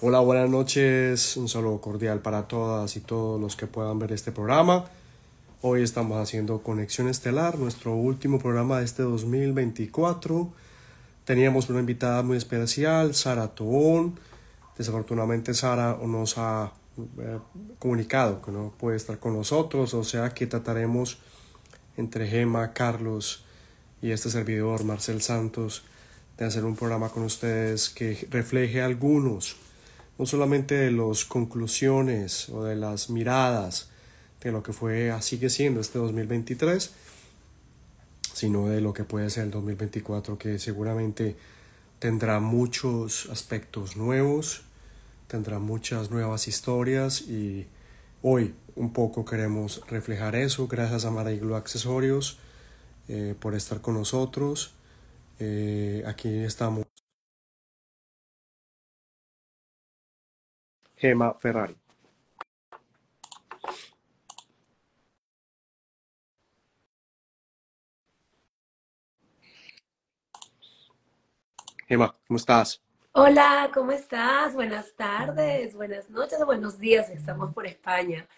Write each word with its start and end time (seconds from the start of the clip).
Hola, 0.00 0.20
buenas 0.20 0.48
noches. 0.48 1.36
Un 1.36 1.48
saludo 1.48 1.80
cordial 1.80 2.20
para 2.20 2.46
todas 2.46 2.96
y 2.96 3.00
todos 3.00 3.40
los 3.40 3.56
que 3.56 3.66
puedan 3.66 3.98
ver 3.98 4.12
este 4.12 4.30
programa. 4.30 4.84
Hoy 5.60 5.82
estamos 5.82 6.22
haciendo 6.22 6.62
Conexión 6.62 7.08
Estelar, 7.08 7.58
nuestro 7.58 7.96
último 7.96 8.38
programa 8.38 8.78
de 8.78 8.84
este 8.84 9.02
2024. 9.02 10.52
Teníamos 11.24 11.68
una 11.68 11.80
invitada 11.80 12.22
muy 12.22 12.36
especial, 12.36 13.12
Sara 13.16 13.48
Tobón. 13.48 14.20
Desafortunadamente 14.76 15.52
Sara 15.52 15.98
nos 16.06 16.38
ha 16.38 16.72
eh, 17.18 17.40
comunicado 17.80 18.40
que 18.40 18.52
no 18.52 18.72
puede 18.78 18.96
estar 18.96 19.18
con 19.18 19.36
nosotros, 19.36 19.94
o 19.94 20.04
sea 20.04 20.30
que 20.30 20.46
trataremos 20.46 21.18
entre 21.96 22.28
Gema, 22.28 22.72
Carlos 22.72 23.44
y 24.00 24.12
este 24.12 24.30
servidor, 24.30 24.84
Marcel 24.84 25.22
Santos, 25.22 25.82
de 26.36 26.44
hacer 26.44 26.64
un 26.64 26.76
programa 26.76 27.08
con 27.08 27.24
ustedes 27.24 27.90
que 27.90 28.28
refleje 28.30 28.80
algunos 28.80 29.56
no 30.18 30.26
solamente 30.26 30.74
de 30.74 30.90
las 30.90 31.24
conclusiones 31.24 32.48
o 32.48 32.64
de 32.64 32.76
las 32.76 33.08
miradas 33.08 33.88
de 34.42 34.52
lo 34.52 34.62
que 34.62 34.72
fue, 34.72 35.12
sigue 35.20 35.48
siendo 35.48 35.80
este 35.80 35.98
2023, 35.98 36.92
sino 38.34 38.68
de 38.68 38.80
lo 38.80 38.92
que 38.92 39.04
puede 39.04 39.30
ser 39.30 39.44
el 39.44 39.50
2024, 39.50 40.38
que 40.38 40.58
seguramente 40.58 41.36
tendrá 41.98 42.40
muchos 42.40 43.28
aspectos 43.30 43.96
nuevos, 43.96 44.62
tendrá 45.26 45.58
muchas 45.58 46.10
nuevas 46.10 46.48
historias 46.48 47.20
y 47.22 47.66
hoy 48.22 48.54
un 48.76 48.92
poco 48.92 49.24
queremos 49.24 49.82
reflejar 49.88 50.36
eso. 50.36 50.68
Gracias 50.68 51.04
a 51.04 51.10
Mariglo 51.10 51.56
Accesorios 51.56 52.38
eh, 53.08 53.34
por 53.38 53.54
estar 53.54 53.80
con 53.80 53.94
nosotros. 53.94 54.72
Eh, 55.40 56.02
aquí 56.06 56.28
estamos 56.28 56.87
Gema 60.98 61.32
Ferrari. 61.34 61.76
Gema, 71.86 72.14
¿cómo 72.26 72.36
estás? 72.36 72.82
Hola, 73.12 73.70
¿cómo 73.72 73.92
estás? 73.92 74.54
Buenas 74.54 74.94
tardes, 74.94 75.74
buenas 75.74 76.10
noches, 76.10 76.44
buenos 76.44 76.78
días. 76.78 77.08
Estamos 77.10 77.54
por 77.54 77.66
España. 77.66 78.28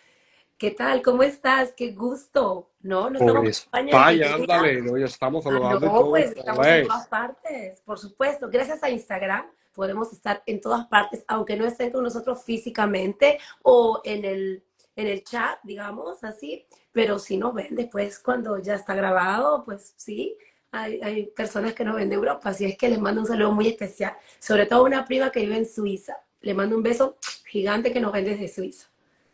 ¿Qué 0.58 0.70
tal? 0.70 1.00
¿Cómo 1.02 1.22
estás? 1.22 1.72
Qué 1.74 1.92
gusto. 1.92 2.70
No, 2.83 3.08
no 3.08 3.19
estamos 3.19 3.34
por 3.41 3.48
España. 3.48 3.89
España 3.89 4.34
ándale, 4.34 4.83
no, 4.83 4.98
ya 4.98 5.06
estamos 5.06 5.45
ah, 5.47 5.50
saludando. 5.50 5.86
no, 5.86 6.11
pues 6.11 6.36
estamos 6.36 6.67
en 6.67 6.86
todas 6.86 7.08
partes, 7.08 7.80
por 7.80 7.98
supuesto. 7.98 8.50
Gracias 8.50 8.83
a 8.83 8.91
Instagram 8.91 9.47
podemos 9.73 10.13
estar 10.13 10.43
en 10.47 10.61
todas 10.61 10.87
partes, 10.87 11.25
aunque 11.29 11.57
no 11.57 11.67
estén 11.67 11.91
con 11.91 12.05
nosotros 12.05 12.43
físicamente 12.45 13.39
o 13.63 14.01
en 14.05 14.25
el, 14.25 14.65
en 14.97 15.07
el 15.07 15.25
chat, 15.25 15.59
digamos 15.63 16.23
así, 16.25 16.67
pero 16.93 17.19
si 17.19 17.37
nos 17.37 17.55
ven 17.55 17.75
después 17.75 18.19
cuando 18.19 18.59
ya 18.59 18.75
está 18.75 18.95
grabado, 18.95 19.65
pues 19.65 19.95
sí, 19.97 20.37
hay, 20.73 21.01
hay, 21.03 21.27
personas 21.27 21.75
que 21.75 21.85
nos 21.85 21.97
ven 21.97 22.09
de 22.09 22.15
Europa, 22.15 22.51
así 22.51 22.65
es 22.65 22.77
que 22.77 22.89
les 22.89 23.01
mando 23.01 23.23
un 23.23 23.27
saludo 23.27 23.53
muy 23.53 23.69
especial, 23.69 24.15
sobre 24.39 24.67
todo 24.67 24.85
una 24.85 25.05
prima 25.05 25.31
que 25.31 25.41
vive 25.41 25.57
en 25.57 25.67
Suiza, 25.67 26.17
le 26.41 26.55
mando 26.55 26.77
un 26.77 26.83
beso 26.83 27.17
gigante 27.47 27.93
que 27.93 28.01
nos 28.01 28.13
ven 28.13 28.25
desde 28.25 28.48
Suiza. 28.48 28.89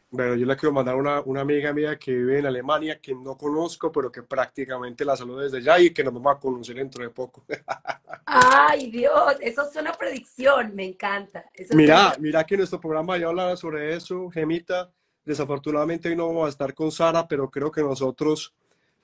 Bueno, 0.09 0.37
yo 0.37 0.47
le 0.47 0.57
quiero 0.57 0.73
mandar 0.73 0.95
una, 0.95 1.21
una 1.23 1.41
amiga 1.41 1.73
mía 1.73 1.99
que 1.99 2.13
vive 2.13 2.39
en 2.39 2.47
Alemania, 2.47 3.01
que 3.01 3.13
no 3.13 3.37
conozco, 3.37 3.91
pero 3.91 4.11
que 4.11 4.23
prácticamente 4.23 5.05
la 5.05 5.17
saludo 5.17 5.41
desde 5.41 5.59
allá 5.59 5.81
y 5.81 5.91
que 5.93 6.05
nos 6.05 6.15
vamos 6.15 6.37
a 6.37 6.39
conocer 6.39 6.77
dentro 6.77 7.03
de 7.03 7.11
poco. 7.11 7.45
Ay, 8.25 8.89
Dios, 8.89 9.37
eso 9.41 9.69
es 9.69 9.77
una 9.77 9.93
predicción, 9.93 10.75
me 10.75 10.85
encanta. 10.85 11.45
mira, 11.73 12.15
mira 12.21 12.45
que 12.45 12.57
nuestro 12.57 12.81
programa 12.81 13.19
ya 13.19 13.27
hablará 13.27 13.57
sobre 13.57 13.97
eso, 13.97 14.31
Gemita. 14.31 14.91
Desafortunadamente 15.25 16.09
hoy 16.09 16.15
no 16.15 16.29
vamos 16.29 16.47
a 16.47 16.51
estar 16.51 16.73
con 16.73 16.93
Sara, 16.93 17.27
pero 17.27 17.51
creo 17.51 17.73
que 17.73 17.83
nosotros 17.83 18.55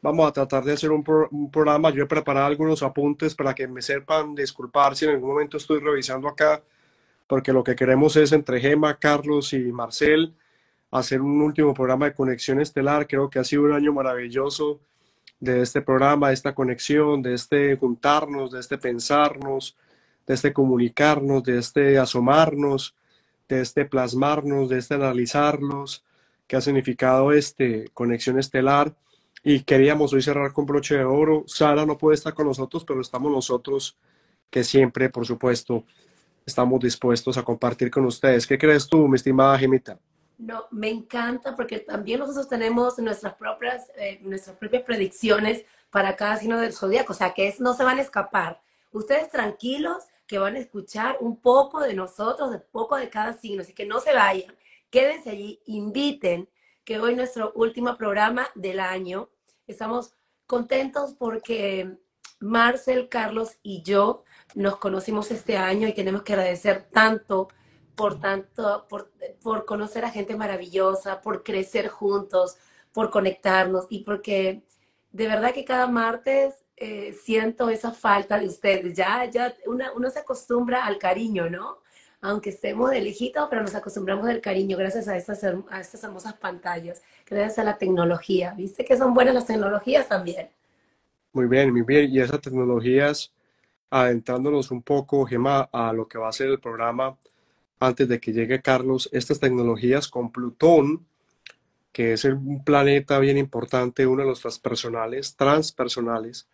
vamos 0.01 0.29
a 0.29 0.33
tratar 0.33 0.63
de 0.63 0.75
hacer 0.75 0.93
un, 0.93 1.05
un 1.33 1.51
programa. 1.51 1.91
Yo 1.91 2.05
he 2.05 2.07
preparado 2.07 2.47
algunos 2.47 2.81
apuntes 2.85 3.35
para 3.35 3.57
que 3.57 3.67
me 3.67 3.83
sepan 3.83 4.37
disculpar 4.37 4.95
si 4.95 5.07
en 5.07 5.13
algún 5.13 5.31
momento 5.31 5.57
estoy 5.57 5.81
revisando 5.81 6.29
acá, 6.29 6.63
porque 7.27 7.53
lo 7.53 7.65
que 7.65 7.75
queremos 7.75 8.15
es 8.15 8.31
entre 8.31 8.61
Gema, 8.61 9.01
Carlos 9.01 9.53
y 9.53 9.73
Marcel 9.73 10.33
hacer 10.93 11.21
un 11.21 11.41
último 11.41 11.75
programa 11.75 12.07
de 12.07 12.15
conexión 12.15 12.61
estelar. 12.61 13.07
Creo 13.09 13.31
que 13.31 13.39
ha 13.39 13.45
sido 13.45 13.63
un 13.63 13.73
año 13.73 13.93
maravilloso 13.93 14.81
de 15.41 15.63
este 15.63 15.83
programa, 15.83 16.29
de 16.29 16.35
esta 16.35 16.55
conexión, 16.55 17.23
de 17.23 17.35
este 17.35 17.77
juntarnos, 17.77 18.53
de 18.53 18.61
este 18.61 18.79
pensarnos, 18.79 19.77
de 20.27 20.35
este 20.35 20.53
comunicarnos, 20.53 21.43
de 21.43 21.59
este 21.59 21.99
asomarnos, 21.99 22.95
de 23.49 23.63
este 23.63 23.87
plasmarnos, 23.87 24.69
de 24.69 24.79
este 24.79 24.95
analizarlos, 24.95 26.05
que 26.47 26.57
ha 26.57 26.61
significado 26.61 27.33
este 27.33 27.91
conexión 27.95 28.39
estelar. 28.39 28.95
Y 29.43 29.61
queríamos 29.61 30.13
hoy 30.13 30.23
cerrar 30.23 30.53
con 30.53 30.67
broche 30.67 30.97
de 30.97 31.05
oro. 31.05 31.45
Sara 31.47 31.85
no 31.87 31.99
puede 31.99 32.15
estar 32.15 32.35
con 32.35 32.47
nosotros, 32.47 32.85
pero 32.85 33.01
estamos 33.01 33.33
nosotros 33.33 33.97
que 34.51 34.63
siempre, 34.63 35.09
por 35.09 35.27
supuesto, 35.27 35.85
estamos 36.45 36.79
dispuestos 36.81 37.39
a 37.39 37.43
compartir 37.43 37.91
con 37.91 38.05
ustedes. 38.05 38.47
¿Qué 38.47 38.59
crees 38.59 38.87
tú, 38.87 39.09
mi 39.09 39.17
estimada 39.17 39.59
Gemita? 39.59 39.99
No, 40.43 40.67
me 40.73 40.89
encanta 40.89 41.55
porque 41.55 41.79
también 41.79 42.19
nosotros 42.19 42.49
tenemos 42.49 42.99
nuestras 42.99 43.35
propias, 43.35 43.93
eh, 43.97 44.19
nuestras 44.23 44.57
propias 44.57 44.83
predicciones 44.83 45.65
para 45.89 46.17
cada 46.17 46.37
signo 46.37 46.59
del 46.59 46.73
zodiaco, 46.73 47.13
o 47.13 47.17
sea 47.17 47.33
que 47.33 47.47
es, 47.47 47.61
no 47.61 47.75
se 47.75 47.85
van 47.85 47.99
a 47.99 48.03
escapar. 48.03 48.61
Ustedes 48.91 49.31
tranquilos 49.31 50.03
que 50.27 50.39
van 50.39 50.57
a 50.57 50.59
escuchar 50.59 51.17
un 51.21 51.41
poco 51.41 51.79
de 51.79 51.95
nosotros, 51.95 52.51
un 52.51 52.65
poco 52.73 52.97
de 52.97 53.09
cada 53.09 53.35
signo, 53.35 53.63
así 53.63 53.73
que 53.73 53.87
no 53.87 54.01
se 54.01 54.15
vayan, 54.15 54.53
quédense 54.91 55.31
allí, 55.31 55.61
inviten 55.67 56.49
que 56.85 56.99
hoy 56.99 57.15
nuestro 57.15 57.53
último 57.55 57.97
programa 57.97 58.49
del 58.57 58.81
año. 58.81 59.29
Estamos 59.69 60.17
contentos 60.49 61.15
porque 61.17 61.99
Marcel, 62.41 63.09
Carlos 63.09 63.59
y 63.63 63.85
yo 63.85 64.25
nos 64.57 64.79
conocimos 64.79 65.31
este 65.31 65.57
año 65.57 65.87
y 65.87 65.95
tenemos 65.95 66.25
que 66.25 66.33
agradecer 66.33 66.89
tanto 66.91 67.47
por 67.95 68.21
tanto, 68.21 68.87
por, 68.89 69.65
conocer 69.65 70.05
a 70.05 70.11
gente 70.11 70.37
maravillosa, 70.37 71.21
por 71.21 71.43
crecer 71.43 71.89
juntos, 71.89 72.57
por 72.93 73.11
conectarnos 73.11 73.87
y 73.91 74.05
porque 74.05 74.63
de 75.11 75.27
verdad 75.29 75.53
que 75.53 75.65
cada 75.65 75.87
martes 75.87 76.55
eh, 76.77 77.15
siento 77.23 77.69
esa 77.69 77.93
falta 77.93 78.39
de 78.39 78.47
ustedes. 78.47 78.95
Ya, 78.97 79.25
ya 79.31 79.55
uno 79.67 80.11
se 80.11 80.21
acostumbra 80.21 80.85
al 80.87 80.99
cariño, 80.99 81.51
¿no? 81.51 81.79
Aunque 82.21 82.51
estemos 82.51 82.91
de 82.91 83.01
lejito, 83.01 83.49
pero 83.51 83.63
nos 83.63 83.75
acostumbramos 83.75 84.29
al 84.29 84.41
cariño 84.41 84.77
gracias 84.77 85.09
a 85.09 85.17
estas, 85.17 85.43
a 85.45 85.81
estas 85.81 86.05
hermosas 86.05 86.35
pantallas, 86.35 87.03
gracias 87.29 87.59
a 87.59 87.65
la 87.65 87.79
tecnología. 87.79 88.55
¿Viste 88.57 88.85
que 88.85 88.97
son 88.97 89.13
buenas 89.13 89.35
las 89.35 89.47
tecnologías 89.47 90.09
también? 90.09 90.49
Muy 91.33 91.47
bien, 91.47 91.73
muy 91.73 91.83
bien. 91.83 92.11
Y 92.11 92.21
esas 92.21 92.41
tecnologías, 92.41 93.33
adentrándonos 93.91 94.71
un 94.71 94.83
poco, 94.83 95.27
Gemma, 95.27 95.69
a 95.73 95.93
lo 95.93 96.07
que 96.07 96.19
va 96.19 96.29
a 96.29 96.33
ser 96.33 96.49
el 96.49 96.61
programa, 96.61 97.17
antes 97.83 98.09
de 98.09 98.21
que 98.21 98.33
llegue 98.33 98.63
Carlos, 98.63 99.09
estas 99.13 99.41
tecnologías 99.41 100.07
con 100.07 100.31
Plutón, 100.31 101.05
que 101.91 102.13
es 102.13 102.25
un 102.25 102.63
planeta 102.65 103.19
bien 103.19 103.37
importante, 103.37 104.07
uno 104.07 104.23
de 104.23 104.29
los 104.29 104.41
transpersonales, 104.41 105.35
transpersonales. 105.35 106.47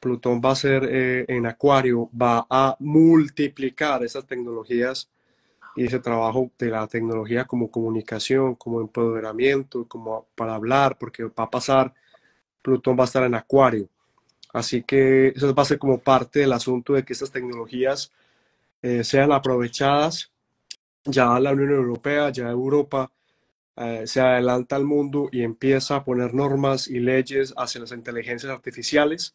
Plutón 0.00 0.42
va 0.44 0.50
a 0.50 0.56
ser 0.56 0.88
eh, 0.90 1.24
en 1.28 1.46
Acuario, 1.46 2.10
va 2.10 2.46
a 2.50 2.76
multiplicar 2.80 4.02
esas 4.02 4.26
tecnologías 4.26 5.08
y 5.76 5.86
ese 5.86 6.00
trabajo 6.00 6.50
de 6.58 6.70
la 6.70 6.86
tecnología 6.88 7.44
como 7.44 7.70
comunicación, 7.70 8.56
como 8.56 8.80
empoderamiento, 8.80 9.86
como 9.86 10.26
para 10.34 10.56
hablar, 10.56 10.98
porque 10.98 11.24
va 11.24 11.44
a 11.44 11.50
pasar, 11.50 11.94
Plutón 12.62 12.98
va 12.98 13.04
a 13.04 13.06
estar 13.06 13.22
en 13.22 13.36
Acuario. 13.36 13.88
Así 14.52 14.82
que 14.82 15.28
eso 15.28 15.54
va 15.54 15.62
a 15.62 15.66
ser 15.66 15.78
como 15.78 15.98
parte 15.98 16.40
del 16.40 16.52
asunto 16.52 16.94
de 16.94 17.04
que 17.04 17.12
estas 17.12 17.30
tecnologías 17.30 18.12
eh, 18.82 19.04
sean 19.04 19.32
aprovechadas 19.32 20.33
ya 21.04 21.38
la 21.40 21.52
Unión 21.52 21.70
Europea, 21.70 22.30
ya 22.30 22.48
Europa 22.50 23.10
eh, 23.76 24.06
se 24.06 24.20
adelanta 24.20 24.76
al 24.76 24.84
mundo 24.84 25.28
y 25.32 25.42
empieza 25.42 25.96
a 25.96 26.04
poner 26.04 26.32
normas 26.34 26.88
y 26.88 27.00
leyes 27.00 27.52
hacia 27.56 27.80
las 27.80 27.92
inteligencias 27.92 28.52
artificiales. 28.52 29.34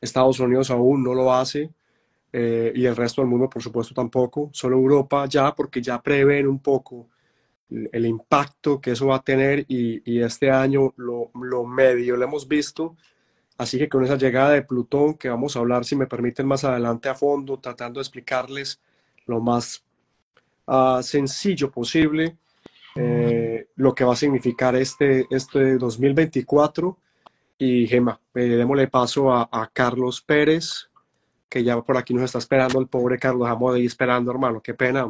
Estados 0.00 0.40
Unidos 0.40 0.70
aún 0.70 1.02
no 1.02 1.14
lo 1.14 1.32
hace 1.32 1.70
eh, 2.32 2.72
y 2.74 2.86
el 2.86 2.96
resto 2.96 3.22
del 3.22 3.30
mundo, 3.30 3.48
por 3.48 3.62
supuesto, 3.62 3.94
tampoco. 3.94 4.50
Solo 4.52 4.76
Europa 4.76 5.26
ya, 5.26 5.54
porque 5.54 5.82
ya 5.82 6.02
prevén 6.02 6.48
un 6.48 6.58
poco 6.60 7.08
el, 7.70 8.06
impacto 8.06 8.80
que 8.80 8.92
eso 8.92 9.06
va 9.08 9.16
a 9.16 9.22
tener 9.22 9.64
y, 9.68 10.20
este 10.20 10.50
año 10.50 10.92
lo, 10.96 11.30
lo, 11.34 11.64
medio 11.64 12.16
lo 12.16 12.24
hemos 12.24 12.48
visto. 12.48 12.96
Así 13.58 13.78
que 13.78 13.88
con 13.88 14.04
esa 14.04 14.16
llegada 14.16 14.50
de 14.50 14.62
Plutón, 14.62 15.14
que 15.14 15.28
vamos 15.28 15.56
a 15.56 15.60
hablar, 15.60 15.84
si 15.84 15.96
me 15.96 16.06
permiten, 16.06 16.46
más 16.46 16.64
adelante 16.64 17.08
a 17.08 17.14
fondo, 17.14 17.58
tratando 17.58 18.00
de 18.00 18.02
explicarles 18.02 18.80
lo 19.26 19.40
más 19.40 19.84
Ah, 20.66 21.00
sencillo 21.02 21.70
posible 21.70 22.38
eh, 22.94 23.68
lo 23.76 23.94
que 23.94 24.04
va 24.04 24.14
a 24.14 24.16
significar 24.16 24.74
este, 24.76 25.26
este 25.30 25.76
2024. 25.78 26.98
Y 27.58 27.86
Gemma, 27.86 28.20
eh, 28.34 28.40
démosle 28.40 28.88
paso 28.88 29.32
a, 29.32 29.70
Carlos 29.72 30.20
Pérez, 30.22 30.90
que 31.48 31.62
ya 31.64 31.80
por 31.82 31.96
aquí 31.96 32.14
nos 32.14 32.24
está 32.24 32.38
esperando 32.38 32.80
el 32.80 32.88
pobre 32.88 33.18
Carlos 33.18 33.48
Amo 33.48 33.72
de 33.72 33.80
ahí 33.80 33.86
esperando, 33.86 34.30
hermano. 34.32 34.60
Qué 34.62 34.74
pena. 34.74 35.08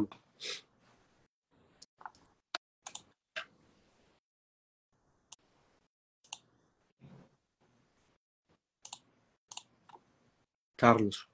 Carlos, 10.75 11.27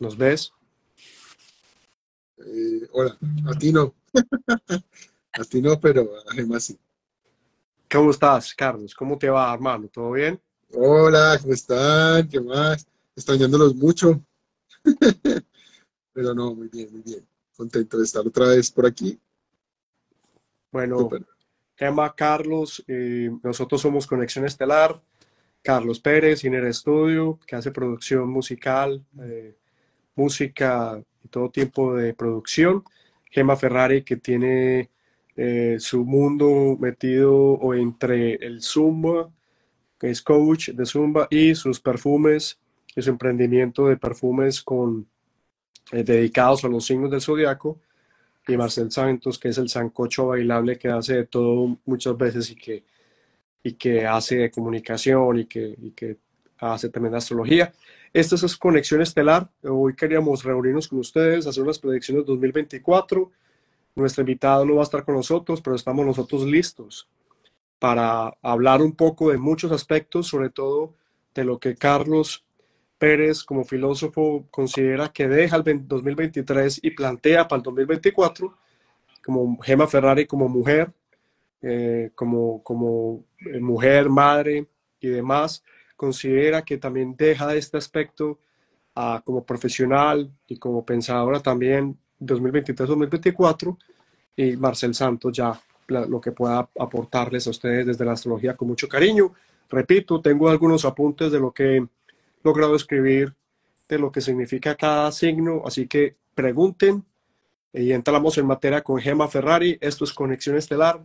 ¿nos 0.00 0.16
ves? 0.16 0.53
Eh, 2.38 2.88
hola, 2.92 3.16
a 3.46 3.58
ti 3.58 3.72
no. 3.72 3.94
a 5.32 5.44
ti 5.44 5.60
no, 5.60 5.80
pero 5.80 6.08
además 6.30 6.64
sí. 6.64 6.78
¿Cómo 7.90 8.10
estás, 8.10 8.54
Carlos? 8.54 8.94
¿Cómo 8.94 9.18
te 9.18 9.28
va, 9.28 9.52
hermano? 9.54 9.88
¿Todo 9.88 10.12
bien? 10.12 10.40
Hola, 10.72 11.38
¿cómo 11.40 11.54
están? 11.54 12.28
¿Qué 12.28 12.40
más? 12.40 12.86
Extrañándolos 13.14 13.74
mucho. 13.76 14.20
pero 16.12 16.34
no, 16.34 16.54
muy 16.54 16.68
bien, 16.68 16.90
muy 16.90 17.02
bien. 17.02 17.26
Contento 17.56 17.98
de 17.98 18.04
estar 18.04 18.26
otra 18.26 18.48
vez 18.48 18.70
por 18.70 18.86
aquí. 18.86 19.18
Bueno, 20.72 21.08
Emma, 21.76 22.12
Carlos, 22.14 22.82
eh, 22.88 23.30
nosotros 23.42 23.80
somos 23.80 24.06
Conexión 24.06 24.44
Estelar. 24.44 25.00
Carlos 25.64 25.98
Pérez, 25.98 26.44
Iner 26.44 26.72
Studio, 26.74 27.38
que 27.46 27.56
hace 27.56 27.70
producción 27.70 28.28
musical, 28.28 29.02
eh, 29.22 29.56
música 30.16 31.00
y 31.24 31.28
todo 31.28 31.50
tipo 31.50 31.94
de 31.94 32.14
producción. 32.14 32.84
Gemma 33.30 33.56
Ferrari, 33.56 34.02
que 34.02 34.16
tiene 34.16 34.90
eh, 35.36 35.76
su 35.80 36.04
mundo 36.04 36.76
metido 36.78 37.58
entre 37.74 38.34
el 38.34 38.62
Zumba, 38.62 39.30
que 39.98 40.10
es 40.10 40.22
coach 40.22 40.70
de 40.70 40.86
Zumba, 40.86 41.26
y 41.30 41.54
sus 41.54 41.80
perfumes, 41.80 42.58
y 42.94 43.02
su 43.02 43.10
emprendimiento 43.10 43.88
de 43.88 43.96
perfumes 43.96 44.62
con, 44.62 45.06
eh, 45.92 46.04
dedicados 46.04 46.64
a 46.64 46.68
los 46.68 46.86
signos 46.86 47.10
del 47.10 47.20
zodiaco. 47.20 47.80
Y 48.46 48.56
Marcel 48.56 48.90
Santos, 48.90 49.38
que 49.38 49.48
es 49.48 49.58
el 49.58 49.68
sancocho 49.68 50.28
bailable 50.28 50.78
que 50.78 50.88
hace 50.88 51.14
de 51.14 51.26
todo 51.26 51.78
muchas 51.86 52.16
veces 52.16 52.50
y 52.50 52.56
que 52.56 52.84
y 53.64 53.72
que 53.72 54.06
hace 54.06 54.50
comunicación 54.50 55.38
y 55.38 55.46
que, 55.46 55.74
y 55.80 55.90
que 55.92 56.18
hace 56.58 56.90
también 56.90 57.14
astrología. 57.14 57.72
Esta 58.14 58.36
es 58.36 58.56
Conexión 58.56 59.02
Estelar. 59.02 59.50
Hoy 59.64 59.96
queríamos 59.96 60.44
reunirnos 60.44 60.86
con 60.86 61.00
ustedes, 61.00 61.48
hacer 61.48 61.64
unas 61.64 61.80
predicciones 61.80 62.24
2024. 62.24 63.28
Nuestro 63.96 64.22
invitado 64.22 64.64
no 64.64 64.76
va 64.76 64.82
a 64.82 64.84
estar 64.84 65.04
con 65.04 65.16
nosotros, 65.16 65.60
pero 65.60 65.74
estamos 65.74 66.06
nosotros 66.06 66.44
listos 66.44 67.08
para 67.80 68.32
hablar 68.40 68.82
un 68.82 68.92
poco 68.92 69.30
de 69.30 69.36
muchos 69.36 69.72
aspectos, 69.72 70.28
sobre 70.28 70.50
todo 70.50 70.94
de 71.34 71.42
lo 71.42 71.58
que 71.58 71.74
Carlos 71.74 72.44
Pérez 72.98 73.42
como 73.42 73.64
filósofo 73.64 74.46
considera 74.48 75.08
que 75.08 75.26
deja 75.26 75.56
el 75.56 75.88
2023 75.88 76.84
y 76.84 76.92
plantea 76.92 77.48
para 77.48 77.58
el 77.58 77.62
2024, 77.64 78.56
como 79.24 79.60
Gema 79.60 79.88
Ferrari 79.88 80.24
como 80.24 80.48
mujer, 80.48 80.92
eh, 81.62 82.12
como, 82.14 82.62
como 82.62 83.24
eh, 83.40 83.58
mujer, 83.58 84.08
madre 84.08 84.68
y 85.00 85.08
demás, 85.08 85.64
considera 85.96 86.62
que 86.62 86.78
también 86.78 87.16
deja 87.16 87.54
este 87.54 87.76
aspecto 87.76 88.38
uh, 88.96 89.20
como 89.24 89.44
profesional 89.44 90.30
y 90.48 90.56
como 90.58 90.84
pensadora 90.84 91.40
también 91.40 91.98
2023-2024 92.20 93.76
y 94.36 94.56
Marcel 94.56 94.94
Santos 94.94 95.32
ya 95.32 95.60
lo 95.86 96.20
que 96.20 96.32
pueda 96.32 96.68
aportarles 96.78 97.46
a 97.46 97.50
ustedes 97.50 97.86
desde 97.86 98.04
la 98.04 98.12
astrología 98.12 98.56
con 98.56 98.68
mucho 98.68 98.88
cariño. 98.88 99.34
Repito, 99.68 100.20
tengo 100.20 100.48
algunos 100.48 100.84
apuntes 100.84 101.30
de 101.30 101.40
lo 101.40 101.52
que 101.52 101.76
he 101.76 101.86
logrado 102.42 102.74
escribir, 102.74 103.34
de 103.88 103.98
lo 103.98 104.10
que 104.10 104.20
significa 104.20 104.74
cada 104.76 105.12
signo, 105.12 105.62
así 105.66 105.86
que 105.86 106.16
pregunten 106.34 107.04
y 107.72 107.92
entramos 107.92 108.38
en 108.38 108.46
materia 108.46 108.82
con 108.82 109.00
Gemma 109.00 109.28
Ferrari. 109.28 109.76
Esto 109.80 110.04
es 110.04 110.12
Conexión 110.12 110.56
Estelar. 110.56 111.02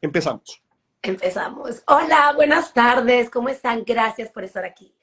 Empezamos. 0.00 0.62
Empezamos. 1.04 1.82
Hola, 1.88 2.32
buenas 2.36 2.72
tardes. 2.72 3.28
¿Cómo 3.28 3.48
están? 3.48 3.82
Gracias 3.84 4.30
por 4.30 4.44
estar 4.44 4.64
aquí. 4.64 4.94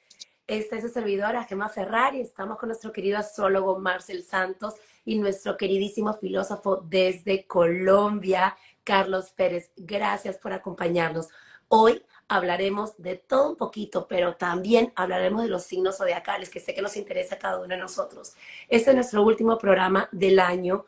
Esta 0.47 0.77
es 0.77 0.83
su 0.83 0.87
servidora, 0.87 1.43
Gemma 1.43 1.67
Ferrari. 1.67 2.21
Estamos 2.21 2.57
con 2.57 2.69
nuestro 2.69 2.93
querido 2.93 3.17
astrólogo 3.17 3.77
Marcel 3.79 4.23
Santos 4.23 4.75
y 5.03 5.17
nuestro 5.17 5.57
queridísimo 5.57 6.13
filósofo 6.13 6.77
desde 6.77 7.45
Colombia, 7.45 8.55
Carlos 8.85 9.31
Pérez. 9.31 9.73
Gracias 9.75 10.37
por 10.37 10.53
acompañarnos. 10.53 11.27
Hoy 11.67 12.01
hablaremos 12.29 12.95
de 12.97 13.17
todo 13.17 13.49
un 13.49 13.57
poquito, 13.57 14.07
pero 14.07 14.37
también 14.37 14.93
hablaremos 14.95 15.43
de 15.43 15.49
los 15.49 15.63
signos 15.63 15.97
zodiacales, 15.97 16.49
que 16.49 16.61
sé 16.61 16.73
que 16.73 16.81
nos 16.81 16.95
interesa 16.95 17.35
a 17.35 17.39
cada 17.39 17.57
uno 17.57 17.67
de 17.67 17.77
nosotros. 17.77 18.35
Este 18.69 18.91
es 18.91 18.95
nuestro 18.95 19.21
último 19.21 19.57
programa 19.57 20.07
del 20.13 20.39
año 20.39 20.85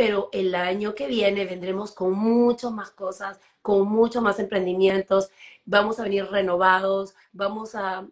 pero 0.00 0.30
el 0.32 0.54
año 0.54 0.94
que 0.94 1.06
viene 1.06 1.44
vendremos 1.44 1.92
con 1.92 2.12
muchas 2.12 2.72
más 2.72 2.90
cosas, 2.90 3.38
con 3.62 3.88
muchos 3.88 4.22
más 4.22 4.38
emprendimientos, 4.38 5.30
vamos 5.64 5.98
a 5.98 6.04
venir 6.04 6.26
renovados, 6.26 7.14
vamos 7.32 7.74
a, 7.74 8.06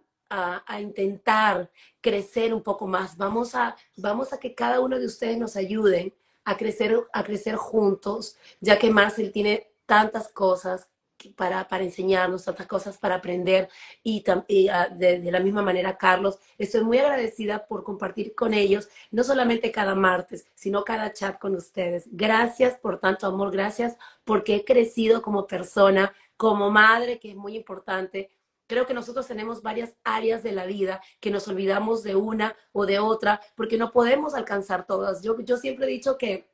intentar 0.79 1.71
crecer 2.03 2.53
un 2.53 2.63
poco 2.63 2.87
más, 2.87 3.17
vamos 3.17 3.55
a, 3.55 3.75
vamos 3.97 4.35
a 4.35 4.39
que 4.39 4.55
cada 4.55 4.79
uno 4.81 4.99
de 4.99 5.07
ustedes 5.07 5.39
nos 5.39 5.57
ayuden 5.57 6.13
a 6.45 6.55
crecer, 6.59 6.99
a 7.15 7.25
crecer 7.25 7.57
juntos, 7.57 8.37
ya 8.61 8.79
que 8.79 8.91
Marcel 8.91 9.33
tiene 9.33 9.71
tantas 9.87 10.29
cosas 10.29 10.91
para, 11.37 11.67
para 11.69 11.85
enseñarnos, 11.85 12.45
tantas 12.45 12.67
cosas 12.67 12.99
para 12.99 13.17
aprender 13.17 13.69
y, 14.03 14.25
ah, 14.71 14.89
de, 14.89 15.21
de, 15.21 15.31
la 15.33 15.41
misma 15.41 15.63
manera, 15.63 15.97
Carlos, 15.97 16.39
estoy 16.57 16.83
muy 16.83 16.99
agradecida 16.99 17.67
por 17.67 17.85
compartir 17.85 18.35
con 18.35 18.55
ellos, 18.55 18.89
no 19.11 19.25
solamente 19.25 19.73
cada 19.73 19.95
martes, 19.95 20.47
sino 20.55 20.85
cada 20.85 21.13
chat 21.13 21.39
con 21.39 21.55
ustedes. 21.55 22.05
Gracias 22.11 22.79
por 22.79 22.99
tanto 23.01 23.27
amor, 23.27 23.51
gracias 23.51 23.97
porque 24.25 24.57
he 24.57 24.65
crecido 24.65 25.23
como 25.23 25.47
persona, 25.47 26.13
como 26.37 26.71
madre, 26.71 27.19
que 27.19 27.31
es 27.31 27.37
muy 27.37 27.57
importante. 27.57 28.31
Creo 28.67 28.87
que 28.87 28.95
nosotros 28.95 29.27
tenemos 29.27 29.63
varias 29.63 29.97
áreas 30.05 30.43
de 30.43 30.53
la 30.53 30.67
vida 30.67 31.01
que 31.21 31.31
nos 31.31 31.49
olvidamos 31.49 32.03
de 32.03 32.17
una 32.17 32.55
o 32.73 32.87
de 32.87 32.99
otra 32.99 33.41
porque 33.57 33.79
no 33.79 33.93
podemos 33.93 34.35
alcanzar 34.35 34.87
todas. 34.87 35.23
Yo, 35.23 35.41
yo 35.41 35.57
siempre 35.57 35.87
he 35.87 35.91
dicho 35.91 36.19
que 36.19 36.49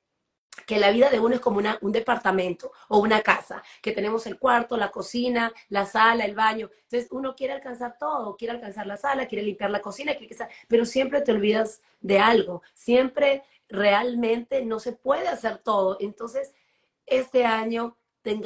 que 0.66 0.78
la 0.78 0.90
vida 0.90 1.10
de 1.10 1.20
uno 1.20 1.34
es 1.34 1.40
como 1.40 1.60
un 1.80 1.92
departamento 1.92 2.72
o 2.88 2.98
una 2.98 3.22
casa, 3.22 3.62
que 3.82 3.92
tenemos 3.92 4.26
el 4.26 4.38
cuarto, 4.38 4.76
la 4.76 4.90
cocina, 4.90 5.52
la 5.68 5.84
sala, 5.84 6.24
el 6.24 6.34
baño. 6.34 6.70
Entonces 6.84 7.08
uno 7.10 7.34
quiere 7.34 7.52
alcanzar 7.52 7.96
todo, 7.98 8.36
quiere 8.36 8.54
alcanzar 8.54 8.86
la 8.86 8.96
sala, 8.96 9.26
quiere 9.26 9.44
limpiar 9.44 9.70
la 9.70 9.82
cocina, 9.82 10.14
quiere 10.16 10.34
pero 10.68 10.84
siempre 10.84 11.20
te 11.20 11.32
olvidas 11.32 11.82
de 12.00 12.18
algo, 12.18 12.62
siempre 12.72 13.42
realmente 13.68 14.64
no 14.64 14.80
se 14.80 14.92
puede 14.92 15.28
hacer 15.28 15.58
todo. 15.58 15.96
Entonces, 16.00 16.54
este 17.06 17.44
año 17.44 17.96
eh, 18.24 18.40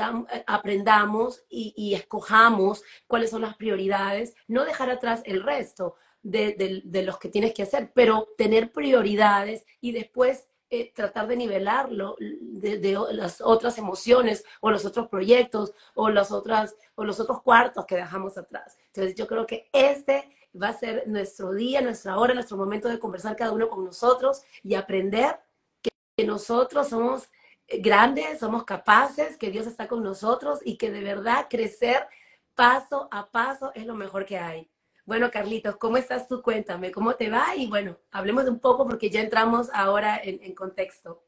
aprendamos 0.46 1.44
y, 1.48 1.72
y, 1.76 1.94
escojamos 1.94 2.82
cuáles 3.06 3.30
son 3.30 3.42
las 3.42 3.56
prioridades, 3.56 4.34
no 4.48 4.64
dejar 4.64 4.90
atrás 4.90 5.22
el 5.24 5.42
resto 5.42 5.94
de, 6.22 6.82
de 6.84 7.02
los 7.02 7.18
que 7.18 7.28
tienes 7.28 7.54
que 7.54 7.62
hacer, 7.62 7.92
pero 7.94 8.28
tener 8.36 8.72
prioridades 8.72 9.64
y 9.80 9.92
después 9.92 10.47
eh, 10.70 10.92
tratar 10.94 11.26
de 11.26 11.36
nivelarlo 11.36 12.16
de, 12.18 12.98
las 13.12 13.40
otras 13.40 13.78
emociones 13.78 14.44
o 14.60 14.70
los 14.70 14.84
otros 14.84 15.08
proyectos 15.08 15.72
o, 15.94 16.10
las 16.10 16.30
otras, 16.30 16.76
o 16.94 17.04
los 17.04 17.20
otros 17.20 17.42
cuartos 17.42 17.86
que 17.86 17.96
dejamos 17.96 18.36
atrás. 18.36 18.76
Entonces 18.86 19.14
yo 19.14 19.26
creo 19.26 19.46
que 19.46 19.70
este 19.72 20.28
va 20.60 20.68
a 20.68 20.78
ser 20.78 21.04
nuestro 21.06 21.52
día, 21.52 21.80
nuestra 21.80 22.18
hora, 22.18 22.34
nuestro 22.34 22.56
momento 22.56 22.88
de 22.88 22.98
conversar 22.98 23.34
cada 23.34 23.52
uno 23.52 23.68
con 23.68 23.84
nosotros 23.84 24.42
y 24.62 24.74
aprender 24.74 25.40
que, 25.82 25.90
que 26.16 26.26
nosotros 26.26 26.88
somos 26.88 27.30
grandes, 27.66 28.38
somos 28.38 28.64
capaces, 28.64 29.36
que 29.36 29.50
Dios 29.50 29.66
está 29.66 29.88
con 29.88 30.02
nosotros 30.02 30.60
y 30.64 30.76
que 30.76 30.90
de 30.90 31.02
verdad 31.02 31.46
crecer 31.48 32.06
paso 32.54 33.08
a 33.10 33.30
paso 33.30 33.72
es 33.74 33.86
lo 33.86 33.94
mejor 33.94 34.26
que 34.26 34.38
hay. 34.38 34.70
Bueno, 35.08 35.30
Carlitos, 35.32 35.76
¿cómo 35.76 35.96
estás 35.96 36.28
tú? 36.28 36.42
Cuéntame, 36.42 36.92
¿cómo 36.92 37.14
te 37.14 37.30
va? 37.30 37.56
Y 37.56 37.66
bueno, 37.66 37.96
hablemos 38.10 38.46
un 38.46 38.58
poco 38.58 38.86
porque 38.86 39.08
ya 39.08 39.22
entramos 39.22 39.68
ahora 39.72 40.20
en, 40.22 40.54
contexto. 40.54 41.22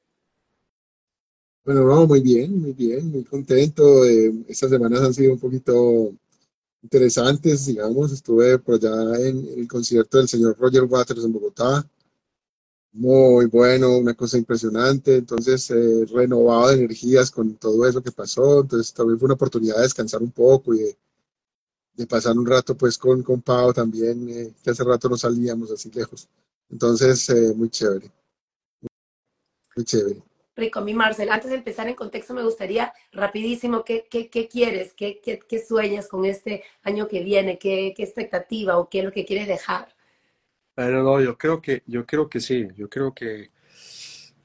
Bueno, 1.65 1.87
vamos 1.87 2.09
muy 2.09 2.21
bien, 2.21 2.61
muy 2.61 2.75
bien, 2.75 3.11
muy 3.11 3.25
contento. 3.25 4.05
Eh, 4.05 4.35
estas 4.49 4.69
semanas 4.69 5.01
han 5.01 5.15
sido 5.15 5.33
un 5.33 5.41
poquito 5.41 6.13
interesantes, 6.83 7.65
digamos. 7.65 8.13
Estuve 8.13 8.59
por 8.59 8.75
allá 8.75 9.19
en 9.27 9.49
el 9.57 9.67
concierto 9.67 10.19
del 10.19 10.29
señor 10.29 10.59
Roger 10.59 10.85
Waters 10.85 11.25
en 11.25 11.33
Bogotá. 11.33 11.83
Muy 12.93 13.47
bueno, 13.47 13.97
una 13.97 14.13
cosa 14.13 14.37
impresionante. 14.37 15.17
Entonces, 15.17 15.71
eh, 15.71 16.05
renovado 16.13 16.69
de 16.69 16.75
energías 16.85 17.31
con 17.31 17.55
todo 17.55 17.89
eso 17.89 18.03
que 18.03 18.13
pasó. 18.13 18.61
Entonces, 18.61 18.93
también 18.93 19.19
fue 19.19 19.25
una 19.25 19.37
oportunidad 19.37 19.77
de 19.77 19.85
descansar 19.85 20.23
un 20.23 20.33
poco 20.33 20.75
y 20.75 20.81
de 20.81 20.99
de 22.00 22.07
pasar 22.07 22.37
un 22.37 22.47
rato 22.47 22.75
pues 22.75 22.97
con, 22.97 23.23
con 23.23 23.42
Pau 23.42 23.75
también, 23.75 24.26
eh, 24.30 24.52
que 24.64 24.71
hace 24.71 24.83
rato 24.85 25.07
no 25.11 25.19
salíamos 25.19 25.71
así 25.71 25.90
lejos. 25.90 26.28
Entonces, 26.71 27.28
eh, 27.28 27.52
muy 27.54 27.69
chévere. 27.69 28.11
Muy 29.76 29.85
chévere. 29.85 30.23
Rico, 30.57 30.80
mi 30.80 30.95
Marcel, 30.95 31.30
antes 31.30 31.50
de 31.50 31.57
empezar 31.57 31.88
en 31.88 31.95
contexto, 31.95 32.33
me 32.33 32.42
gustaría 32.42 32.92
rapidísimo, 33.12 33.85
¿qué, 33.85 34.07
qué, 34.11 34.30
qué 34.30 34.49
quieres? 34.49 34.95
¿Qué, 34.95 35.21
¿Qué, 35.23 35.40
qué, 35.47 35.62
sueñas 35.62 36.09
con 36.09 36.25
este 36.25 36.64
año 36.83 37.07
que 37.07 37.23
viene? 37.23 37.59
¿Qué, 37.59 37.92
¿Qué 37.95 38.02
expectativa 38.02 38.78
o 38.78 38.88
qué 38.88 39.00
es 39.00 39.04
lo 39.04 39.12
que 39.12 39.26
quieres 39.26 39.47
dejar? 39.47 39.95
Bueno, 40.75 41.02
no, 41.02 41.21
yo 41.21 41.37
creo 41.37 41.61
que, 41.61 41.83
yo 41.87 42.07
creo 42.07 42.30
que 42.30 42.40
sí, 42.40 42.66
yo 42.76 42.88
creo 42.88 43.12
que, 43.12 43.50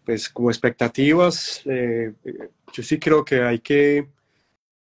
pues 0.04 0.28
como 0.28 0.50
expectativas, 0.50 1.62
eh, 1.66 2.14
yo 2.74 2.84
sí 2.84 3.00
creo 3.00 3.24
que 3.24 3.42
hay 3.42 3.60
que 3.60 4.10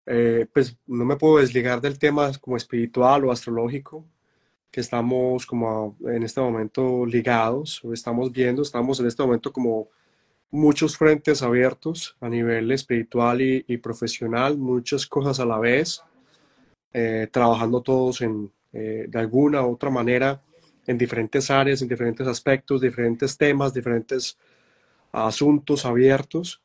eh, 0.05 0.45
pues 0.53 0.77
no 0.87 1.05
me 1.05 1.15
puedo 1.15 1.37
desligar 1.37 1.81
del 1.81 1.99
tema 1.99 2.31
como 2.39 2.57
espiritual 2.57 3.25
o 3.25 3.31
astrológico, 3.31 4.05
que 4.71 4.81
estamos 4.81 5.45
como 5.45 5.97
en 6.05 6.23
este 6.23 6.41
momento 6.41 7.05
ligados, 7.05 7.83
o 7.83 7.93
estamos 7.93 8.31
viendo, 8.31 8.61
estamos 8.61 8.99
en 8.99 9.07
este 9.07 9.23
momento 9.23 9.51
como 9.51 9.89
muchos 10.51 10.97
frentes 10.97 11.41
abiertos 11.41 12.15
a 12.21 12.29
nivel 12.29 12.71
espiritual 12.71 13.41
y, 13.41 13.77
profesional, 13.77 14.57
muchas 14.57 15.05
cosas 15.05 15.39
a 15.39 15.45
la 15.45 15.59
vez, 15.59 16.01
eh, 16.93 17.27
trabajando 17.31 17.81
todos 17.81 18.21
en, 18.21 18.51
eh, 18.73 19.05
de 19.07 19.19
alguna 19.19 19.65
u 19.65 19.73
otra 19.73 19.89
manera 19.89 20.41
en 20.87 20.97
diferentes 20.97 21.49
áreas, 21.49 21.81
en 21.81 21.87
diferentes 21.87 22.27
aspectos, 22.27 22.81
diferentes 22.81 23.37
temas, 23.37 23.73
diferentes 23.73 24.37
asuntos 25.11 25.85
abiertos. 25.85 26.61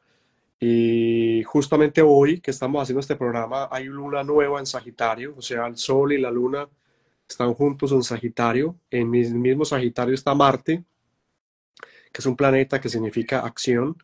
Y 0.62 1.42
justamente 1.44 2.02
hoy 2.02 2.40
que 2.40 2.50
estamos 2.50 2.82
haciendo 2.82 3.00
este 3.00 3.16
programa 3.16 3.68
hay 3.70 3.84
luna 3.84 4.22
nueva 4.22 4.60
en 4.60 4.66
Sagitario, 4.66 5.34
o 5.36 5.40
sea, 5.40 5.66
el 5.66 5.76
Sol 5.78 6.12
y 6.12 6.20
la 6.20 6.30
Luna 6.30 6.68
están 7.26 7.54
juntos 7.54 7.92
en 7.92 8.02
Sagitario. 8.02 8.76
En 8.90 9.14
el 9.14 9.34
mismo 9.34 9.64
Sagitario 9.64 10.14
está 10.14 10.34
Marte, 10.34 10.84
que 12.12 12.20
es 12.20 12.26
un 12.26 12.36
planeta 12.36 12.80
que 12.80 12.90
significa 12.90 13.40
acción. 13.40 13.96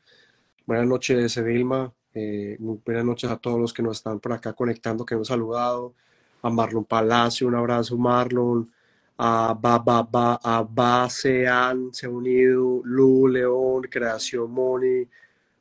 Buenas 0.64 0.86
noches, 0.86 1.36
Edilma. 1.36 1.92
Eh, 2.14 2.56
buenas 2.58 3.04
noches 3.04 3.30
a 3.30 3.36
todos 3.36 3.60
los 3.60 3.74
que 3.74 3.82
nos 3.82 3.98
están 3.98 4.20
por 4.20 4.32
acá 4.32 4.54
conectando, 4.54 5.04
que 5.04 5.14
han 5.14 5.24
saludado. 5.24 5.94
A 6.42 6.48
Marlon 6.50 6.84
Palacio, 6.84 7.48
un 7.48 7.54
abrazo, 7.56 7.98
Marlon. 7.98 8.72
A 9.18 9.54
Ba 9.60 9.78
Ba 9.78 10.40
a 10.42 10.62
Basean, 10.62 11.92
se 11.92 12.06
ha 12.06 12.10
unido. 12.10 12.80
Lu 12.84 13.28
León, 13.28 13.82
Creación 13.90 14.50
Moni. 14.50 15.06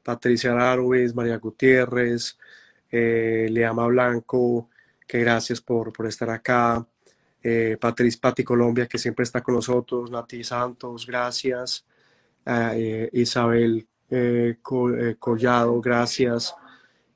Patricia 0.05 0.51
Araruiz, 0.51 1.15
María 1.15 1.39
Gutiérrez, 1.39 2.37
eh, 2.91 3.47
Leama 3.49 3.87
Blanco, 3.87 4.69
que 5.07 5.19
gracias 5.19 5.59
por, 5.61 5.91
por 5.91 6.05
estar 6.05 6.29
acá. 6.29 6.85
Eh, 7.41 7.77
Patriz 7.81 8.15
Pati 8.17 8.43
Colombia, 8.43 8.87
que 8.87 8.99
siempre 8.99 9.23
está 9.23 9.41
con 9.41 9.55
nosotros, 9.55 10.11
Nati 10.11 10.43
Santos, 10.43 11.07
gracias, 11.07 11.85
eh, 12.45 13.09
Isabel 13.13 13.87
eh, 14.11 14.57
eh, 14.57 15.15
Collado, 15.19 15.81
gracias, 15.81 16.55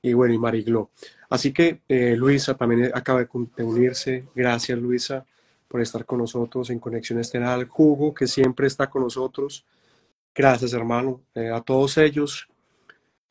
y 0.01 0.13
bueno, 0.13 0.33
y 0.33 0.39
Mariglo. 0.39 0.89
Así 1.29 1.53
que 1.53 1.81
Luisa 2.17 2.55
también 2.55 2.91
acaba 2.93 3.23
de 3.23 3.63
unirse, 3.63 4.25
gracias 4.33 4.79
Luisa 4.79 5.25
por 5.67 5.81
estar 5.81 6.05
con 6.05 6.17
nosotros 6.17 6.71
en 6.71 6.79
Conexión 6.79 7.19
Estelar, 7.19 7.67
Jugo, 7.67 8.15
que 8.15 8.25
siempre 8.25 8.65
está 8.65 8.89
con 8.89 9.03
nosotros, 9.03 9.63
gracias 10.33 10.73
hermano, 10.73 11.21
a 11.35 11.61
todos 11.61 11.99
ellos. 11.99 12.49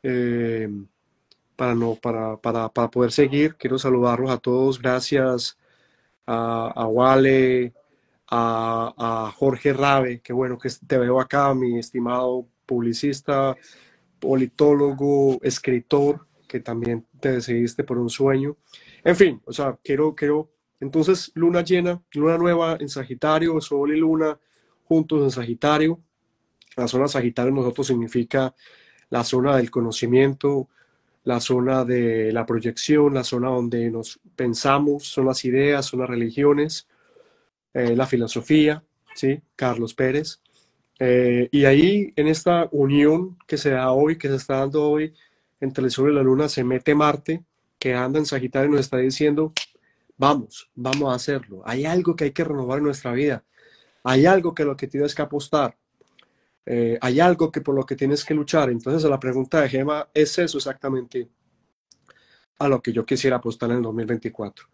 Para, 0.02 1.75
no, 1.75 1.97
para, 1.97 2.37
para, 2.37 2.69
para 2.69 2.90
poder 2.90 3.12
seguir, 3.12 3.57
quiero 3.57 3.78
saludarlos 3.78 4.31
a 4.31 4.38
todos, 4.38 4.81
gracias 4.81 5.59
a, 6.26 6.87
Wale, 6.87 7.73
a, 8.28 9.33
Jorge 9.37 9.73
Rabe, 9.73 10.21
que 10.21 10.33
bueno 10.33 10.59
que 10.59 10.69
te 10.87 10.99
veo 10.99 11.21
acá, 11.21 11.55
mi 11.55 11.78
estimado 11.78 12.47
publicista, 12.67 13.57
politólogo, 14.19 15.38
escritor, 15.43 16.26
que 16.47 16.61
también 16.61 17.07
te 17.21 17.33
decidiste 17.33 17.85
por 17.85 17.99
un 17.99 18.11
sueño. 18.11 18.57
En 19.05 19.17
fin, 19.17 19.40
o 19.47 19.52
sea, 19.52 19.78
quiero, 19.83 20.14
quiero, 20.14 20.50
entonces, 20.81 21.33
luna 21.35 21.62
llena, 21.62 22.02
luna 22.12 22.37
nueva 22.37 22.76
en 22.78 22.88
Sagitario, 22.88 23.61
Sol 23.61 23.95
y 23.95 23.99
Luna 23.99 24.38
juntos 24.85 25.23
en 25.23 25.31
Sagitario. 25.31 26.00
La 26.76 26.88
zona 26.88 27.09
Sagitario 27.09 27.52
nosotros 27.52 27.87
significa 27.87 28.55
la 29.11 29.25
zona 29.25 29.57
del 29.57 29.71
conocimiento, 29.71 30.69
la 31.25 31.41
zona 31.41 31.85
de 31.85 32.33
la 32.33 32.47
proyección, 32.47 33.15
la 33.15 33.25
zona 33.25 33.49
donde 33.49 33.91
nos 33.91 34.21
pensamos, 34.35 35.05
son 35.05 35.27
las 35.27 35.45
ideas, 35.45 35.87
son 35.87 36.00
las 36.00 36.09
religiones, 36.09 36.88
eh, 37.75 37.95
la 37.95 38.07
filosofía, 38.07 38.83
¿sí? 39.15 39.41
Carlos 39.57 39.95
Pérez. 39.95 40.41
Eh, 40.99 41.49
y 41.53 41.65
ahí, 41.65 42.12
en 42.17 42.29
esta 42.29 42.69
unión 42.73 43.37
que 43.47 43.57
se 43.57 43.71
da 43.71 43.93
hoy, 43.93 44.17
que 44.17 44.29
se 44.29 44.37
está 44.37 44.57
dando 44.61 44.91
hoy 44.91 45.15
entre 45.61 45.85
el 45.85 45.91
Sol 45.91 46.11
y 46.11 46.15
la 46.15 46.23
Luna, 46.23 46.49
se 46.49 46.65
mete 46.65 46.95
Marte, 46.95 47.45
que 47.79 47.95
anda 47.95 48.19
en 48.19 48.27
Sagitario 48.27 48.71
y 48.71 48.73
nos 48.73 48.81
está 48.81 48.97
diciendo, 48.97 49.53
vamos, 50.17 50.71
vamos 50.75 51.12
a 51.12 51.17
hacerlo. 51.17 51.62
Hay 51.65 51.85
algo 51.85 52.17
que 52.17 52.25
hay 52.25 52.33
que 52.33 52.45
renovar 52.45 52.79
en 52.79 52.85
nuestra 52.85 53.12
vida. 53.12 53.45
Hay 54.03 54.27
algo 54.27 54.55
que 54.55 54.65
lo 54.65 54.77
que 54.77 54.88
tienes 54.88 55.15
que 55.15 55.23
apostar. 55.23 55.77
Eh, 56.71 56.99
hay 57.01 57.19
algo 57.19 57.51
que 57.51 57.63
por 57.63 57.75
lo 57.75 57.87
que 57.87 57.97
tienes 57.97 58.27
que 58.27 58.35
luchar. 58.35 58.69
Entonces 58.69 59.09
la 59.09 59.19
pregunta 59.19 59.63
de 59.63 59.71
Gema 59.71 60.07
es 60.13 60.39
eso 60.39 60.59
exactamente 60.59 61.27
a 62.59 62.69
lo 62.69 62.83
que 62.83 62.93
yo 62.93 63.07
quisiera 63.07 63.37
apostar 63.37 63.71
en 63.71 63.79
el 63.79 63.83
2024. 63.85 64.67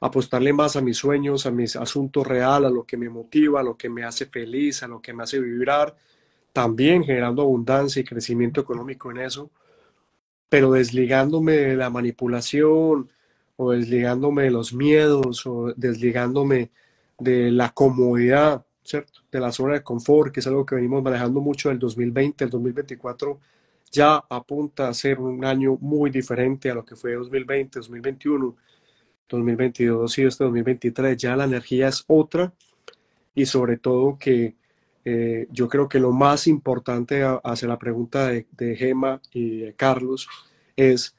Apostarle 0.00 0.52
más 0.52 0.76
a 0.76 0.82
mis 0.82 0.98
sueños, 0.98 1.46
a 1.46 1.50
mis 1.50 1.76
asuntos 1.76 2.26
reales, 2.26 2.68
a 2.70 2.74
lo 2.74 2.84
que 2.84 2.98
me 2.98 3.08
motiva, 3.08 3.60
a 3.60 3.62
lo 3.62 3.74
que 3.74 3.88
me 3.88 4.04
hace 4.04 4.26
feliz, 4.26 4.82
a 4.82 4.88
lo 4.88 5.00
que 5.00 5.14
me 5.14 5.22
hace 5.22 5.40
vibrar, 5.40 5.96
también 6.52 7.04
generando 7.04 7.40
abundancia 7.40 8.00
y 8.00 8.04
crecimiento 8.04 8.60
económico 8.60 9.10
en 9.10 9.20
eso, 9.20 9.50
pero 10.50 10.72
desligándome 10.72 11.52
de 11.52 11.76
la 11.76 11.88
manipulación 11.88 13.10
o 13.56 13.70
desligándome 13.70 14.42
de 14.42 14.50
los 14.50 14.74
miedos 14.74 15.46
o 15.46 15.72
desligándome 15.74 16.70
de 17.18 17.50
la 17.50 17.70
comodidad 17.70 18.66
de 19.30 19.40
la 19.40 19.52
zona 19.52 19.74
de 19.74 19.82
confort, 19.82 20.32
que 20.32 20.40
es 20.40 20.46
algo 20.46 20.66
que 20.66 20.74
venimos 20.74 21.02
manejando 21.02 21.40
mucho 21.40 21.68
del 21.68 21.78
2020, 21.78 22.44
el 22.44 22.50
2024 22.50 23.38
ya 23.90 24.24
apunta 24.28 24.88
a 24.88 24.94
ser 24.94 25.18
un 25.20 25.44
año 25.44 25.76
muy 25.80 26.10
diferente 26.10 26.70
a 26.70 26.74
lo 26.74 26.84
que 26.84 26.96
fue 26.96 27.14
2020, 27.14 27.80
2021, 27.80 28.56
2022 29.28 30.18
y 30.18 30.22
este 30.22 30.44
2023. 30.44 31.16
Ya 31.16 31.36
la 31.36 31.44
energía 31.44 31.88
es 31.88 32.04
otra 32.06 32.52
y 33.34 33.46
sobre 33.46 33.78
todo 33.78 34.16
que 34.18 34.54
eh, 35.04 35.48
yo 35.50 35.68
creo 35.68 35.88
que 35.88 35.98
lo 35.98 36.12
más 36.12 36.46
importante 36.46 37.24
hacia 37.42 37.68
la 37.68 37.78
pregunta 37.78 38.28
de, 38.28 38.46
de 38.52 38.76
Gema 38.76 39.20
y 39.32 39.60
de 39.60 39.74
Carlos 39.74 40.28
es 40.76 41.16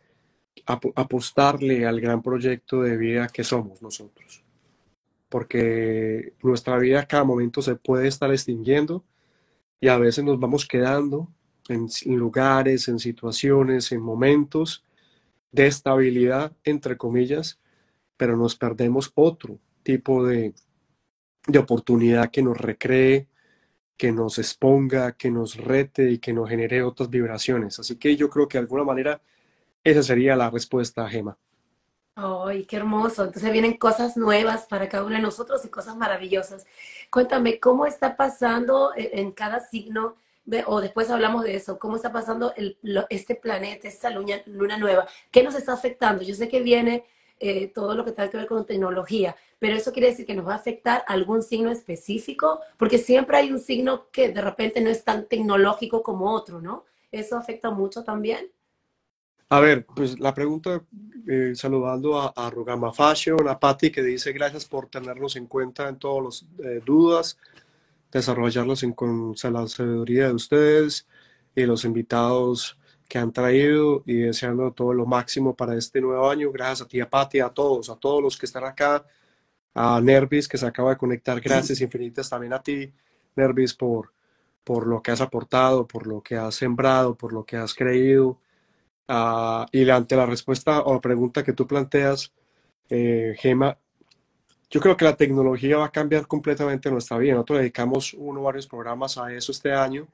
apostarle 0.66 1.86
al 1.86 2.00
gran 2.00 2.22
proyecto 2.22 2.82
de 2.84 2.96
vida 2.96 3.28
que 3.28 3.44
somos 3.44 3.82
nosotros 3.82 4.41
porque 5.32 6.34
nuestra 6.44 6.78
vida 6.78 7.00
a 7.00 7.08
cada 7.08 7.24
momento 7.24 7.62
se 7.62 7.78
puede 7.78 8.10
estar 8.10 8.30
extinguiendo 8.32 9.06
y 9.80 9.88
a 9.88 9.98
veces 9.98 10.26
nos 10.26 10.38
vamos 10.38 10.68
quedando 10.68 11.30
en 11.70 11.88
lugares, 12.18 12.90
en 12.90 13.00
situaciones, 13.00 13.94
en 13.94 14.02
momentos 14.02 14.84
de 15.54 15.68
estabilidad, 15.68 16.52
entre 16.66 16.98
comillas, 16.98 17.60
pero 18.18 18.36
nos 18.36 18.58
perdemos 18.58 19.14
otro 19.16 19.58
tipo 19.84 20.26
de, 20.28 20.54
de 21.48 21.60
oportunidad 21.60 22.30
que 22.30 22.42
nos 22.44 22.58
recree, 22.58 23.30
que 23.96 24.12
nos 24.12 24.38
exponga, 24.38 25.14
que 25.14 25.32
nos 25.32 25.56
rete 25.56 26.12
y 26.12 26.18
que 26.18 26.34
nos 26.34 26.50
genere 26.50 26.84
otras 26.84 27.10
vibraciones. 27.10 27.80
Así 27.80 27.96
que 27.96 28.18
yo 28.18 28.30
creo 28.30 28.50
que 28.50 28.58
de 28.58 28.64
alguna 28.64 28.84
manera 28.84 29.22
esa 29.82 30.04
sería 30.04 30.36
la 30.36 30.50
respuesta, 30.50 31.08
Gema. 31.08 31.38
¡Ay, 32.24 32.66
qué 32.66 32.76
hermoso! 32.76 33.24
Entonces 33.24 33.52
vienen 33.52 33.78
cosas 33.78 34.16
nuevas 34.16 34.68
para 34.68 34.88
cada 34.88 35.04
uno 35.04 35.16
de 35.16 35.22
nosotros 35.22 35.66
y 35.66 35.70
cosas 35.70 35.96
maravillosas. 35.96 36.68
Cuéntame, 37.10 37.60
¿cómo 37.60 37.88
está 37.88 38.16
pasando 38.16 38.92
en 38.96 39.32
cada 39.32 39.60
signo? 39.60 40.16
O 40.68 40.82
después 40.82 41.10
hablamos 41.10 41.44
de 41.44 41.56
eso, 41.56 41.80
¿cómo 41.80 41.96
está 41.96 42.12
pasando 42.12 42.54
este 43.10 43.36
planeta, 43.36 43.88
esta 43.88 44.12
luna, 44.12 44.36
luna, 44.46 44.78
nueva? 44.78 45.08
¿Qué 45.32 45.42
nos 45.42 45.56
está 45.56 45.74
afectando? 45.74 46.22
Yo 46.24 46.36
sé 46.36 46.48
que 46.48 46.62
viene 46.62 47.06
eh, 47.40 47.70
todo 47.74 47.96
lo 47.96 48.06
que 48.06 48.12
tiene 48.12 48.30
que 48.30 48.38
ver 48.38 48.48
con 48.48 48.66
tecnología, 48.68 49.36
pero 49.58 49.76
eso 49.76 49.92
quiere 49.92 50.10
decir 50.10 50.28
que 50.28 50.36
nos 50.36 50.48
va 50.48 50.54
a 50.54 50.58
afectar 50.58 51.04
algún 51.08 51.42
signo 51.42 51.72
específico, 51.72 52.60
porque 52.78 53.00
siempre 53.00 53.38
hay 53.38 53.52
un 53.52 53.60
signo 53.60 54.12
que 54.12 54.30
de 54.30 54.42
repente 54.42 54.80
no 54.82 54.92
es 54.92 55.04
tan 55.04 55.28
tecnológico 55.28 56.04
como 56.04 56.32
otro, 56.32 56.62
¿no? 56.62 56.86
¿Eso 57.12 57.36
afecta 57.36 57.72
mucho 57.72 58.04
también? 58.04 58.52
A 59.52 59.60
ver, 59.60 59.86
pues 59.86 60.18
la 60.18 60.34
pregunta, 60.34 60.82
eh, 61.28 61.52
saludando 61.56 62.18
a, 62.18 62.32
a 62.34 62.50
Rugama 62.50 62.94
Fashion, 62.94 63.50
a 63.50 63.60
Patti, 63.60 63.92
que 63.92 64.02
dice 64.02 64.32
gracias 64.32 64.64
por 64.64 64.88
tenernos 64.88 65.36
en 65.36 65.46
cuenta 65.48 65.90
en 65.90 66.00
todas 66.00 66.24
las 66.24 66.66
eh, 66.66 66.82
dudas, 66.86 67.38
desarrollarlos 68.10 68.82
en, 68.84 68.94
con 68.94 69.36
la 69.44 69.68
sabiduría 69.68 70.28
de 70.28 70.36
ustedes 70.36 71.06
y 71.54 71.64
los 71.66 71.84
invitados 71.84 72.78
que 73.10 73.18
han 73.18 73.34
traído 73.34 74.04
y 74.06 74.20
deseando 74.20 74.72
todo 74.72 74.94
lo 74.94 75.06
máximo 75.06 75.54
para 75.54 75.76
este 75.76 76.00
nuevo 76.00 76.30
año. 76.30 76.50
Gracias 76.50 76.84
a 76.84 76.88
ti, 76.88 77.02
a 77.02 77.10
Patti, 77.10 77.42
a 77.42 77.50
todos, 77.50 77.90
a 77.90 77.98
todos 77.98 78.24
los 78.24 78.38
que 78.38 78.46
están 78.46 78.64
acá, 78.64 79.06
a 79.74 80.00
Nervis 80.00 80.48
que 80.48 80.58
se 80.58 80.66
acaba 80.66 80.92
de 80.92 80.98
conectar. 80.98 81.42
Gracias 81.42 81.82
infinitas 81.82 82.30
también 82.30 82.54
a 82.54 82.64
ti, 82.64 82.90
Nervis, 83.36 83.74
por, 83.74 84.14
por 84.64 84.88
lo 84.88 85.02
que 85.02 85.12
has 85.12 85.20
aportado, 85.20 85.86
por 85.86 86.08
lo 86.08 86.22
que 86.22 86.38
has 86.38 86.56
sembrado, 86.56 87.16
por 87.16 87.34
lo 87.34 87.44
que 87.44 87.58
has 87.58 87.74
creído 87.74 88.40
Ah, 89.14 89.66
y 89.74 89.90
ante 89.90 90.16
la 90.16 90.26
respuesta 90.26 90.80
o 90.84 91.02
pregunta 91.02 91.44
que 91.44 91.52
tú 91.52 91.68
planteas, 91.68 92.32
eh, 92.90 93.36
Gema, 93.38 93.78
yo 94.70 94.80
creo 94.80 94.96
que 94.96 95.04
la 95.04 95.18
tecnología 95.18 95.76
va 95.80 95.88
a 95.88 95.92
cambiar 95.92 96.28
completamente 96.28 96.90
nuestra 96.90 97.18
vida. 97.18 97.34
Nosotros 97.34 97.60
dedicamos 97.60 98.14
uno 98.14 98.40
o 98.40 98.44
varios 98.44 98.68
programas 98.68 99.18
a 99.18 99.34
eso 99.34 99.52
este 99.52 99.74
año. 99.74 100.08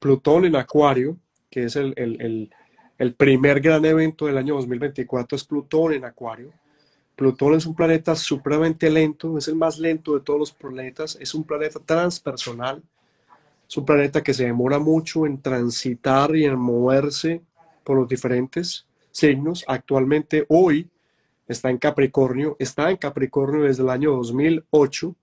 Plutón 0.00 0.44
en 0.44 0.56
Acuario, 0.56 1.16
que 1.48 1.66
es 1.66 1.76
el, 1.76 1.94
el, 1.96 2.20
el, 2.20 2.50
el 2.98 3.14
primer 3.14 3.60
gran 3.60 3.84
evento 3.84 4.26
del 4.26 4.38
año 4.38 4.56
2024, 4.56 5.36
es 5.36 5.44
Plutón 5.44 5.92
en 5.92 6.04
Acuario. 6.04 6.52
Plutón 7.14 7.54
es 7.54 7.64
un 7.64 7.76
planeta 7.76 8.16
supremamente 8.16 8.90
lento, 8.90 9.38
es 9.38 9.46
el 9.46 9.54
más 9.54 9.78
lento 9.78 10.14
de 10.14 10.20
todos 10.20 10.40
los 10.40 10.50
planetas, 10.50 11.16
es 11.20 11.32
un 11.32 11.44
planeta 11.44 11.78
transpersonal, 11.78 12.82
es 13.68 13.76
un 13.76 13.84
planeta 13.84 14.20
que 14.20 14.34
se 14.34 14.46
demora 14.46 14.80
mucho 14.80 15.26
en 15.26 15.40
transitar 15.40 16.34
y 16.34 16.44
en 16.44 16.58
moverse 16.58 17.42
por 17.82 17.98
los 17.98 18.08
diferentes 18.08 18.86
signos. 19.10 19.64
Actualmente, 19.66 20.44
hoy, 20.48 20.88
está 21.46 21.70
en 21.70 21.78
Capricornio, 21.78 22.56
está 22.58 22.90
en 22.90 22.96
Capricornio 22.96 23.62
desde 23.62 23.82
el 23.82 23.90
año 23.90 24.12
2008. 24.12 25.14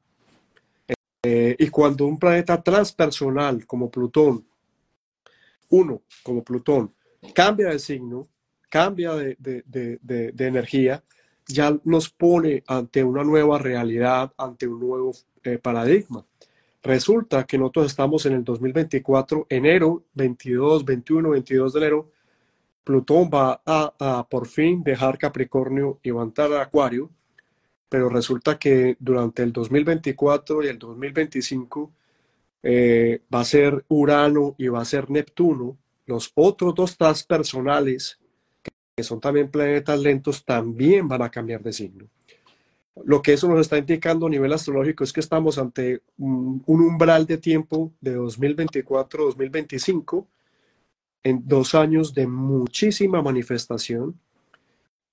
Eh, 1.23 1.55
y 1.59 1.67
cuando 1.67 2.05
un 2.05 2.17
planeta 2.17 2.61
transpersonal 2.61 3.65
como 3.65 3.91
Plutón, 3.91 4.45
uno 5.69 6.01
como 6.23 6.43
Plutón, 6.43 6.93
cambia 7.33 7.69
de 7.69 7.79
signo, 7.79 8.27
cambia 8.69 9.13
de, 9.15 9.35
de, 9.37 10.47
energía, 10.47 11.03
ya 11.45 11.77
nos 11.83 12.09
pone 12.09 12.63
ante 12.67 13.03
una 13.03 13.23
nueva 13.23 13.57
realidad, 13.57 14.31
ante 14.37 14.67
un 14.67 14.79
nuevo 14.79 15.11
eh, 15.43 15.57
paradigma. 15.57 16.25
Resulta 16.81 17.45
que 17.45 17.57
nosotros 17.57 17.87
estamos 17.87 18.25
en 18.25 18.33
el 18.33 18.43
2024, 18.43 19.47
enero 19.49 20.05
22, 20.13 20.85
21, 20.85 21.29
22 21.31 21.73
de 21.73 21.79
enero, 21.79 22.11
Plutón 22.89 23.29
va 23.31 23.61
a, 23.67 24.25
por 24.27 24.47
fin 24.47 24.83
dejar 24.83 25.19
Capricornio 25.19 25.99
y 26.01 26.09
va 26.09 26.23
a 26.23 26.25
entrar 26.25 26.51
a 26.53 26.63
Acuario, 26.63 27.11
pero 27.87 28.09
resulta 28.09 28.57
que 28.57 28.97
durante 28.99 29.43
el 29.43 29.53
2024 29.53 30.63
y 30.63 30.69
el 30.69 30.79
2025 30.79 31.91
eh, 32.63 33.21
va 33.31 33.41
a 33.41 33.45
ser 33.45 33.85
Urano 33.89 34.55
y 34.57 34.69
va 34.69 34.81
a 34.81 34.85
ser 34.85 35.11
Neptuno, 35.11 35.77
los 36.07 36.31
otros 36.33 36.73
dos 36.73 36.97
transpersonales, 36.97 38.17
que 38.95 39.03
son 39.03 39.21
también 39.21 39.51
planetas 39.51 39.99
lentos, 39.99 40.43
también 40.43 41.07
van 41.07 41.21
a 41.21 41.29
cambiar 41.29 41.61
de 41.61 41.73
signo. 41.73 42.07
Lo 43.05 43.21
que 43.21 43.33
eso 43.33 43.47
nos 43.47 43.59
está 43.59 43.77
indicando 43.77 44.25
a 44.25 44.31
nivel 44.31 44.51
astrológico 44.51 45.03
es 45.03 45.13
que 45.13 45.19
estamos 45.19 45.59
ante 45.59 46.01
un, 46.17 46.63
un 46.65 46.81
umbral 46.81 47.27
de 47.27 47.37
tiempo 47.37 47.91
de 48.01 48.17
2024-2025 48.17 50.25
en 51.23 51.47
dos 51.47 51.75
años 51.75 52.13
de 52.13 52.27
muchísima 52.27 53.21
manifestación, 53.21 54.19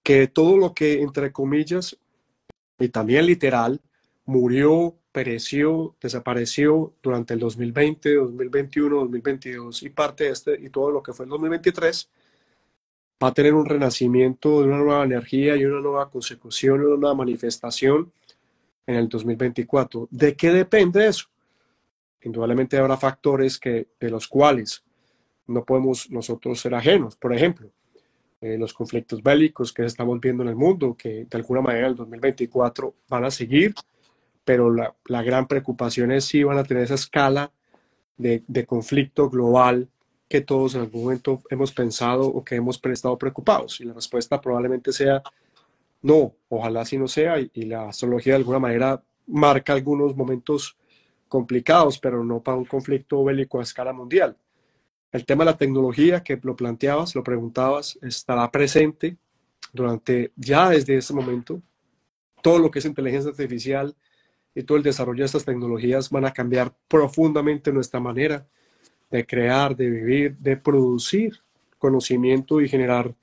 que 0.03 0.29
todo 0.29 0.57
lo 0.57 0.73
que, 0.73 1.03
entre 1.03 1.33
comillas, 1.33 1.97
y 2.79 2.89
también 2.89 3.27
literal, 3.27 3.81
murió, 4.25 4.95
pereció, 5.13 5.97
desapareció 6.01 6.93
durante 7.03 7.35
el 7.35 7.41
2020, 7.41 8.15
2021, 8.15 8.97
2022 8.97 9.83
y 9.83 9.91
parte 9.91 10.25
de 10.25 10.31
este 10.31 10.61
y 10.61 10.69
todo 10.69 10.91
lo 10.91 11.03
que 11.03 11.13
fue 11.13 11.25
el 11.25 11.31
2023, 11.31 12.11
va 13.23 13.29
a 13.29 13.35
tener 13.35 13.55
un 13.55 13.65
renacimiento 13.65 14.61
de 14.61 14.69
una 14.69 14.79
nueva 14.79 15.05
energía 15.05 15.57
y 15.57 15.65
una 15.65 15.81
nueva 15.81 16.11
consecución, 16.11 16.83
una 16.83 16.97
nueva 16.97 17.15
manifestación 17.15 18.13
en 18.87 18.95
el 18.95 19.09
2024. 19.09 20.09
¿De 20.11 20.37
qué 20.37 20.51
depende 20.51 21.07
eso? 21.07 21.27
Indudablemente 22.23 22.77
habrá 22.77 22.97
factores 22.97 23.59
que, 23.59 23.89
de 23.99 24.11
los 24.11 24.29
cuales 24.29 24.85
no 25.47 25.65
podemos 25.65 26.11
nosotros 26.11 26.61
ser 26.61 26.75
ajenos. 26.75 27.17
Por 27.17 27.35
ejemplo, 27.35 27.71
eh, 28.41 28.59
los 28.59 28.75
conflictos 28.75 29.23
bélicos 29.23 29.73
que 29.73 29.85
estamos 29.85 30.21
viendo 30.21 30.43
en 30.43 30.51
el 30.51 30.57
mundo, 30.57 30.95
que 30.97 31.25
de 31.25 31.37
alguna 31.39 31.61
manera 31.61 31.87
el 31.87 31.97
2024 31.97 32.95
van 33.09 33.25
a 33.25 33.31
seguir, 33.31 33.75
pero 34.45 34.73
la, 34.73 34.95
la 35.07 35.23
gran 35.23 35.47
preocupación 35.47 36.13
es 36.13 36.27
si 36.27 36.45
van 36.45 36.59
a 36.59 36.65
tener 36.65 36.85
esa 36.85 36.95
escala 36.95 37.51
de, 38.17 38.43
de, 38.47 38.65
conflicto 38.65 39.29
global 39.29 39.89
que 40.29 40.41
todos 40.41 40.75
en 40.75 40.83
algún 40.83 41.05
momento 41.05 41.43
hemos 41.51 41.73
pensado 41.73 42.27
o 42.27 42.45
que 42.45 42.57
hemos 42.57 42.81
estado 42.85 43.19
preocupados. 43.19 43.81
Y 43.81 43.85
la 43.85 43.95
respuesta 43.95 44.41
probablemente 44.41 44.93
sea 44.93 45.23
no, 46.03 46.35
ojalá 46.49 46.83
así 46.83 46.99
no 46.99 47.09
sea, 47.09 47.41
y, 47.41 47.51
y 47.55 47.63
la 47.63 47.89
astrología 47.89 48.35
de 48.35 48.39
alguna 48.39 48.59
manera 48.59 49.03
marca 49.27 49.73
algunos 49.73 50.17
momentos 50.17 50.77
complicados, 51.29 51.99
pero 51.99 52.23
no 52.23 52.41
para 52.41 52.57
un 52.57 52.65
conflicto 52.65 53.25
bélico 53.25 53.59
a 53.59 53.63
escala 53.63 53.93
mundial. 53.93 54.37
El 55.17 55.25
tema 55.25 55.47
de 55.47 55.53
la 55.53 55.57
tecnología 55.57 56.23
que 56.23 56.39
lo 56.43 56.55
planteabas, 56.55 57.15
lo 57.15 57.25
preguntabas, 57.25 57.99
estará 58.03 58.51
presente 58.51 59.17
durante 59.73 60.31
ya 60.37 60.69
desde 60.69 60.99
ese 60.99 61.15
momento. 61.15 61.63
Todo 62.43 62.59
lo 62.59 62.71
que 62.71 62.81
es 62.81 62.85
inteligencia 62.85 63.31
artificial 63.31 63.97
y 64.55 64.63
todo 64.63 64.77
el 64.77 64.85
desarrollo 64.85 65.21
de 65.21 65.25
estas 65.25 65.47
tecnologías 65.47 66.11
van 66.11 66.27
a 66.27 66.35
cambiar 66.35 66.77
profundamente 66.87 67.73
nuestra 67.73 67.99
manera 67.99 68.47
de 69.11 69.25
crear, 69.25 69.75
de 69.75 69.89
vivir, 69.89 70.37
de 70.37 70.59
producir 70.59 71.41
conocimiento 71.79 72.61
y 72.61 72.69
generar 72.69 73.15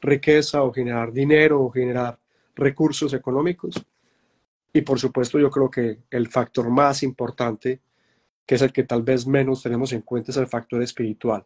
riqueza 0.00 0.62
o 0.62 0.72
generar 0.72 1.12
dinero 1.12 1.60
o 1.60 1.70
generar 1.70 2.18
recursos 2.54 3.12
económicos. 3.12 3.84
Y 4.72 4.80
por 4.80 4.98
supuesto 4.98 5.38
yo 5.38 5.50
creo 5.50 5.70
que 5.70 5.98
el 6.10 6.28
factor 6.28 6.70
más 6.70 7.02
importante 7.02 7.82
que 8.46 8.56
es 8.56 8.62
el 8.62 8.72
que 8.72 8.84
tal 8.84 9.02
vez 9.02 9.26
menos 9.26 9.62
tenemos 9.62 9.92
en 9.92 10.02
cuenta, 10.02 10.30
es 10.30 10.36
el 10.36 10.46
factor 10.46 10.82
espiritual. 10.82 11.44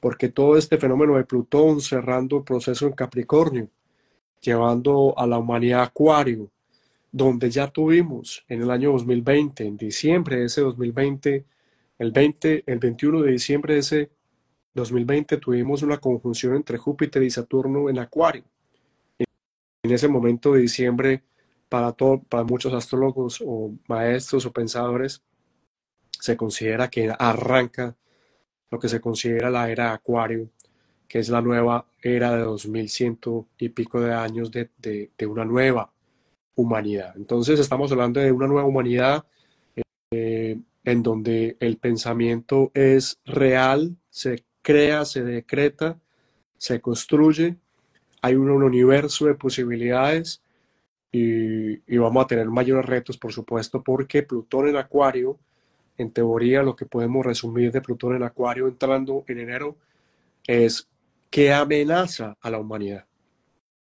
Porque 0.00 0.28
todo 0.28 0.56
este 0.56 0.78
fenómeno 0.78 1.16
de 1.16 1.24
Plutón 1.24 1.80
cerrando 1.80 2.38
el 2.38 2.44
proceso 2.44 2.86
en 2.86 2.92
Capricornio, 2.92 3.68
llevando 4.40 5.14
a 5.16 5.26
la 5.26 5.38
humanidad 5.38 5.80
a 5.80 5.84
Acuario, 5.84 6.50
donde 7.10 7.50
ya 7.50 7.68
tuvimos 7.68 8.44
en 8.48 8.62
el 8.62 8.70
año 8.70 8.92
2020, 8.92 9.66
en 9.66 9.76
diciembre 9.76 10.36
de 10.36 10.44
ese 10.46 10.60
2020, 10.60 11.44
el 11.98 12.10
20, 12.10 12.64
el 12.66 12.78
21 12.78 13.22
de 13.22 13.30
diciembre 13.30 13.74
de 13.74 13.80
ese 13.80 14.10
2020 14.74 15.36
tuvimos 15.38 15.82
una 15.82 15.98
conjunción 15.98 16.56
entre 16.56 16.76
Júpiter 16.76 17.22
y 17.22 17.30
Saturno 17.30 17.88
en 17.88 17.98
Acuario. 18.00 18.42
En 19.18 19.92
ese 19.92 20.08
momento 20.08 20.54
de 20.54 20.62
diciembre, 20.62 21.22
para, 21.68 21.92
todo, 21.92 22.22
para 22.22 22.42
muchos 22.42 22.72
astrólogos 22.72 23.42
o 23.44 23.72
maestros 23.86 24.44
o 24.46 24.52
pensadores, 24.52 25.22
se 26.20 26.36
considera 26.36 26.88
que 26.88 27.12
arranca 27.18 27.96
lo 28.70 28.78
que 28.78 28.88
se 28.88 29.00
considera 29.00 29.50
la 29.50 29.70
era 29.70 29.92
Acuario, 29.92 30.50
que 31.06 31.20
es 31.20 31.28
la 31.28 31.40
nueva 31.40 31.86
era 32.02 32.34
de 32.36 32.42
2100 32.42 33.18
y 33.58 33.68
pico 33.68 34.00
de 34.00 34.12
años 34.12 34.50
de, 34.50 34.70
de, 34.78 35.26
una 35.26 35.44
nueva 35.44 35.92
humanidad. 36.56 37.14
Entonces 37.16 37.60
estamos 37.60 37.92
hablando 37.92 38.20
de 38.20 38.32
una 38.32 38.46
nueva 38.46 38.66
humanidad 38.66 39.24
eh, 40.10 40.58
en 40.84 41.02
donde 41.02 41.56
el 41.60 41.76
pensamiento 41.78 42.70
es 42.74 43.20
real, 43.24 43.96
se 44.10 44.44
crea, 44.62 45.04
se 45.04 45.22
decreta, 45.22 45.98
se 46.58 46.80
construye, 46.80 47.56
hay 48.22 48.34
un, 48.34 48.50
universo 48.50 49.26
de 49.26 49.34
posibilidades 49.34 50.42
y, 51.12 51.74
y, 51.86 51.98
vamos 51.98 52.24
a 52.24 52.26
tener 52.26 52.48
mayores 52.48 52.86
retos, 52.86 53.18
por 53.18 53.32
supuesto, 53.32 53.82
porque 53.82 54.22
Plutón 54.22 54.68
en 54.68 54.76
Acuario 54.76 55.38
en 55.96 56.10
teoría, 56.10 56.62
lo 56.62 56.76
que 56.76 56.86
podemos 56.86 57.24
resumir 57.24 57.70
de 57.72 57.80
Plutón 57.80 58.16
en 58.16 58.22
Acuario 58.22 58.66
entrando 58.66 59.24
en 59.28 59.38
enero 59.38 59.76
es 60.46 60.88
que 61.30 61.52
amenaza 61.52 62.36
a 62.40 62.50
la 62.50 62.58
humanidad. 62.58 63.06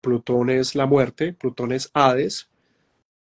Plutón 0.02 0.50
es 0.50 0.76
la 0.76 0.86
muerte, 0.86 1.34
Plutón 1.34 1.72
es 1.72 1.90
Hades, 1.94 2.50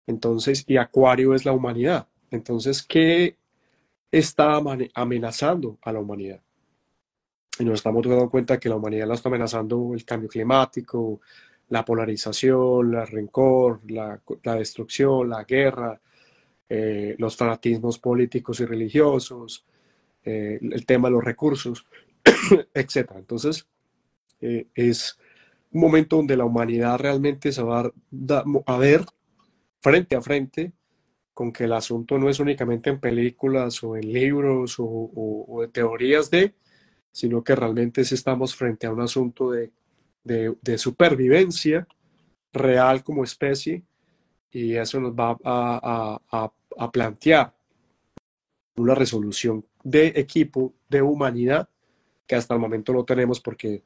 entonces, 0.06 0.64
y 0.66 0.76
Acuario 0.76 1.34
es 1.34 1.44
la 1.44 1.52
humanidad. 1.52 2.08
Entonces, 2.30 2.82
¿qué 2.82 3.36
está 4.10 4.60
amenazando 4.94 5.78
a 5.82 5.92
la 5.92 6.00
humanidad? 6.00 6.40
Y 7.58 7.64
nos 7.64 7.74
estamos 7.74 8.06
dando 8.06 8.30
cuenta 8.30 8.60
que 8.60 8.68
la 8.68 8.76
humanidad 8.76 9.08
la 9.08 9.14
está 9.14 9.28
amenazando 9.28 9.94
el 9.94 10.04
cambio 10.04 10.28
climático, 10.28 11.20
la 11.68 11.84
polarización, 11.84 12.94
el 12.94 13.06
rencor, 13.06 13.80
la, 13.88 14.20
la 14.42 14.54
destrucción, 14.54 15.30
la 15.30 15.44
guerra, 15.44 16.00
eh, 16.68 17.14
los 17.18 17.36
fanatismos 17.36 17.98
políticos 17.98 18.58
y 18.58 18.64
religiosos, 18.64 19.64
eh, 20.24 20.58
el 20.60 20.84
tema 20.84 21.08
de 21.08 21.12
los 21.12 21.24
recursos, 21.24 21.86
etc. 22.74 23.12
Entonces, 23.14 23.68
eh, 24.40 24.66
es 24.74 25.16
un 25.70 25.80
momento 25.80 26.16
donde 26.16 26.36
la 26.36 26.44
humanidad 26.44 26.98
realmente 26.98 27.52
se 27.52 27.62
va 27.62 27.92
a, 28.66 28.78
ver 28.78 29.04
frente 29.80 30.16
a 30.16 30.20
frente 30.20 30.72
con 31.32 31.52
que 31.52 31.64
el 31.64 31.72
asunto 31.72 32.18
no 32.18 32.28
es 32.28 32.40
únicamente 32.40 32.90
en 32.90 32.98
películas 32.98 33.84
o 33.84 33.96
en 33.96 34.12
libros 34.12 34.76
o, 34.78 35.58
de 35.60 35.68
teorías 35.68 36.30
de, 36.30 36.54
sino 37.12 37.44
que 37.44 37.54
realmente 37.54 38.00
estamos 38.00 38.56
frente 38.56 38.88
a 38.88 38.92
un 38.92 39.02
asunto 39.02 39.52
de, 39.52 39.70
de 40.24 40.78
supervivencia 40.78 41.86
real 42.52 43.04
como 43.04 43.22
especie 43.22 43.84
y 44.56 44.74
eso 44.74 44.98
nos 45.00 45.12
va 45.12 45.36
a, 45.44 46.90
plantear 46.90 47.52
una 48.76 48.94
resolución 48.94 49.62
de 49.84 50.06
equipo, 50.16 50.72
de 50.88 51.02
humanidad, 51.02 51.68
que 52.26 52.36
hasta 52.36 52.54
el 52.54 52.60
momento 52.60 52.94
no 52.94 53.04
tenemos 53.04 53.38
porque 53.38 53.82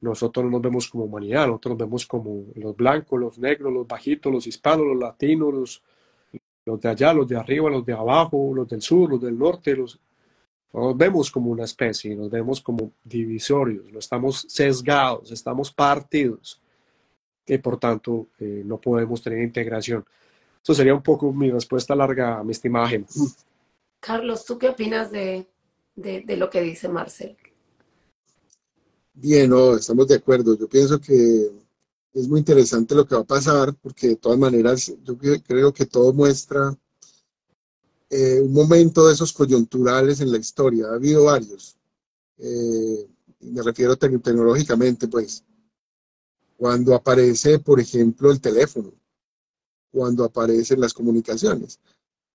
nosotros 0.00 0.44
no 0.44 0.50
nos 0.50 0.62
vemos 0.62 0.88
como 0.88 1.04
humanidad, 1.04 1.46
nosotros 1.46 1.72
nos 1.72 1.78
vemos 1.78 2.06
como 2.06 2.46
los 2.56 2.74
blancos, 2.74 3.20
los 3.20 3.38
negros, 3.38 3.72
los 3.72 3.86
bajitos, 3.86 4.32
los 4.32 4.48
hispanos, 4.48 4.84
los 4.84 4.98
latinos, 4.98 5.80
los, 6.64 6.80
de 6.80 6.88
allá, 6.88 7.14
los 7.14 7.28
de 7.28 7.36
arriba, 7.36 7.70
los 7.70 7.86
de 7.86 7.92
abajo, 7.92 8.52
los 8.52 8.68
del 8.68 8.82
sur, 8.82 9.10
los 9.10 9.20
del 9.20 9.38
norte, 9.38 9.76
los, 9.76 10.00
nos 10.72 10.96
vemos 10.96 11.30
como 11.30 11.50
una 11.52 11.64
especie, 11.64 12.16
nos 12.16 12.30
vemos 12.30 12.60
como 12.60 12.94
divisorios, 13.04 13.92
no 13.92 14.00
estamos 14.00 14.44
sesgados, 14.48 15.30
estamos 15.30 15.72
partidos. 15.72 16.59
Y 17.46 17.58
por 17.58 17.78
tanto 17.78 18.28
eh, 18.38 18.62
no 18.64 18.80
podemos 18.80 19.22
tener 19.22 19.40
integración. 19.40 20.04
Eso 20.62 20.74
sería 20.74 20.94
un 20.94 21.02
poco 21.02 21.32
mi 21.32 21.50
respuesta 21.50 21.94
larga, 21.94 22.42
mi 22.44 22.52
estimada 22.52 22.90
Carlos, 23.98 24.44
¿tú 24.44 24.58
qué 24.58 24.68
opinas 24.68 25.10
de, 25.10 25.46
de, 25.94 26.36
lo 26.36 26.48
que 26.48 26.60
dice 26.62 26.88
Marcel? 26.88 27.36
Bien, 29.12 29.50
no, 29.50 29.76
estamos 29.76 30.06
de 30.08 30.16
acuerdo. 30.16 30.56
Yo 30.56 30.68
pienso 30.68 30.98
que 31.00 31.50
es 32.12 32.28
muy 32.28 32.40
interesante 32.40 32.94
lo 32.94 33.06
que 33.06 33.14
va 33.14 33.20
a 33.22 33.26
pasar, 33.26 33.74
porque 33.74 34.08
de 34.08 34.16
todas 34.16 34.38
maneras 34.38 34.92
yo 35.02 35.18
creo 35.18 35.72
que 35.72 35.86
todo 35.86 36.12
muestra 36.12 36.76
eh, 38.08 38.40
un 38.40 38.52
momento 38.52 39.06
de 39.06 39.14
esos 39.14 39.32
coyunturales 39.32 40.20
en 40.20 40.32
la 40.32 40.38
historia. 40.38 40.86
Ha 40.88 40.94
habido 40.94 41.24
varios. 41.24 41.76
Eh, 42.38 43.06
me 43.40 43.62
refiero 43.62 43.96
tecnológicamente, 43.96 45.08
pues. 45.08 45.44
Cuando 46.60 46.94
aparece, 46.94 47.58
por 47.58 47.80
ejemplo, 47.80 48.30
el 48.30 48.38
teléfono, 48.38 48.92
cuando 49.90 50.24
aparecen 50.24 50.78
las 50.78 50.92
comunicaciones, 50.92 51.80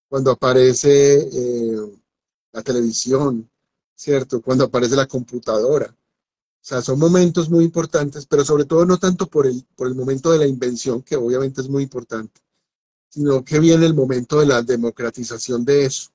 cuando 0.10 0.32
aparece 0.32 1.30
eh, 1.32 1.78
la 2.52 2.64
televisión, 2.64 3.48
¿cierto? 3.94 4.42
Cuando 4.42 4.64
aparece 4.64 4.96
la 4.96 5.06
computadora. 5.06 5.96
O 5.96 6.58
sea, 6.60 6.82
son 6.82 6.98
momentos 6.98 7.52
muy 7.52 7.66
importantes, 7.66 8.26
pero 8.26 8.44
sobre 8.44 8.66
todo 8.66 8.84
no 8.84 8.98
tanto 8.98 9.28
por 9.28 9.46
el, 9.46 9.64
por 9.76 9.86
el 9.86 9.94
momento 9.94 10.32
de 10.32 10.40
la 10.40 10.48
invención, 10.48 11.04
que 11.04 11.16
obviamente 11.16 11.62
es 11.62 11.70
muy 11.70 11.84
importante, 11.84 12.42
sino 13.08 13.46
que 13.46 13.60
viene 13.60 13.86
el 13.86 13.94
momento 13.94 14.40
de 14.40 14.48
la 14.48 14.64
democratización 14.64 15.64
de 15.64 15.86
eso. 15.86 16.10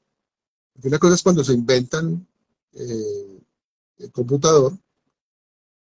Porque 0.73 0.89
una 0.89 0.99
cosa 0.99 1.15
es 1.15 1.23
cuando 1.23 1.45
se 1.45 1.53
inventan 1.53 2.27
eh, 2.73 3.41
el 3.99 4.11
computador, 4.11 4.77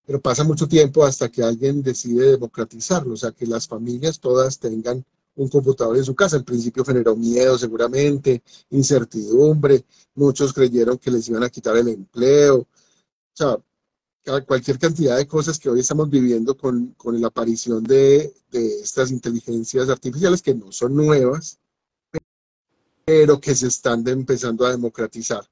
pero 0.07 0.21
pasa 0.21 0.45
mucho 0.45 0.69
tiempo 0.69 1.05
hasta 1.05 1.29
que 1.29 1.43
alguien 1.43 1.83
decide 1.83 2.33
democratizarlo, 2.33 3.15
o 3.15 3.17
sea, 3.17 3.33
que 3.33 3.47
las 3.47 3.67
familias 3.67 4.21
todas 4.21 4.59
tengan 4.59 5.05
un 5.35 5.49
computador 5.49 5.97
en 5.97 6.05
su 6.05 6.15
casa. 6.15 6.37
Al 6.37 6.45
principio 6.45 6.85
generó 6.85 7.17
miedo 7.17 7.59
seguramente, 7.59 8.43
incertidumbre, 8.71 9.85
muchos 10.15 10.53
creyeron 10.53 10.99
que 10.99 11.11
les 11.11 11.29
iban 11.29 11.43
a 11.43 11.51
quitar 11.51 11.77
el 11.77 11.89
empleo, 11.89 12.59
o 12.59 12.67
sea, 13.35 13.59
cualquier 14.47 14.79
cantidad 14.79 15.17
de 15.17 15.27
cosas 15.27 15.59
que 15.59 15.69
hoy 15.69 15.81
estamos 15.81 16.09
viviendo 16.09 16.57
con, 16.57 16.95
con 16.97 17.21
la 17.21 17.29
aparición 17.29 17.85
de, 17.85 18.33
de, 18.51 18.81
estas 18.81 19.11
inteligencias 19.11 19.89
artificiales 19.89 20.43
que 20.43 20.55
no 20.55 20.73
son 20.73 20.97
nuevas, 20.97 21.59
pero 23.05 23.41
que 23.41 23.55
se 23.55 23.69
están 23.69 24.07
empezando 24.09 24.67
a 24.67 24.71
democratizar. 24.71 25.49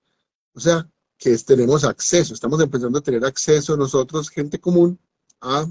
O 0.55 0.61
sea, 0.61 0.89
que 1.19 1.37
tenemos 1.39 1.85
acceso, 1.85 2.35
estamos 2.35 2.61
empezando 2.61 2.99
a 2.99 3.03
tener 3.03 3.25
acceso 3.25 3.77
nosotros, 3.77 4.31
gente 4.31 4.59
común, 4.59 4.99
a 5.41 5.67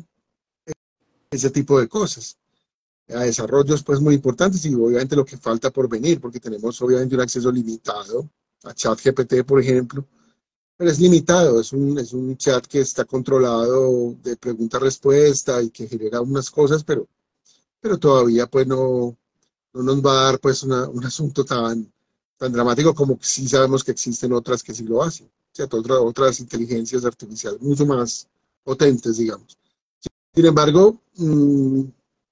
ese 1.32 1.50
tipo 1.50 1.80
de 1.80 1.88
cosas, 1.88 2.38
a 3.10 3.22
desarrollos 3.22 3.84
pues 3.84 4.00
muy 4.00 4.16
importantes 4.16 4.66
y 4.66 4.74
obviamente 4.76 5.16
lo 5.16 5.26
que 5.26 5.38
falta 5.38 5.72
por 5.72 5.90
venir, 5.90 6.22
porque 6.22 6.40
tenemos 6.40 6.82
obviamente 6.82 7.16
un 7.16 7.22
acceso 7.22 7.52
limitado 7.52 8.30
a 8.64 8.74
ChatGPT, 8.74 9.44
por 9.46 9.60
ejemplo, 9.60 10.08
pero 10.78 10.90
es 10.90 11.00
limitado, 11.00 11.60
es 11.60 11.72
un, 11.74 11.98
es 12.00 12.14
un 12.14 12.36
chat 12.38 12.66
que 12.66 12.82
está 12.82 13.06
controlado 13.06 14.16
de 14.24 14.38
pregunta-respuesta 14.38 15.62
y 15.62 15.70
que 15.70 15.88
genera 15.88 16.22
unas 16.22 16.50
cosas, 16.50 16.84
pero, 16.84 17.08
pero 17.80 17.98
todavía 17.98 18.48
pues 18.48 18.66
no, 18.68 19.18
no 19.74 19.84
nos 19.84 20.04
va 20.04 20.12
a 20.12 20.24
dar 20.26 20.40
pues 20.40 20.64
un 20.64 21.06
asunto 21.06 21.46
tan, 21.46 21.93
tan 22.38 22.52
dramático 22.52 22.94
como 22.94 23.18
si 23.22 23.48
sabemos 23.48 23.84
que 23.84 23.92
existen 23.92 24.34
otras 24.34 24.64
que 24.64 24.74
sí 24.74 24.84
lo 24.84 25.04
hacen, 25.04 25.30
¿cierto? 25.52 25.78
Otras, 25.78 26.00
otras 26.00 26.40
inteligencias 26.40 27.06
artificiales 27.06 27.62
mucho 27.62 27.86
más 27.86 28.28
potentes, 28.64 29.18
digamos. 29.18 29.58
Sin 30.34 30.46
embargo, 30.46 31.00
mm, 31.16 31.84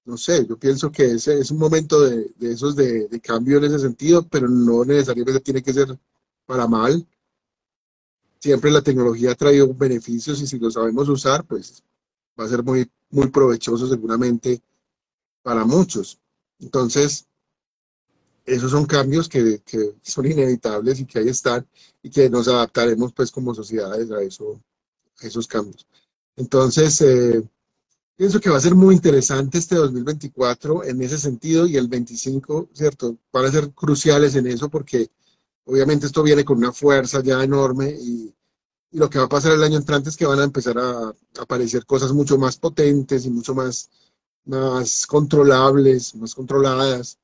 no 0.06 0.18
sé, 0.18 0.46
yo 0.48 0.58
pienso 0.58 0.92
que 0.92 1.06
ese 1.12 1.40
es 1.40 1.52
un 1.52 1.60
momento 1.60 2.02
de, 2.02 2.32
de 2.38 2.52
esos 2.54 2.76
de, 2.76 3.08
de, 3.08 3.22
cambio 3.22 3.58
en 3.58 3.66
ese 3.66 3.80
sentido, 3.80 4.28
pero 4.28 4.48
no 4.48 4.84
necesariamente 4.84 5.40
tiene 5.40 5.62
que 5.62 5.74
ser 5.74 5.98
para 6.46 6.68
mal. 6.68 7.06
Siempre 8.40 8.72
la 8.72 8.82
tecnología 8.82 9.32
ha 9.32 9.36
traído 9.36 9.74
beneficios 9.74 10.42
y 10.42 10.48
si 10.48 10.58
lo 10.58 10.72
sabemos 10.72 11.08
usar, 11.10 11.46
pues 11.46 11.84
va 12.40 12.46
a 12.46 12.50
ser 12.50 12.64
muy, 12.64 12.90
muy 13.12 13.28
provechoso 13.30 13.88
seguramente 13.88 14.62
para 15.44 15.64
muchos. 15.64 16.20
Entonces, 16.60 17.28
esos 18.46 18.72
son 18.72 18.86
cambios 18.86 19.30
que, 19.30 19.62
que, 19.66 19.96
son 20.02 20.26
inevitables 20.26 21.00
y 21.00 21.06
que 21.06 21.20
ahí 21.20 21.30
están 21.30 21.66
y 22.02 22.10
que 22.10 22.30
nos 22.30 22.48
adaptaremos 22.48 23.14
pues 23.14 23.32
como 23.32 23.54
sociedades 23.54 24.10
a, 24.12 24.22
eso, 24.22 24.60
a 25.22 25.28
esos 25.28 25.48
cambios. 25.48 25.88
Entonces, 26.36 27.02
eh, 27.02 27.44
pienso 28.16 28.40
que 28.40 28.50
va 28.50 28.58
a 28.58 28.62
ser 28.62 28.76
muy 28.76 28.96
interesante 28.96 29.58
este 29.58 29.76
2024 29.76 30.84
en 30.86 31.02
ese 31.02 31.18
sentido 31.18 31.68
y 31.68 31.78
el 31.78 31.88
25, 31.88 32.70
¿cierto? 32.74 33.18
Van 33.32 33.46
a 33.46 33.52
ser 33.52 33.72
cruciales 33.72 34.36
en 34.36 34.48
eso 34.48 34.70
porque 34.70 35.10
obviamente 35.66 36.08
esto 36.08 36.24
viene 36.24 36.44
con 36.46 36.58
una 36.58 36.72
fuerza 36.72 37.22
ya 37.22 37.44
enorme 37.44 37.92
y, 37.92 38.34
y 38.92 38.98
lo 38.98 39.10
que 39.10 39.20
va 39.20 39.26
a 39.26 39.30
pasar 39.30 39.54
el 39.54 39.64
año 39.64 39.78
entrante 39.78 40.10
es 40.10 40.18
que 40.18 40.26
van 40.26 40.40
a 40.40 40.44
empezar 40.44 40.78
a, 40.80 41.10
a 41.10 41.16
aparecer 41.40 41.86
cosas 41.86 42.12
mucho 42.12 42.38
más 42.38 42.58
potentes 42.58 43.26
y 43.26 43.30
mucho 43.30 43.54
más, 43.54 43.90
más 44.46 45.06
controlables, 45.06 46.16
más 46.16 46.34
controladas 46.34 47.20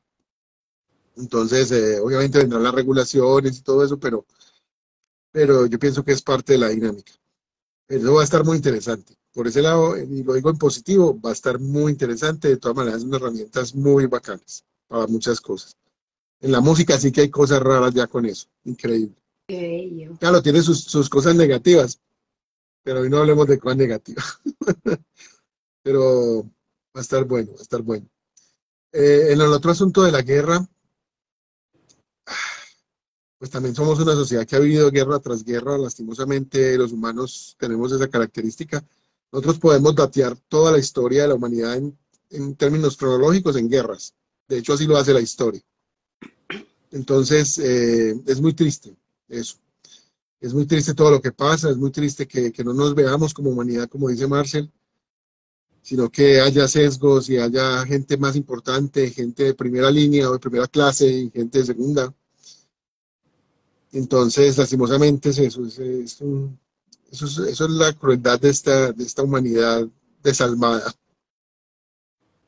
entonces, 1.18 1.72
eh, 1.72 2.00
obviamente 2.00 2.40
vendrán 2.40 2.64
las 2.64 2.74
regulaciones 2.74 3.58
y 3.58 3.62
todo 3.62 3.84
eso, 3.84 4.00
pero, 4.00 4.26
pero 5.32 5.66
yo 5.66 5.80
pienso 5.80 6.04
que 6.04 6.12
es 6.12 6.22
parte 6.22 6.54
de 6.54 6.60
la 6.60 6.70
dinámica. 6.70 7.14
Eso 7.88 8.14
va 8.14 8.22
a 8.22 8.24
estar 8.24 8.44
muy 8.44 8.58
interesante. 8.58 9.16
Por 9.34 9.48
ese 9.48 9.62
lado, 9.62 9.98
y 9.98 10.24
lo 10.24 10.34
digo 10.34 10.50
en 10.50 10.58
positivo, 10.58 11.20
va 11.20 11.30
a 11.30 11.34
estar 11.34 11.60
muy 11.60 11.92
interesante. 11.92 12.50
De 12.50 12.58
todas 12.58 12.78
maneras, 12.78 13.02
son 13.02 13.14
herramientas 13.14 13.76
muy 13.76 14.06
bacanas 14.06 14.66
para 14.88 15.08
muchas 15.08 15.40
cosas. 15.40 15.76
En 16.40 16.52
la 16.52 16.62
música 16.62 17.00
sí 17.00 17.12
que 17.12 17.22
hay 17.22 17.30
cosas 17.30 17.62
raras 17.62 17.94
ya 17.94 18.08
con 18.08 18.26
eso. 18.26 18.48
Increíble. 18.66 19.16
Claro, 20.20 20.42
tiene 20.42 20.62
sus, 20.62 20.84
sus 20.84 21.10
cosas 21.10 21.36
negativas, 21.36 22.00
pero 22.84 23.02
hoy 23.02 23.10
no 23.10 23.18
hablemos 23.18 23.48
de 23.48 23.60
cosas 23.60 23.78
negativas. 23.78 24.40
pero 25.84 26.44
va 26.44 27.00
a 27.00 27.02
estar 27.02 27.24
bueno, 27.24 27.54
va 27.54 27.60
a 27.60 27.64
estar 27.64 27.82
bueno. 27.82 28.08
Eh, 28.92 29.28
en 29.32 29.42
el 29.42 29.54
otro 29.54 29.72
asunto 29.72 30.04
de 30.04 30.12
la 30.12 30.22
guerra, 30.22 30.68
pues 33.38 33.52
también 33.52 33.76
somos 33.76 34.00
una 34.00 34.14
sociedad 34.14 34.46
que 34.46 34.56
ha 34.56 34.60
vivido 34.60 34.90
guerra 34.92 35.20
tras 35.20 35.44
guerra. 35.44 35.78
Lastimosamente, 35.78 36.78
los 36.78 36.92
humanos 36.92 37.56
tenemos 37.60 37.92
esa 37.92 38.08
característica. 38.08 38.84
Nosotros 39.32 39.60
podemos 39.60 39.96
datear 39.96 40.36
toda 40.48 40.72
la 40.72 40.80
historia 40.80 41.24
de 41.24 41.28
la 41.30 41.36
humanidad 41.36 41.76
en, 41.76 42.56
términos 42.56 42.98
cronológicos 42.98 43.56
en 43.56 43.70
guerras. 43.70 44.14
De 44.48 44.58
hecho, 44.58 44.74
así 44.74 44.86
lo 44.86 44.98
hace 44.98 45.14
la 45.14 45.22
historia. 45.22 45.62
Entonces, 46.92 47.60
eh, 47.60 48.16
es 48.26 48.42
muy 48.42 48.54
triste 48.54 48.96
eso. 49.28 49.58
Es 50.40 50.54
muy 50.54 50.66
triste 50.66 50.94
todo 50.94 51.12
lo 51.12 51.22
que 51.22 51.32
pasa, 51.32 51.70
es 51.70 51.78
muy 51.78 51.92
triste 51.92 52.28
que 52.28 52.64
no 52.64 52.74
nos 52.74 52.94
veamos 52.94 53.34
como 53.34 53.50
humanidad, 53.50 53.90
como 53.90 54.08
dice 54.10 54.28
Marcel, 54.28 54.72
sino 55.88 56.10
que 56.10 56.42
haya 56.42 56.68
sesgos 56.68 57.30
y 57.30 57.38
haya 57.38 57.86
gente 57.86 58.18
más 58.18 58.36
importante, 58.36 59.10
gente 59.12 59.46
de 59.46 59.54
primera 59.54 59.90
línea 59.90 60.30
o 60.30 60.34
de 60.34 60.40
primera 60.40 60.68
clase 60.68 61.08
y 61.08 61.30
gente 61.30 61.60
de 61.60 61.66
segunda 61.66 62.14
entonces, 63.98 64.58
lastimosamente, 64.58 65.30
eso, 65.30 65.66
es, 65.66 66.22
la 67.70 67.94
crueldad 67.94 68.40
de 68.40 68.50
esta, 68.50 68.92
de 68.92 69.04
esta 69.04 69.24
humanidad 69.24 69.88
desalmada. 70.22 70.94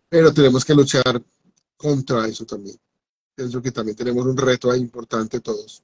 Pero 0.10 0.34
tenemos 0.34 0.65
que 0.65 0.75
luchar 0.75 1.21
contra 1.78 2.28
eso 2.28 2.45
también. 2.45 2.78
Pienso 3.36 3.62
que 3.62 3.71
también 3.71 3.95
tenemos 3.95 4.25
un 4.25 4.36
reto 4.36 4.69
ahí 4.69 4.82
importante 4.82 5.39
todos. 5.39 5.84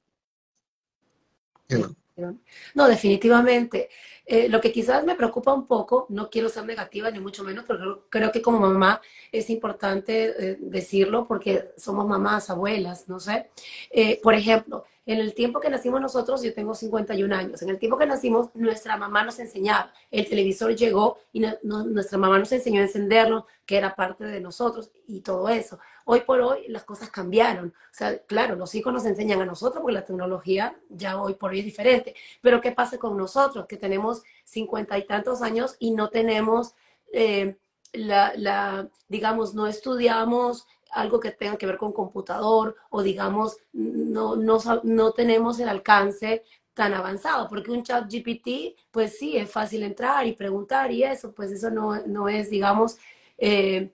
No, 2.74 2.86
definitivamente. 2.86 3.88
Eh, 4.28 4.48
lo 4.48 4.60
que 4.60 4.72
quizás 4.72 5.04
me 5.04 5.14
preocupa 5.14 5.54
un 5.54 5.66
poco, 5.68 6.06
no 6.08 6.28
quiero 6.28 6.48
ser 6.48 6.64
negativa 6.64 7.10
ni 7.10 7.20
mucho 7.20 7.44
menos, 7.44 7.64
pero 7.66 8.06
creo 8.10 8.32
que 8.32 8.42
como 8.42 8.58
mamá 8.58 9.00
es 9.30 9.48
importante 9.50 10.50
eh, 10.50 10.56
decirlo 10.60 11.26
porque 11.28 11.70
somos 11.76 12.06
mamás, 12.08 12.50
abuelas, 12.50 13.08
no 13.08 13.20
sé. 13.20 13.50
Eh, 13.90 14.20
por 14.20 14.34
ejemplo, 14.34 14.84
en 15.06 15.20
el 15.20 15.34
tiempo 15.34 15.60
que 15.60 15.70
nacimos 15.70 16.00
nosotros, 16.00 16.42
yo 16.42 16.52
tengo 16.52 16.74
51 16.74 17.34
años, 17.34 17.62
en 17.62 17.68
el 17.68 17.78
tiempo 17.78 17.96
que 17.96 18.06
nacimos, 18.06 18.50
nuestra 18.54 18.96
mamá 18.96 19.22
nos 19.22 19.38
enseñaba, 19.38 19.92
el 20.10 20.28
televisor 20.28 20.74
llegó 20.74 21.18
y 21.32 21.44
nuestra 21.62 22.18
mamá 22.18 22.40
nos 22.40 22.50
enseñó 22.50 22.80
a 22.80 22.84
encenderlo, 22.84 23.46
que 23.64 23.76
era 23.76 23.94
parte 23.94 24.24
de 24.24 24.40
nosotros 24.40 24.90
y 25.06 25.20
todo 25.20 25.48
eso. 25.48 25.78
Hoy 26.04 26.20
por 26.20 26.40
hoy 26.40 26.66
las 26.68 26.84
cosas 26.84 27.10
cambiaron. 27.10 27.68
O 27.68 27.94
sea, 27.94 28.18
claro, 28.18 28.56
los 28.56 28.74
hijos 28.74 28.92
nos 28.92 29.06
enseñan 29.06 29.40
a 29.40 29.46
nosotros 29.46 29.80
porque 29.80 29.94
la 29.94 30.04
tecnología 30.04 30.76
ya 30.88 31.20
hoy 31.20 31.34
por 31.34 31.50
hoy 31.50 31.60
es 31.60 31.64
diferente. 31.64 32.14
Pero 32.40 32.60
¿qué 32.60 32.72
pasa 32.72 32.98
con 32.98 33.16
nosotros 33.16 33.66
que 33.66 33.76
tenemos 33.76 34.22
cincuenta 34.44 34.98
y 34.98 35.06
tantos 35.06 35.40
años 35.42 35.76
y 35.78 35.92
no 35.92 36.10
tenemos... 36.10 36.74
Eh, 37.12 37.56
la, 37.92 38.32
la, 38.36 38.88
digamos, 39.08 39.54
no 39.54 39.66
estudiamos 39.66 40.66
algo 40.90 41.20
que 41.20 41.32
tenga 41.32 41.56
que 41.56 41.66
ver 41.66 41.76
con 41.78 41.92
computador 41.92 42.76
o 42.90 43.02
digamos, 43.02 43.58
no, 43.72 44.36
no, 44.36 44.58
no 44.84 45.12
tenemos 45.12 45.58
el 45.60 45.68
alcance 45.68 46.42
tan 46.74 46.92
avanzado, 46.92 47.48
porque 47.48 47.70
un 47.70 47.82
chat 47.82 48.04
GPT, 48.10 48.76
pues 48.90 49.18
sí, 49.18 49.36
es 49.36 49.50
fácil 49.50 49.82
entrar 49.82 50.26
y 50.26 50.34
preguntar 50.34 50.92
y 50.92 51.04
eso, 51.04 51.32
pues 51.32 51.50
eso 51.50 51.70
no, 51.70 52.06
no 52.06 52.28
es, 52.28 52.50
digamos, 52.50 52.98
eh, 53.38 53.92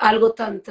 algo 0.00 0.32
tan 0.32 0.62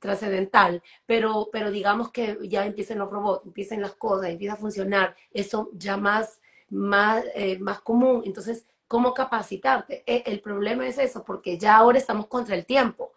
trascendental, 0.00 0.82
pero, 1.06 1.48
pero 1.52 1.70
digamos 1.70 2.10
que 2.10 2.38
ya 2.42 2.66
empiecen 2.66 2.98
los 2.98 3.10
robots, 3.10 3.46
empiecen 3.46 3.80
las 3.82 3.92
cosas, 3.92 4.30
empieza 4.30 4.54
a 4.54 4.56
funcionar, 4.56 5.14
eso 5.32 5.70
ya 5.74 5.96
más, 5.96 6.40
más, 6.70 7.24
eh, 7.34 7.58
más 7.58 7.80
común. 7.80 8.22
Entonces, 8.24 8.66
¿cómo 8.88 9.14
capacitarte? 9.14 10.02
E, 10.06 10.24
el 10.26 10.40
problema 10.40 10.88
es 10.88 10.98
eso, 10.98 11.22
porque 11.24 11.58
ya 11.58 11.76
ahora 11.76 11.98
estamos 11.98 12.26
contra 12.26 12.56
el 12.56 12.66
tiempo, 12.66 13.12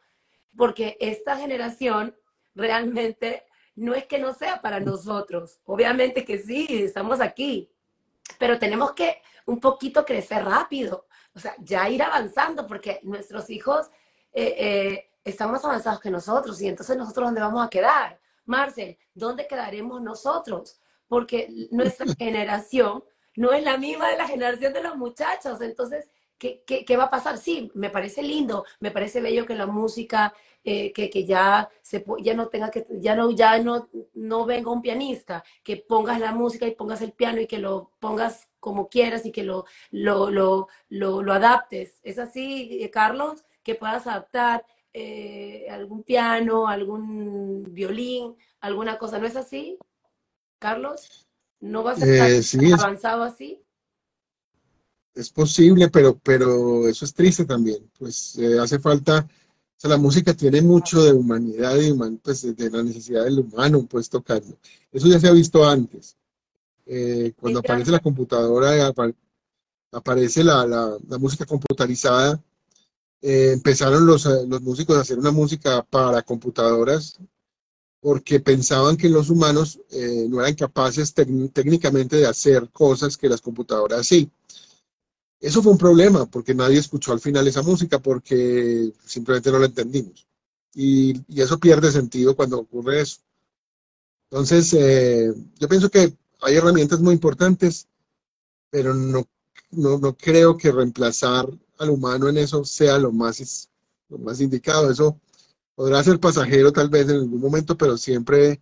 porque 0.56 0.98
esta 1.00 1.38
generación 1.38 2.16
realmente 2.56 3.46
no 3.76 3.96
es 3.96 4.06
que 4.06 4.20
no 4.20 4.34
sea 4.34 4.62
para 4.62 4.80
nosotros, 4.80 5.60
obviamente 5.66 6.24
que 6.24 6.38
sí, 6.38 6.68
estamos 6.70 7.22
aquí, 7.22 7.72
pero 8.38 8.60
tenemos 8.60 8.94
que 8.94 9.22
un 9.46 9.60
poquito 9.60 10.06
crecer 10.06 10.44
rápido, 10.46 11.08
o 11.36 11.39
sea, 11.39 11.56
ya 11.60 11.89
ir 11.89 12.04
avanzando, 12.04 12.68
porque 12.68 13.00
nuestros 13.04 13.50
hijos 13.50 13.88
eh, 14.32 14.56
eh, 14.58 15.10
están 15.24 15.52
más 15.52 15.66
avanzados 15.66 16.00
que 16.00 16.12
nosotros, 16.12 16.62
y 16.62 16.68
entonces 16.68 16.96
nosotros, 16.96 17.28
¿dónde 17.28 17.42
vamos 17.42 17.66
a 17.66 17.70
quedar? 17.70 18.20
Marcel, 18.46 18.98
¿dónde 19.13 19.48
quedaremos 19.48 20.02
nosotros? 20.02 20.80
Porque 21.08 21.50
nuestra 21.72 22.06
generación 22.18 23.04
no 23.36 23.52
es 23.52 23.63
la 23.63 23.78
misma 23.78 24.10
de 24.10 24.18
la 24.18 24.28
generación 24.28 24.74
de 24.74 24.84
los 24.84 24.96
muchachos, 24.96 25.62
entonces, 25.62 26.10
¿qué, 26.65 26.84
qué, 26.86 26.97
va 26.97 27.06
a 27.06 27.10
pasar? 27.10 27.38
Sí, 27.38 27.71
me 27.73 27.89
parece 27.89 28.21
lindo, 28.21 28.65
me 28.79 28.91
parece 28.91 29.21
bello 29.21 29.45
que 29.45 29.56
la 29.56 29.65
música 29.65 30.34
eh, 30.63 30.91
que, 30.93 31.10
que, 31.10 31.25
ya, 31.25 31.69
se, 31.82 32.06
ya 32.21 32.34
no 32.34 32.47
tenga 32.47 32.71
que, 32.71 32.86
ya 32.89 33.15
no, 33.15 33.32
ya 33.32 33.60
no, 33.60 33.89
no 34.13 34.45
venga 34.45 34.71
un 34.71 34.82
pianista, 34.82 35.43
que 35.63 35.77
pongas 35.77 36.19
la 36.19 36.32
música 36.32 36.67
y 36.67 36.75
pongas 36.75 37.01
el 37.01 37.13
piano 37.13 37.41
y 37.41 37.47
que 37.47 37.60
lo 37.60 37.91
pongas 37.99 38.49
como 38.60 38.89
quieras 38.89 39.25
y 39.25 39.32
que 39.32 39.43
lo, 39.43 39.65
lo, 39.91 40.29
lo, 40.29 40.67
lo, 40.89 41.34
adaptes. 41.34 41.99
¿Es 42.03 42.19
así, 42.19 42.79
eh, 42.82 42.89
Carlos? 42.89 43.45
Que 43.63 43.75
puedas 43.75 44.08
adaptar 44.08 44.65
eh, 44.93 45.67
algún 45.69 46.03
piano, 46.03 46.67
algún 46.67 47.63
violín, 47.73 48.36
alguna 48.60 48.97
cosa. 48.97 49.19
¿No 49.19 49.27
es 49.27 49.36
así, 49.36 49.77
Carlos? 50.60 51.27
¿No 51.60 51.84
vas 51.84 52.01
a 52.01 52.27
estar 52.27 52.73
avanzado 52.73 53.23
así? 53.23 53.62
Es 55.15 55.30
posible, 55.30 55.89
pero, 55.89 56.17
pero 56.17 56.88
eso 56.88 57.06
es 57.06 57.13
triste 57.13 57.45
también. 57.45 57.89
Pues 57.97 58.38
hace 58.60 58.80
falta 58.80 59.28
la 59.88 59.97
música 59.97 60.34
tiene 60.34 60.62
mucho 60.62 61.04
de 61.04 61.12
humanidad 61.12 61.78
y 61.78 61.93
pues, 62.17 62.56
de 62.56 62.69
la 62.69 62.84
necesidad 62.84 63.26
del 63.26 63.39
humano, 63.39 63.86
pues 63.89 64.10
tocarlo. 64.10 64.58
Eso 64.91 65.08
ya 65.08 65.19
se 65.19 65.28
ha 65.28 65.32
visto 65.32 65.67
antes. 65.67 66.15
Eh, 66.86 67.34
cuando 67.39 67.60
aparece 67.60 67.91
la 67.91 67.99
computadora, 67.99 68.93
aparece 69.91 70.43
la, 70.43 70.65
la, 70.65 71.17
música 71.17 71.45
computarizada, 71.45 72.41
eh, 73.21 73.52
empezaron 73.54 74.06
los, 74.06 74.26
eh, 74.26 74.45
los 74.47 74.62
músicos 74.62 74.97
a 74.97 75.02
hacer 75.02 75.17
una 75.17 75.32
música 75.32 75.84
para 75.84 76.21
computadoras 76.21 77.19
porque 78.02 78.41
pensaban 78.41 78.97
que 78.97 79.08
los 79.08 79.30
humanos 79.30 79.80
no 80.28 80.41
eran 80.41 80.56
capaces 80.56 81.13
técnicamente 81.13 82.17
de 82.17 82.28
hacer 82.28 82.69
cosas 82.69 83.15
que 83.15 83.30
las 83.30 83.39
computadoras 83.39 84.06
sí. 84.06 84.30
Eso 85.43 85.62
fue 85.62 85.73
un 85.73 85.77
problema, 85.77 86.25
porque 86.25 86.56
nadie 86.56 86.79
escuchó 86.79 87.12
al 87.12 87.19
final 87.19 87.45
esa 87.45 87.62
música, 87.62 87.99
porque 87.99 88.93
simplemente 89.06 89.51
no 89.51 89.60
la 89.60 89.65
entendimos. 89.65 90.25
Y, 90.73 91.21
eso 91.38 91.60
pierde 91.60 91.91
sentido 91.91 92.34
cuando 92.34 92.60
ocurre 92.60 93.01
eso. 93.01 93.19
Entonces, 94.32 94.73
eh, 94.73 95.34
yo 95.60 95.67
pienso 95.67 95.89
que 95.89 96.15
hay 96.41 96.56
herramientas 96.56 97.01
muy 97.01 97.13
importantes, 97.15 97.89
pero 98.69 98.93
no, 98.93 99.27
no, 99.71 100.15
creo 100.15 100.56
que 100.58 100.71
reemplazar 100.71 101.45
al 101.77 101.89
humano 101.89 102.29
en 102.29 102.38
eso 102.38 102.63
sea 102.63 102.97
lo 102.97 103.12
más, 103.12 103.69
lo 104.08 104.19
más 104.19 104.39
indicado. 104.39 104.89
Eso 104.91 105.19
podrá 105.75 106.01
ser 106.06 106.21
pasajero 106.21 106.71
tal 106.71 106.88
vez 106.89 107.10
en 107.10 107.17
algún 107.17 107.41
momento, 107.41 107.77
pero 107.77 107.97
siempre 107.97 108.62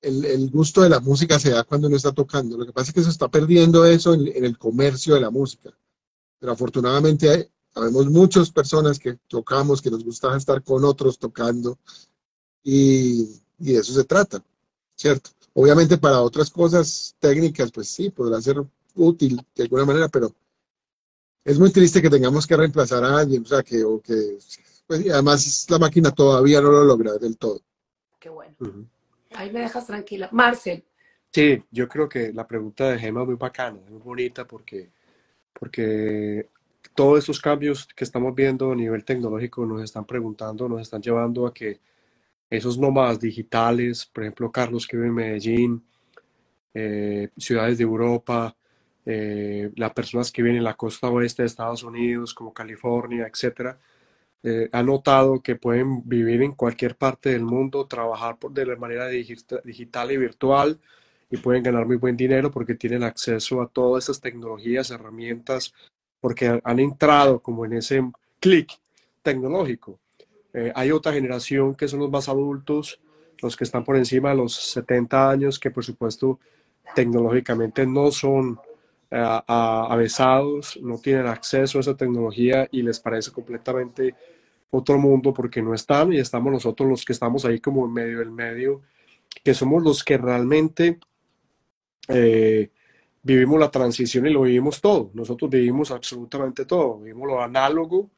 el, 0.00 0.24
el, 0.24 0.50
gusto 0.50 0.82
de 0.82 0.88
la 0.90 0.98
música 0.98 1.38
se 1.38 1.50
da 1.50 1.62
cuando 1.62 1.86
uno 1.86 1.96
está 1.96 2.10
tocando. 2.12 2.58
Lo 2.58 2.66
que 2.66 2.72
pasa 2.72 2.90
es 2.90 2.94
que 2.94 3.04
se 3.04 3.10
está 3.10 3.28
perdiendo 3.28 3.84
eso 3.86 4.14
en 4.14 4.44
el 4.44 4.58
comercio 4.58 5.14
de 5.14 5.20
la 5.20 5.30
música 5.30 5.72
pero 6.42 6.54
afortunadamente 6.54 7.30
hay, 7.30 7.48
habemos 7.76 8.06
muchas 8.06 8.50
personas 8.50 8.98
que 8.98 9.16
tocamos, 9.28 9.80
que 9.80 9.92
nos 9.92 10.02
gusta 10.02 10.36
estar 10.36 10.60
con 10.64 10.84
otros 10.84 11.16
tocando, 11.16 11.78
y, 12.64 13.40
y 13.60 13.72
de 13.74 13.78
eso 13.78 13.92
se 13.92 14.02
trata, 14.02 14.42
¿cierto? 14.96 15.30
Obviamente 15.54 15.98
para 15.98 16.20
otras 16.20 16.50
cosas 16.50 17.14
técnicas, 17.20 17.70
pues 17.70 17.88
sí, 17.90 18.10
podrá 18.10 18.40
ser 18.40 18.56
útil 18.96 19.40
de 19.54 19.62
alguna 19.62 19.84
manera, 19.84 20.08
pero 20.08 20.34
es 21.44 21.60
muy 21.60 21.70
triste 21.70 22.02
que 22.02 22.10
tengamos 22.10 22.44
que 22.44 22.56
reemplazar 22.56 23.04
a 23.04 23.18
alguien, 23.18 23.44
o 23.44 23.46
sea, 23.46 23.62
que, 23.62 23.84
o 23.84 24.00
que 24.00 24.36
pues, 24.88 25.08
además 25.12 25.66
la 25.70 25.78
máquina 25.78 26.10
todavía 26.10 26.60
no 26.60 26.72
lo 26.72 26.82
logra 26.82 27.12
del 27.18 27.36
todo. 27.36 27.60
Qué 28.18 28.30
bueno. 28.30 28.56
Ahí 29.36 29.52
me 29.52 29.60
dejas 29.60 29.86
tranquila. 29.86 30.28
Marcel. 30.32 30.82
Sí, 31.32 31.62
yo 31.70 31.88
creo 31.88 32.08
que 32.08 32.32
la 32.32 32.48
pregunta 32.48 32.90
de 32.90 32.98
Gemma 32.98 33.20
es 33.20 33.28
muy 33.28 33.36
bacana, 33.36 33.78
muy 33.88 34.00
bonita, 34.00 34.44
porque 34.44 34.90
porque 35.52 36.48
todos 36.94 37.20
estos 37.20 37.40
cambios 37.40 37.86
que 37.86 38.04
estamos 38.04 38.34
viendo 38.34 38.72
a 38.72 38.76
nivel 38.76 39.04
tecnológico 39.04 39.64
nos 39.66 39.82
están 39.82 40.04
preguntando, 40.04 40.68
nos 40.68 40.82
están 40.82 41.02
llevando 41.02 41.46
a 41.46 41.54
que 41.54 41.80
esos 42.50 42.78
nómadas 42.78 43.18
digitales, 43.20 44.06
por 44.06 44.24
ejemplo, 44.24 44.52
Carlos 44.52 44.86
que 44.86 44.96
vive 44.96 45.08
en 45.08 45.14
Medellín, 45.14 45.84
eh, 46.74 47.30
ciudades 47.36 47.78
de 47.78 47.84
Europa, 47.84 48.56
eh, 49.06 49.70
las 49.76 49.92
personas 49.92 50.30
que 50.30 50.42
viven 50.42 50.58
en 50.58 50.64
la 50.64 50.74
costa 50.74 51.08
oeste 51.08 51.42
de 51.42 51.46
Estados 51.46 51.82
Unidos, 51.82 52.34
como 52.34 52.52
California, 52.52 53.26
etcétera, 53.26 53.78
eh, 54.42 54.68
han 54.72 54.86
notado 54.86 55.40
que 55.42 55.56
pueden 55.56 56.06
vivir 56.08 56.42
en 56.42 56.52
cualquier 56.52 56.96
parte 56.96 57.30
del 57.30 57.44
mundo, 57.44 57.86
trabajar 57.86 58.38
por, 58.38 58.52
de 58.52 58.66
la 58.66 58.76
manera 58.76 59.08
digital 59.08 60.10
y 60.12 60.16
virtual, 60.16 60.80
y 61.32 61.38
pueden 61.38 61.62
ganar 61.62 61.86
muy 61.86 61.96
buen 61.96 62.14
dinero 62.14 62.50
porque 62.50 62.74
tienen 62.74 63.02
acceso 63.02 63.62
a 63.62 63.66
todas 63.66 64.04
estas 64.04 64.20
tecnologías, 64.20 64.90
herramientas, 64.90 65.72
porque 66.20 66.60
han 66.62 66.78
entrado 66.78 67.40
como 67.40 67.64
en 67.64 67.72
ese 67.72 68.02
clic 68.38 68.70
tecnológico. 69.22 69.98
Eh, 70.52 70.70
hay 70.74 70.90
otra 70.90 71.14
generación 71.14 71.74
que 71.74 71.88
son 71.88 72.00
los 72.00 72.10
más 72.10 72.28
adultos, 72.28 73.00
los 73.40 73.56
que 73.56 73.64
están 73.64 73.82
por 73.82 73.96
encima 73.96 74.28
de 74.28 74.36
los 74.36 74.54
70 74.54 75.30
años, 75.30 75.58
que 75.58 75.70
por 75.70 75.82
supuesto 75.82 76.38
tecnológicamente 76.94 77.86
no 77.86 78.10
son 78.10 78.60
uh, 79.10 79.42
avesados, 79.48 80.78
no 80.82 80.98
tienen 80.98 81.28
acceso 81.28 81.78
a 81.78 81.80
esa 81.80 81.96
tecnología 81.96 82.68
y 82.70 82.82
les 82.82 83.00
parece 83.00 83.32
completamente 83.32 84.14
otro 84.68 84.98
mundo 84.98 85.32
porque 85.32 85.62
no 85.62 85.72
están 85.72 86.12
y 86.12 86.18
estamos 86.18 86.52
nosotros 86.52 86.90
los 86.90 87.06
que 87.06 87.14
estamos 87.14 87.46
ahí 87.46 87.58
como 87.58 87.86
en 87.86 87.92
medio 87.94 88.18
del 88.18 88.30
medio, 88.30 88.82
que 89.42 89.54
somos 89.54 89.82
los 89.82 90.04
que 90.04 90.18
realmente 90.18 91.00
eh, 92.08 92.70
vivimos 93.22 93.60
la 93.60 93.70
transición 93.70 94.26
y 94.26 94.30
lo 94.30 94.42
vivimos 94.42 94.80
todo. 94.80 95.10
Nosotros 95.14 95.50
vivimos 95.50 95.90
absolutamente 95.90 96.64
todo. 96.64 96.98
Vivimos 96.98 97.28
lo 97.28 97.42
análogo 97.42 98.10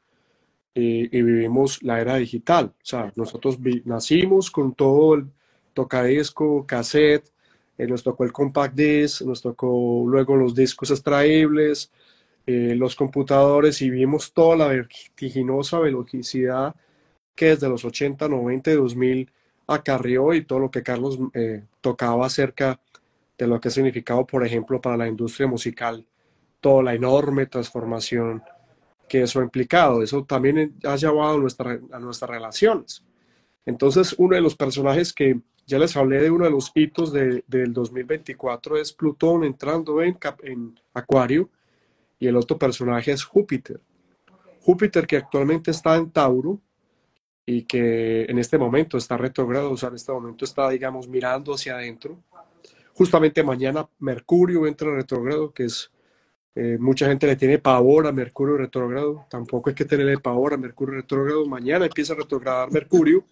y, 0.73 1.07
vivimos 1.07 1.81
la 1.83 2.01
era 2.01 2.15
digital. 2.15 2.73
O 2.75 2.85
sea, 2.85 3.11
nosotros 3.15 3.57
nacimos 3.85 4.51
con 4.51 4.73
todo 4.73 5.15
el 5.15 5.27
tocadisco, 5.73 6.65
cassette, 6.65 7.29
eh, 7.77 7.87
nos 7.87 8.03
tocó 8.03 8.23
el 8.23 8.31
compact 8.31 8.75
disc, 8.75 9.21
nos 9.21 9.41
tocó 9.41 10.05
luego 10.07 10.35
los 10.35 10.55
discos 10.55 10.91
extraíbles, 10.91 11.91
eh, 12.47 12.75
los 12.75 12.95
computadores 12.95 13.81
y 13.81 13.89
vimos 13.89 14.31
toda 14.33 14.55
la 14.55 14.67
vertiginosa 14.67 15.79
velocidad 15.79 16.75
que 17.35 17.47
desde 17.47 17.67
los 17.67 17.83
80, 17.83 18.29
90 18.29 18.71
y 18.71 18.75
2000 18.75 19.31
acarrió 19.67 20.33
y 20.33 20.45
todo 20.45 20.59
lo 20.59 20.71
que 20.71 20.83
Carlos 20.83 21.19
tocaba 21.81 22.27
acerca 22.27 22.79
de 23.37 23.47
lo 23.47 23.59
que 23.59 23.67
ha 23.67 23.71
significado, 23.71 24.25
por 24.25 24.45
ejemplo, 24.45 24.79
para 24.81 24.97
la 24.97 25.07
industria 25.07 25.47
musical, 25.47 26.05
toda 26.59 26.83
la 26.83 26.93
enorme 26.93 27.45
transformación 27.45 28.43
que 29.07 29.23
eso 29.23 29.39
ha 29.39 29.43
implicado. 29.43 30.01
Eso 30.01 30.23
también 30.23 30.75
ha 30.83 30.95
llevado 30.95 31.35
a, 31.35 31.37
nuestra, 31.37 31.79
a 31.91 31.99
nuestras 31.99 32.29
relaciones. 32.29 33.03
Entonces, 33.65 34.15
uno 34.17 34.35
de 34.35 34.41
los 34.41 34.55
personajes 34.55 35.13
que 35.13 35.39
ya 35.65 35.79
les 35.79 35.95
hablé 35.97 36.21
de 36.21 36.31
uno 36.31 36.45
de 36.45 36.51
los 36.51 36.71
hitos 36.75 37.11
de, 37.11 37.43
del 37.47 37.73
2024 37.73 38.77
es 38.77 38.93
Plutón 38.93 39.43
entrando 39.43 40.01
en, 40.01 40.17
en 40.43 40.79
Acuario 40.93 41.49
y 42.19 42.27
el 42.27 42.35
otro 42.35 42.57
personaje 42.57 43.11
es 43.11 43.23
Júpiter. 43.23 43.81
Júpiter 44.61 45.05
que 45.07 45.17
actualmente 45.17 45.71
está 45.71 45.95
en 45.95 46.11
Tauro 46.11 46.59
y 47.45 47.63
que 47.63 48.23
en 48.23 48.39
este 48.39 48.57
momento 48.57 48.97
está 48.97 49.17
retrogrado, 49.17 49.71
o 49.71 49.77
sea, 49.77 49.89
en 49.89 49.95
este 49.95 50.11
momento 50.11 50.45
está, 50.45 50.69
digamos, 50.69 51.07
mirando 51.07 51.53
hacia 51.53 51.75
adentro 51.75 52.17
Justamente 52.95 53.43
mañana 53.43 53.87
Mercurio 53.99 54.65
entra 54.65 54.87
en 54.89 54.95
retrogrado, 54.95 55.53
que 55.53 55.65
es, 55.65 55.91
eh, 56.55 56.77
mucha 56.79 57.07
gente 57.07 57.27
le 57.27 57.35
tiene 57.35 57.59
pavor 57.59 58.07
a 58.07 58.11
Mercurio 58.13 58.57
retrogrado, 58.57 59.25
tampoco 59.29 59.69
hay 59.69 59.75
que 59.75 59.85
tenerle 59.85 60.17
pavor 60.17 60.53
a 60.53 60.57
Mercurio 60.57 60.95
retrogrado, 60.95 61.45
mañana 61.45 61.85
empieza 61.85 62.13
a 62.13 62.17
retrogradar 62.17 62.71
Mercurio 62.71 63.25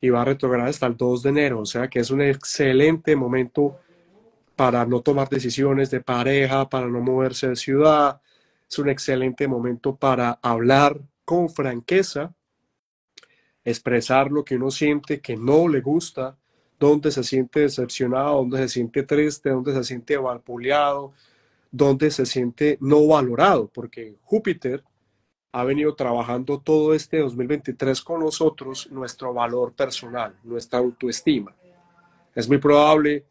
y 0.00 0.08
va 0.08 0.22
a 0.22 0.24
retrogradar 0.24 0.70
hasta 0.70 0.86
el 0.86 0.96
2 0.96 1.22
de 1.22 1.28
enero, 1.28 1.60
o 1.60 1.66
sea 1.66 1.88
que 1.88 1.98
es 2.00 2.10
un 2.10 2.22
excelente 2.22 3.14
momento 3.14 3.78
para 4.56 4.86
no 4.86 5.02
tomar 5.02 5.28
decisiones 5.28 5.90
de 5.90 6.00
pareja, 6.00 6.68
para 6.68 6.86
no 6.86 7.00
moverse 7.00 7.48
de 7.48 7.56
ciudad, 7.56 8.20
es 8.68 8.78
un 8.78 8.88
excelente 8.88 9.46
momento 9.46 9.96
para 9.96 10.38
hablar 10.42 11.00
con 11.24 11.50
franqueza 11.50 12.34
expresar 13.64 14.30
lo 14.30 14.44
que 14.44 14.56
uno 14.56 14.70
siente 14.70 15.20
que 15.20 15.36
no 15.36 15.68
le 15.68 15.80
gusta, 15.80 16.38
dónde 16.80 17.10
se 17.12 17.22
siente 17.22 17.60
decepcionado, 17.60 18.38
dónde 18.38 18.58
se 18.58 18.68
siente 18.68 19.02
triste, 19.02 19.50
dónde 19.50 19.74
se 19.74 19.84
siente 19.84 20.16
vapuleado, 20.16 21.12
dónde 21.70 22.10
se 22.10 22.24
siente 22.24 22.78
no 22.80 23.06
valorado, 23.06 23.68
porque 23.68 24.16
Júpiter 24.22 24.82
ha 25.52 25.64
venido 25.64 25.94
trabajando 25.94 26.58
todo 26.58 26.94
este 26.94 27.18
2023 27.18 28.00
con 28.00 28.20
nosotros 28.20 28.90
nuestro 28.90 29.34
valor 29.34 29.74
personal, 29.74 30.34
nuestra 30.42 30.78
autoestima. 30.78 31.54
Es 32.34 32.48
muy 32.48 32.58
probable, 32.58 33.26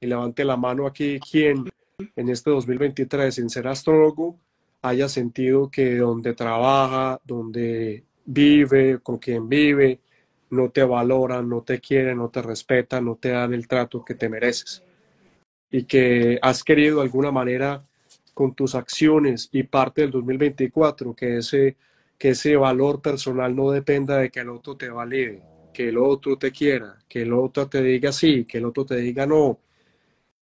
y 0.00 0.06
levante 0.06 0.44
la 0.44 0.56
mano 0.56 0.86
aquí, 0.86 1.18
quien 1.18 1.68
en 2.16 2.28
este 2.28 2.50
2023, 2.50 3.34
sin 3.34 3.50
ser 3.50 3.66
astrólogo, 3.66 4.36
haya 4.82 5.08
sentido 5.08 5.70
que 5.70 5.96
donde 5.96 6.34
trabaja, 6.34 7.20
donde 7.24 8.04
vive, 8.24 9.00
con 9.02 9.18
quien 9.18 9.48
vive, 9.48 10.00
no 10.52 10.70
te 10.70 10.84
valoran, 10.84 11.48
no 11.48 11.62
te 11.62 11.80
quieren, 11.80 12.18
no 12.18 12.28
te 12.28 12.42
respetan, 12.42 13.06
no 13.06 13.16
te 13.16 13.30
dan 13.30 13.54
el 13.54 13.66
trato 13.66 14.04
que 14.04 14.14
te 14.14 14.28
mereces. 14.28 14.82
Y 15.70 15.84
que 15.84 16.38
has 16.42 16.62
querido 16.62 16.96
de 16.96 17.04
alguna 17.04 17.30
manera 17.30 17.82
con 18.34 18.54
tus 18.54 18.74
acciones 18.74 19.48
y 19.50 19.62
parte 19.62 20.02
del 20.02 20.10
2024 20.10 21.14
que 21.14 21.38
ese, 21.38 21.76
que 22.18 22.30
ese 22.30 22.54
valor 22.56 23.00
personal 23.00 23.56
no 23.56 23.70
dependa 23.70 24.18
de 24.18 24.30
que 24.30 24.40
el 24.40 24.50
otro 24.50 24.76
te 24.76 24.90
valide, 24.90 25.42
que 25.72 25.88
el 25.88 25.96
otro 25.96 26.36
te 26.36 26.52
quiera, 26.52 26.98
que 27.08 27.22
el 27.22 27.32
otro 27.32 27.66
te 27.66 27.82
diga 27.82 28.12
sí, 28.12 28.44
que 28.44 28.58
el 28.58 28.66
otro 28.66 28.84
te 28.84 28.96
diga 28.96 29.26
no. 29.26 29.58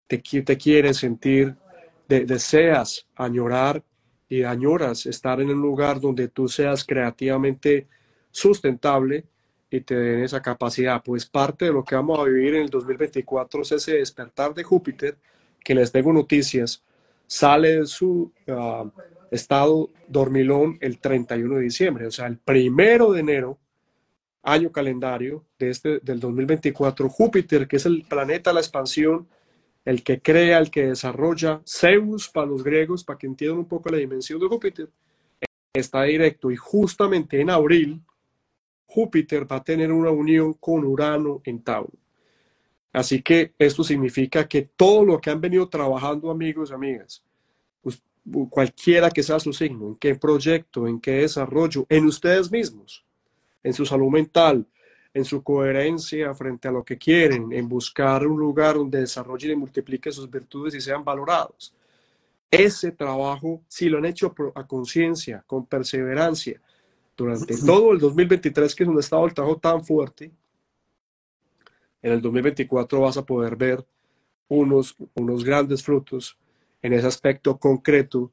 Te, 0.05 0.19
te 0.19 0.57
quieres 0.57 0.97
sentir, 0.97 1.55
deseas 2.07 3.07
añorar 3.15 3.83
y 4.29 4.43
añoras 4.43 5.07
estar 5.07 5.41
en 5.41 5.49
un 5.49 5.59
lugar 5.59 5.99
donde 5.99 6.27
tú 6.27 6.47
seas 6.47 6.85
creativamente 6.85 7.87
sustentable 8.29 9.25
y 9.69 9.81
te 9.81 9.95
den 9.95 10.23
esa 10.23 10.41
capacidad. 10.41 11.01
Pues 11.03 11.25
parte 11.25 11.65
de 11.65 11.71
lo 11.71 11.83
que 11.83 11.95
vamos 11.95 12.19
a 12.19 12.23
vivir 12.23 12.55
en 12.55 12.63
el 12.63 12.69
2024 12.69 13.61
es 13.61 13.71
ese 13.73 13.97
despertar 13.97 14.53
de 14.53 14.63
Júpiter, 14.63 15.17
que 15.63 15.75
les 15.75 15.91
tengo 15.91 16.13
noticias, 16.13 16.83
sale 17.25 17.79
de 17.79 17.85
su 17.85 18.31
ah, 18.47 18.85
estado 19.31 19.89
dormilón 20.07 20.77
el 20.79 20.99
31 20.99 21.55
de 21.55 21.61
diciembre, 21.61 22.07
o 22.07 22.11
sea, 22.11 22.27
el 22.27 22.37
primero 22.37 23.11
de 23.11 23.19
enero, 23.19 23.57
año 24.43 24.71
calendario 24.71 25.43
de 25.59 25.69
este, 25.69 25.99
del 25.99 26.21
2024, 26.21 27.09
Júpiter, 27.09 27.67
que 27.67 27.75
es 27.75 27.85
el 27.85 28.05
planeta 28.07 28.51
de 28.51 28.55
la 28.55 28.59
expansión, 28.61 29.27
el 29.83 30.03
que 30.03 30.21
crea, 30.21 30.57
el 30.59 30.71
que 30.71 30.87
desarrolla, 30.87 31.61
Zeus 31.65 32.29
para 32.29 32.47
los 32.47 32.63
griegos, 32.63 33.03
para 33.03 33.19
que 33.19 33.27
entiendan 33.27 33.59
un 33.59 33.67
poco 33.67 33.89
la 33.89 33.97
dimensión 33.97 34.39
de 34.39 34.47
Júpiter, 34.47 34.89
está 35.73 36.03
directo 36.03 36.49
y 36.49 36.55
justamente 36.55 37.41
en 37.41 37.49
abril, 37.49 38.01
Júpiter 38.87 39.49
va 39.49 39.57
a 39.57 39.63
tener 39.63 39.91
una 39.91 40.09
unión 40.09 40.53
con 40.53 40.83
Urano 40.83 41.41
en 41.43 41.61
Tauro. 41.61 41.93
Así 42.91 43.21
que 43.21 43.53
esto 43.59 43.83
significa 43.83 44.47
que 44.47 44.63
todo 44.75 45.05
lo 45.05 45.21
que 45.21 45.29
han 45.29 45.39
venido 45.39 45.67
trabajando 45.69 46.31
amigos 46.31 46.71
y 46.71 46.73
amigas, 46.73 47.23
cualquiera 48.49 49.11
que 49.11 49.23
sea 49.23 49.39
su 49.39 49.53
signo, 49.53 49.87
en 49.87 49.95
qué 49.95 50.15
proyecto, 50.15 50.87
en 50.87 50.99
qué 50.99 51.11
desarrollo, 51.11 51.85
en 51.89 52.05
ustedes 52.05 52.51
mismos, 52.51 53.05
en 53.63 53.73
su 53.73 53.85
salud 53.85 54.09
mental, 54.09 54.65
en 55.13 55.25
su 55.25 55.43
coherencia 55.43 56.33
frente 56.33 56.67
a 56.67 56.71
lo 56.71 56.83
que 56.83 56.97
quieren, 56.97 57.51
en 57.51 57.67
buscar 57.67 58.25
un 58.25 58.39
lugar 58.39 58.75
donde 58.75 58.99
desarrollen 58.99 59.51
y 59.51 59.55
multipliquen 59.55 60.11
sus 60.11 60.29
virtudes 60.29 60.75
y 60.75 60.81
sean 60.81 61.03
valorados. 61.03 61.73
Ese 62.49 62.91
trabajo, 62.91 63.61
si 63.67 63.89
lo 63.89 63.97
han 63.97 64.05
hecho 64.05 64.33
a 64.55 64.65
conciencia, 64.65 65.43
con 65.45 65.65
perseverancia, 65.65 66.61
durante 67.17 67.57
todo 67.65 67.91
el 67.91 67.99
2023, 67.99 68.75
que 68.75 68.83
es 68.83 68.89
un 68.89 68.99
estado 68.99 69.23
del 69.23 69.33
trabajo 69.33 69.57
tan 69.57 69.83
fuerte, 69.83 70.31
en 72.01 72.13
el 72.13 72.21
2024 72.21 73.01
vas 73.01 73.17
a 73.17 73.25
poder 73.25 73.55
ver 73.55 73.85
unos, 74.47 74.95
unos 75.15 75.43
grandes 75.43 75.83
frutos 75.83 76.37
en 76.81 76.93
ese 76.93 77.07
aspecto 77.07 77.57
concreto. 77.57 78.31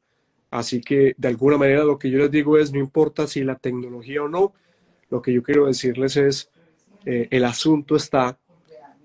Así 0.51 0.81
que 0.81 1.15
de 1.17 1.29
alguna 1.29 1.59
manera 1.59 1.83
lo 1.83 1.99
que 1.99 2.11
yo 2.11 2.19
les 2.19 2.31
digo 2.31 2.59
es, 2.59 2.73
no 2.73 2.79
importa 2.79 3.27
si 3.27 3.43
la 3.43 3.57
tecnología 3.57 4.23
o 4.23 4.29
no, 4.29 4.53
lo 5.11 5.21
que 5.21 5.33
yo 5.33 5.43
quiero 5.43 5.67
decirles 5.67 6.17
es, 6.17 6.51
eh, 7.05 7.27
el 7.31 7.45
asunto 7.45 7.97
está 7.97 8.39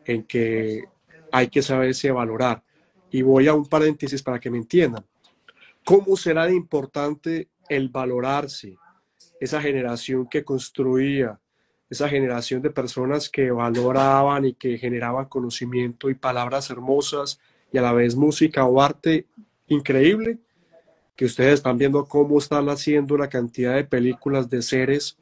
en 0.05 0.23
que 0.23 0.83
hay 1.31 1.47
que 1.47 1.61
saberse 1.61 2.11
valorar. 2.11 2.63
Y 3.11 3.21
voy 3.21 3.47
a 3.47 3.53
un 3.53 3.65
paréntesis 3.65 4.21
para 4.21 4.39
que 4.39 4.51
me 4.51 4.57
entiendan. 4.57 5.05
¿Cómo 5.83 6.15
será 6.15 6.45
de 6.45 6.55
importante 6.55 7.47
el 7.67 7.89
valorarse? 7.89 8.77
Esa 9.39 9.61
generación 9.61 10.27
que 10.27 10.43
construía, 10.43 11.39
esa 11.89 12.07
generación 12.07 12.61
de 12.61 12.69
personas 12.69 13.29
que 13.29 13.51
valoraban 13.51 14.45
y 14.45 14.53
que 14.53 14.77
generaban 14.77 15.25
conocimiento 15.25 16.09
y 16.09 16.15
palabras 16.15 16.69
hermosas 16.69 17.39
y 17.71 17.77
a 17.77 17.81
la 17.81 17.93
vez 17.93 18.15
música 18.15 18.65
o 18.65 18.81
arte 18.81 19.25
increíble, 19.67 20.37
que 21.15 21.25
ustedes 21.25 21.55
están 21.55 21.77
viendo 21.77 22.05
cómo 22.05 22.37
están 22.37 22.69
haciendo 22.69 23.15
una 23.15 23.27
cantidad 23.27 23.75
de 23.75 23.83
películas 23.83 24.49
de 24.49 24.61
seres 24.61 25.17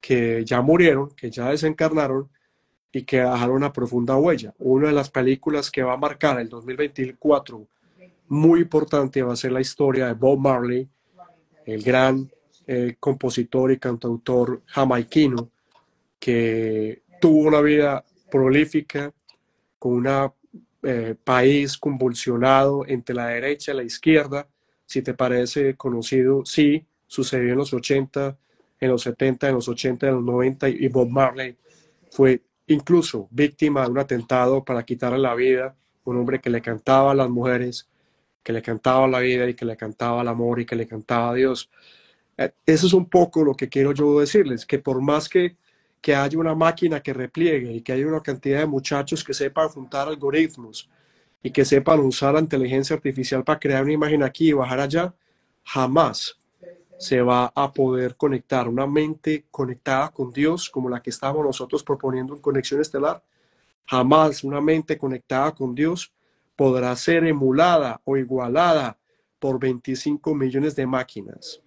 que 0.00 0.44
ya 0.44 0.60
murieron, 0.60 1.10
que 1.10 1.30
ya 1.30 1.48
desencarnaron 1.48 2.28
y 2.92 3.04
que 3.04 3.20
dejaron 3.20 3.56
una 3.56 3.72
profunda 3.72 4.16
huella. 4.16 4.54
Una 4.58 4.88
de 4.88 4.92
las 4.92 5.10
películas 5.10 5.70
que 5.70 5.82
va 5.82 5.94
a 5.94 5.96
marcar 5.96 6.38
el 6.40 6.48
2024 6.48 7.66
muy 8.28 8.60
importante 8.60 9.22
va 9.22 9.32
a 9.32 9.36
ser 9.36 9.52
la 9.52 9.60
historia 9.60 10.06
de 10.06 10.12
Bob 10.12 10.38
Marley, 10.38 10.88
el 11.66 11.82
gran 11.82 12.30
eh, 12.66 12.96
compositor 12.98 13.72
y 13.72 13.78
cantautor 13.78 14.62
jamaiquino, 14.66 15.50
que 16.18 17.02
tuvo 17.20 17.48
una 17.48 17.60
vida 17.60 18.04
prolífica, 18.30 19.12
con 19.78 19.92
un 19.92 20.32
eh, 20.82 21.14
país 21.22 21.76
convulsionado 21.76 22.84
entre 22.86 23.14
la 23.14 23.26
derecha 23.28 23.72
y 23.72 23.76
la 23.76 23.82
izquierda. 23.82 24.48
Si 24.86 25.02
te 25.02 25.14
parece 25.14 25.76
conocido, 25.76 26.44
sí, 26.44 26.84
sucedió 27.06 27.52
en 27.52 27.58
los 27.58 27.72
80, 27.72 28.36
en 28.80 28.90
los 28.90 29.02
70, 29.02 29.48
en 29.48 29.54
los 29.54 29.68
80, 29.68 30.08
en 30.08 30.14
los 30.14 30.24
90 30.24 30.68
y 30.68 30.88
Bob 30.88 31.08
Marley 31.08 31.56
fue 32.10 32.42
incluso 32.68 33.28
víctima 33.30 33.84
de 33.84 33.90
un 33.90 33.98
atentado 33.98 34.64
para 34.64 34.84
quitarle 34.84 35.18
la 35.18 35.34
vida, 35.34 35.74
un 36.04 36.16
hombre 36.16 36.40
que 36.40 36.48
le 36.48 36.62
cantaba 36.62 37.10
a 37.10 37.14
las 37.14 37.28
mujeres, 37.28 37.88
que 38.42 38.52
le 38.52 38.62
cantaba 38.62 39.08
la 39.08 39.18
vida 39.18 39.48
y 39.48 39.54
que 39.54 39.64
le 39.64 39.76
cantaba 39.76 40.22
el 40.22 40.28
amor 40.28 40.60
y 40.60 40.66
que 40.66 40.76
le 40.76 40.86
cantaba 40.86 41.30
a 41.30 41.34
Dios. 41.34 41.70
Eh, 42.36 42.52
eso 42.66 42.86
es 42.86 42.92
un 42.92 43.08
poco 43.08 43.44
lo 43.44 43.54
que 43.54 43.68
quiero 43.68 43.92
yo 43.92 44.20
decirles, 44.20 44.66
que 44.66 44.78
por 44.78 45.00
más 45.00 45.28
que 45.28 45.56
que 46.04 46.14
haya 46.14 46.38
una 46.38 46.54
máquina 46.54 47.00
que 47.02 47.14
repliegue 47.14 47.72
y 47.72 47.80
que 47.80 47.94
haya 47.94 48.06
una 48.06 48.20
cantidad 48.20 48.58
de 48.58 48.66
muchachos 48.66 49.24
que 49.24 49.32
sepan 49.32 49.70
juntar 49.70 50.06
algoritmos 50.06 50.90
y 51.42 51.50
que 51.50 51.64
sepan 51.64 52.00
usar 52.00 52.34
la 52.34 52.40
inteligencia 52.40 52.94
artificial 52.94 53.42
para 53.42 53.58
crear 53.58 53.82
una 53.82 53.94
imagen 53.94 54.22
aquí 54.22 54.50
y 54.50 54.52
bajar 54.52 54.80
allá, 54.80 55.14
jamás 55.62 56.38
se 56.98 57.22
va 57.22 57.50
a 57.54 57.72
poder 57.72 58.16
conectar 58.16 58.68
una 58.68 58.86
mente 58.86 59.46
conectada 59.50 60.10
con 60.10 60.30
Dios 60.30 60.68
como 60.68 60.90
la 60.90 61.00
que 61.00 61.08
estamos 61.08 61.42
nosotros 61.42 61.82
proponiendo 61.82 62.34
en 62.34 62.42
Conexión 62.42 62.82
Estelar. 62.82 63.24
Jamás 63.86 64.44
una 64.44 64.60
mente 64.60 64.98
conectada 64.98 65.54
con 65.54 65.74
Dios 65.74 66.12
podrá 66.54 66.94
ser 66.96 67.24
emulada 67.24 68.02
o 68.04 68.18
igualada 68.18 68.98
por 69.38 69.58
25 69.58 70.34
millones 70.34 70.76
de 70.76 70.86
máquinas 70.86 71.63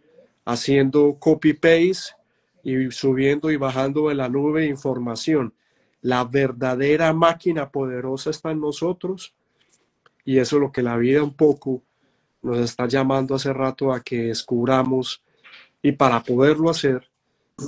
haciendo 0.48 1.18
copy-paste 1.20 2.16
y 2.64 2.90
subiendo 2.90 3.52
y 3.52 3.58
bajando 3.58 4.08
de 4.08 4.16
la 4.16 4.30
nube 4.30 4.66
información. 4.66 5.54
La 6.02 6.24
verdadera 6.24 7.12
máquina 7.12 7.70
poderosa 7.70 8.30
está 8.30 8.52
en 8.52 8.62
nosotros 8.62 9.36
y 10.24 10.39
eso 10.39 10.56
es 10.56 10.62
lo 10.62 10.72
que 10.72 10.82
la 10.82 10.95
vida 10.95 11.22
un 11.22 11.34
poco 11.34 11.84
nos 12.41 12.60
está 12.60 12.88
llamando 12.88 13.36
hace 13.36 13.52
rato 13.52 13.91
a 13.91 14.00
que 14.00 14.24
descubramos 14.24 15.22
y 15.82 15.91
para 15.91 16.24
poderlo 16.24 16.70
hacer 16.70 17.10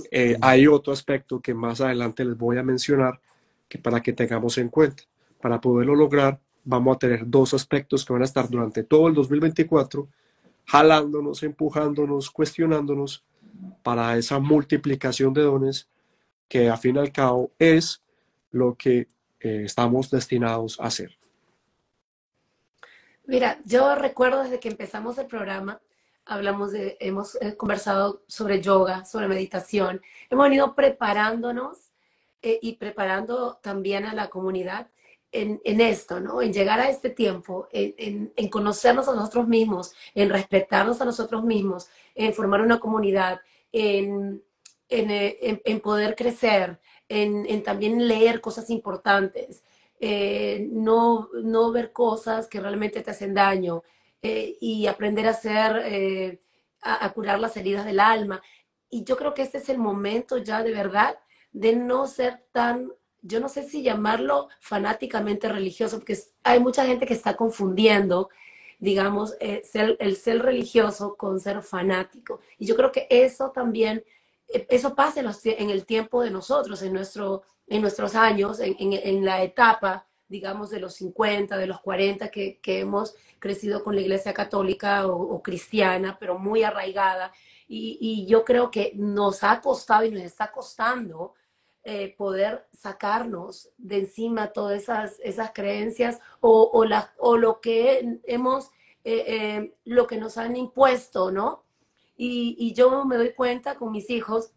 eh, 0.10 0.38
hay 0.40 0.66
otro 0.66 0.94
aspecto 0.94 1.42
que 1.42 1.54
más 1.54 1.82
adelante 1.82 2.24
les 2.24 2.38
voy 2.38 2.58
a 2.60 2.64
mencionar 2.64 3.20
que 3.68 3.78
para 3.78 4.02
que 4.02 4.14
tengamos 4.14 4.58
en 4.58 4.70
cuenta. 4.70 5.04
Para 5.42 5.60
poderlo 5.60 5.96
lograr 5.96 6.40
vamos 6.64 6.96
a 6.96 7.00
tener 7.00 7.24
dos 7.30 7.54
aspectos 7.54 8.06
que 8.06 8.14
van 8.14 8.22
a 8.22 8.26
estar 8.26 8.50
durante 8.50 8.84
todo 8.84 9.10
el 9.10 9.16
2024 9.16 10.08
jalándonos, 10.70 11.42
empujándonos, 11.42 12.30
cuestionándonos 12.30 13.24
para 13.82 14.16
esa 14.18 14.38
multiplicación 14.38 15.34
de 15.34 15.42
dones 15.42 15.90
que 16.48 16.70
a 16.70 16.78
fin 16.78 16.96
y 16.96 17.00
al 17.00 17.12
cabo 17.12 17.52
es 17.58 18.04
lo 18.52 18.76
que 18.76 19.08
eh, 19.40 19.64
estamos 19.66 20.12
destinados 20.12 20.80
a 20.80 20.86
hacer. 20.86 21.18
Mira, 23.26 23.60
yo 23.66 23.96
recuerdo 23.96 24.44
desde 24.44 24.60
que 24.60 24.70
empezamos 24.70 25.18
el 25.18 25.26
programa, 25.26 25.82
hablamos 26.26 26.72
de, 26.72 26.98
hemos 27.00 27.36
eh, 27.42 27.58
conversado 27.58 28.24
sobre 28.28 28.62
yoga, 28.62 29.06
sobre 29.06 29.28
meditación, 29.28 30.02
hemos 30.30 30.46
venido 30.46 30.76
preparándonos 30.76 31.92
eh, 32.44 32.60
y 32.62 32.76
preparando 32.76 33.60
también 33.64 34.06
a 34.06 34.14
la 34.14 34.30
comunidad 34.30 34.88
en, 35.32 35.82
esto, 35.82 36.20
¿no? 36.20 36.42
En 36.42 36.54
llegar 36.54 36.80
a 36.80 36.90
este 36.90 37.10
tiempo, 37.10 37.68
en, 37.72 38.34
en, 38.36 38.50
conocernos 38.50 39.08
a 39.08 39.16
nosotros 39.16 39.48
mismos, 39.48 39.94
en 40.16 40.30
respetarnos 40.30 41.02
a 41.02 41.06
nosotros 41.06 41.44
mismos, 41.44 41.90
en 42.16 42.34
formar 42.34 42.62
una 42.62 42.80
comunidad, 42.80 43.42
en, 43.72 44.44
en, 44.90 45.62
en, 45.64 45.80
poder 45.82 46.16
crecer, 46.16 46.80
en, 47.08 47.46
en, 47.48 47.64
también 47.64 48.08
leer 48.08 48.42
cosas 48.42 48.70
importantes, 48.70 49.64
eh, 50.00 50.68
no, 50.72 51.30
no 51.44 51.72
ver 51.72 51.92
cosas 51.92 52.48
que 52.48 52.60
realmente 52.60 53.02
te 53.02 53.12
hacen 53.12 53.34
daño 53.34 53.84
eh, 54.22 54.58
y 54.60 54.88
aprender 54.88 55.28
a 55.28 55.32
hacer, 55.32 55.82
eh, 55.86 56.42
a, 56.82 57.06
a, 57.06 57.14
curar 57.14 57.40
las 57.40 57.56
heridas 57.58 57.86
del 57.86 58.00
alma. 58.00 58.42
Y 58.90 59.04
yo 59.04 59.18
creo 59.18 59.34
que 59.34 59.44
este 59.44 59.60
es 59.60 59.70
el 59.70 59.78
momento 59.78 60.38
ya 60.38 60.64
de 60.64 60.72
verdad 60.72 61.20
de 61.52 61.76
no 61.76 62.08
ser 62.08 62.46
tan, 62.52 62.92
yo 63.22 63.40
no 63.40 63.50
sé 63.50 63.64
si 63.64 63.84
llamarlo 63.84 64.50
fanáticamente 64.60 65.50
religioso, 65.50 65.98
porque 65.98 66.18
hay 66.44 66.60
mucha 66.60 66.86
gente 66.86 67.06
que 67.06 67.14
está 67.14 67.36
confundiendo 67.36 68.30
digamos, 68.80 69.36
ser, 69.64 69.98
el 70.00 70.16
ser 70.16 70.42
religioso 70.42 71.16
con 71.18 71.40
ser 71.40 71.62
fanático. 71.62 72.40
Y 72.58 72.66
yo 72.66 72.76
creo 72.76 72.92
que 72.92 73.08
eso 73.10 73.52
también, 73.52 74.04
eso 74.48 74.96
pasa 74.96 75.20
en, 75.20 75.70
el 75.70 75.86
tiempo 75.86 76.24
de 76.24 76.32
nosotros, 76.32 76.82
en, 76.82 76.94
nuestro, 76.94 77.44
en 77.68 77.82
nuestros 77.82 78.16
años, 78.16 78.60
en, 78.60 78.76
en, 78.80 79.26
la 79.26 79.44
etapa, 79.44 80.08
digamos, 80.30 80.70
de 80.70 80.80
los 80.80 80.96
50, 80.96 81.58
de 81.58 81.68
los 81.68 81.82
40, 81.82 82.30
que, 82.32 82.60
que 82.62 82.80
hemos 82.80 83.16
crecido 83.38 83.84
con 83.84 83.96
la 83.96 84.02
iglesia 84.02 84.34
católica 84.34 85.08
o, 85.08 85.42
cristiana, 85.44 86.18
pero 86.18 86.40
muy 86.40 86.64
arraigada. 86.64 87.34
Y, 87.68 87.98
y, 88.00 88.26
yo 88.26 88.46
creo 88.46 88.72
que 88.72 88.94
nos 88.96 89.44
ha 89.44 89.62
costado 89.62 90.06
y 90.06 90.12
nos 90.12 90.24
está 90.24 90.52
costando 90.52 91.36
eh, 91.84 92.16
poder 92.18 92.68
sacarnos 92.74 93.70
de 93.78 94.00
encima 94.00 94.54
todas 94.54 94.82
esas, 94.82 95.20
esas 95.24 95.52
creencias 95.54 96.20
o, 96.40 96.70
o, 96.74 96.86
la, 96.86 97.14
o 97.18 97.38
lo 97.38 97.62
que 97.62 98.20
hemos, 98.26 98.72
eh, 99.04 99.24
eh, 99.28 99.74
lo 99.86 100.06
que 100.06 100.18
nos 100.18 100.38
han 100.38 100.56
impuesto, 100.56 101.32
¿no? 101.32 101.64
Y, 102.18 102.56
y 102.60 102.74
yo 102.74 103.06
me 103.06 103.18
doy 103.18 103.34
cuenta 103.34 103.76
con 103.76 103.92
mis 103.92 104.10
hijos 104.10 104.52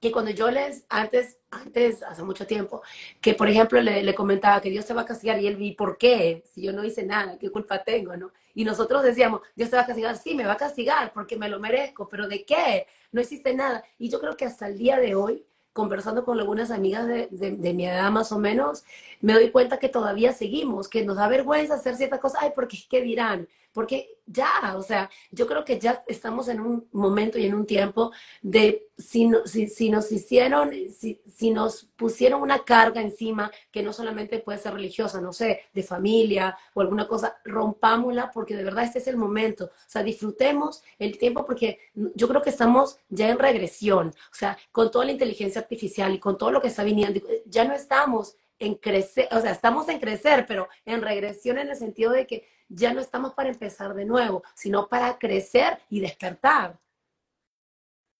que 0.00 0.12
cuando 0.12 0.30
yo 0.30 0.50
les, 0.50 0.84
antes, 0.90 1.38
antes, 1.50 2.02
hace 2.02 2.22
mucho 2.22 2.46
tiempo, 2.46 2.82
que 3.20 3.34
por 3.34 3.48
ejemplo 3.48 3.80
le, 3.80 4.02
le, 4.02 4.14
comentaba 4.14 4.60
que 4.60 4.70
Dios 4.70 4.84
se 4.84 4.92
va 4.92 5.00
a 5.02 5.06
castigar 5.06 5.40
y 5.40 5.46
él 5.46 5.56
vi, 5.56 5.72
¿por 5.72 5.96
qué? 5.96 6.42
Si 6.52 6.62
yo 6.62 6.72
no 6.72 6.84
hice 6.84 7.04
nada, 7.04 7.38
¿qué 7.38 7.50
culpa 7.50 7.82
tengo, 7.82 8.16
no? 8.16 8.30
Y 8.54 8.64
nosotros 8.64 9.02
decíamos, 9.02 9.40
Dios 9.56 9.70
te 9.70 9.76
va 9.76 9.82
a 9.82 9.86
castigar, 9.86 10.16
sí, 10.18 10.34
me 10.34 10.44
va 10.44 10.52
a 10.52 10.56
castigar 10.58 11.12
porque 11.12 11.36
me 11.36 11.48
lo 11.48 11.58
merezco, 11.58 12.06
pero 12.08 12.28
¿de 12.28 12.44
qué? 12.44 12.86
No 13.12 13.20
existe 13.20 13.54
nada. 13.54 13.82
Y 13.98 14.10
yo 14.10 14.20
creo 14.20 14.36
que 14.36 14.44
hasta 14.44 14.68
el 14.68 14.78
día 14.78 14.98
de 14.98 15.14
hoy, 15.14 15.44
conversando 15.74 16.24
con 16.24 16.38
algunas 16.38 16.70
amigas 16.70 17.06
de, 17.06 17.26
de, 17.30 17.74
mi 17.74 17.84
edad 17.86 18.10
más 18.10 18.32
o 18.32 18.38
menos, 18.38 18.84
me 19.20 19.34
doy 19.34 19.50
cuenta 19.50 19.78
que 19.78 19.88
todavía 19.88 20.32
seguimos, 20.32 20.88
que 20.88 21.04
nos 21.04 21.16
da 21.16 21.28
vergüenza 21.28 21.74
hacer 21.74 21.96
ciertas 21.96 22.20
cosas, 22.20 22.40
ay, 22.42 22.52
porque 22.54 22.78
¿qué 22.88 23.02
dirán? 23.02 23.48
Porque 23.74 24.18
ya, 24.24 24.74
o 24.76 24.82
sea, 24.82 25.10
yo 25.30 25.46
creo 25.46 25.64
que 25.64 25.78
ya 25.78 26.02
estamos 26.06 26.48
en 26.48 26.60
un 26.60 26.88
momento 26.92 27.38
y 27.38 27.44
en 27.44 27.54
un 27.54 27.66
tiempo 27.66 28.12
de 28.40 28.86
si, 28.96 29.28
si, 29.44 29.66
si 29.66 29.90
nos 29.90 30.10
hicieron, 30.12 30.70
si, 30.96 31.20
si, 31.26 31.50
nos 31.50 31.84
pusieron 31.96 32.40
una 32.40 32.64
carga 32.64 33.02
encima 33.02 33.50
que 33.70 33.82
no 33.82 33.92
solamente 33.92 34.38
puede 34.38 34.58
ser 34.58 34.74
religiosa, 34.74 35.20
no 35.20 35.32
sé, 35.32 35.62
de 35.74 35.82
familia 35.82 36.56
o 36.72 36.80
alguna 36.80 37.06
cosa, 37.06 37.36
rompámosla 37.44 38.30
porque 38.30 38.56
de 38.56 38.64
verdad 38.64 38.84
este 38.84 39.00
es 39.00 39.08
el 39.08 39.16
momento. 39.16 39.66
O 39.66 39.88
sea, 39.88 40.02
disfrutemos 40.02 40.82
el 40.98 41.18
tiempo 41.18 41.44
porque 41.44 41.80
yo 42.14 42.28
creo 42.28 42.40
que 42.40 42.50
estamos 42.50 42.98
ya 43.08 43.28
en 43.28 43.38
regresión, 43.38 44.08
o 44.08 44.34
sea, 44.34 44.56
con 44.70 44.90
toda 44.90 45.04
la 45.04 45.12
inteligencia 45.12 45.60
artificial 45.60 46.14
y 46.14 46.20
con 46.20 46.38
todo 46.38 46.52
lo 46.52 46.62
que 46.62 46.68
está 46.68 46.84
viniendo, 46.84 47.20
ya 47.46 47.64
no 47.64 47.74
estamos 47.74 48.36
en 48.58 48.74
crecer, 48.76 49.28
o 49.32 49.40
sea, 49.40 49.50
estamos 49.50 49.88
en 49.88 49.98
crecer, 49.98 50.46
pero 50.46 50.68
en 50.84 51.02
regresión 51.02 51.58
en 51.58 51.68
el 51.68 51.76
sentido 51.76 52.12
de 52.12 52.26
que 52.26 52.48
ya 52.68 52.94
no 52.94 53.00
estamos 53.00 53.34
para 53.34 53.50
empezar 53.50 53.94
de 53.94 54.04
nuevo, 54.04 54.42
sino 54.54 54.88
para 54.88 55.18
crecer 55.18 55.78
y 55.90 56.00
despertar. 56.00 56.78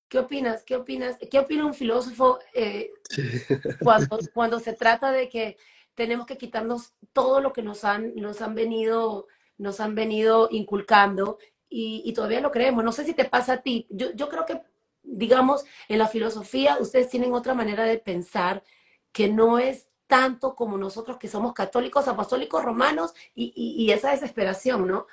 ¿Qué 0.09 0.18
opinas? 0.18 0.62
¿Qué 0.64 0.76
opinas? 0.76 1.16
¿Qué 1.30 1.39
opina 1.39 1.64
un 1.64 1.74
filósofo 1.74 2.39
eh, 2.53 2.91
cuando, 3.80 4.18
cuando 4.35 4.61
se 4.61 4.74
trata 4.74 5.11
de 5.11 5.28
que 5.28 5.57
tenemos 5.95 6.26
que 6.26 6.37
quitarnos 6.37 6.95
todo 7.12 7.41
lo 7.41 7.53
que 7.53 7.62
nos 7.62 7.85
han, 7.85 8.14
nos 8.16 8.43
han, 8.43 8.55
venido, 8.55 9.26
nos 9.59 9.80
han 9.80 9.95
venido 9.95 10.49
inculcando 10.51 11.39
y, 11.68 12.03
y 12.05 12.12
todavía 12.12 12.41
lo 12.41 12.51
creemos? 12.51 12.85
No 12.85 12.93
sé 12.93 13.05
si 13.05 13.14
te 13.14 13.24
pasa 13.24 13.55
a 13.55 13.62
ti. 13.62 13.87
Yo, 13.91 14.12
yo 14.12 14.28
creo 14.28 14.45
que, 14.45 14.61
digamos, 15.03 15.64
en 15.89 15.99
la 15.99 16.09
filosofía 16.09 16.76
ustedes 16.78 17.09
tienen 17.09 17.32
otra 17.32 17.55
manera 17.55 17.85
de 17.85 17.99
pensar 17.99 18.62
que 19.12 19.28
no 19.28 19.59
es 19.59 19.89
tanto 20.07 20.55
como 20.55 20.76
nosotros 20.76 21.16
que 21.18 21.28
somos 21.28 21.52
católicos, 21.52 22.09
apostólicos, 22.09 22.64
romanos 22.64 23.14
y, 23.34 23.52
y, 23.57 23.90
esa 23.90 24.11
desesperación, 24.11 24.86
¿no? 24.86 25.07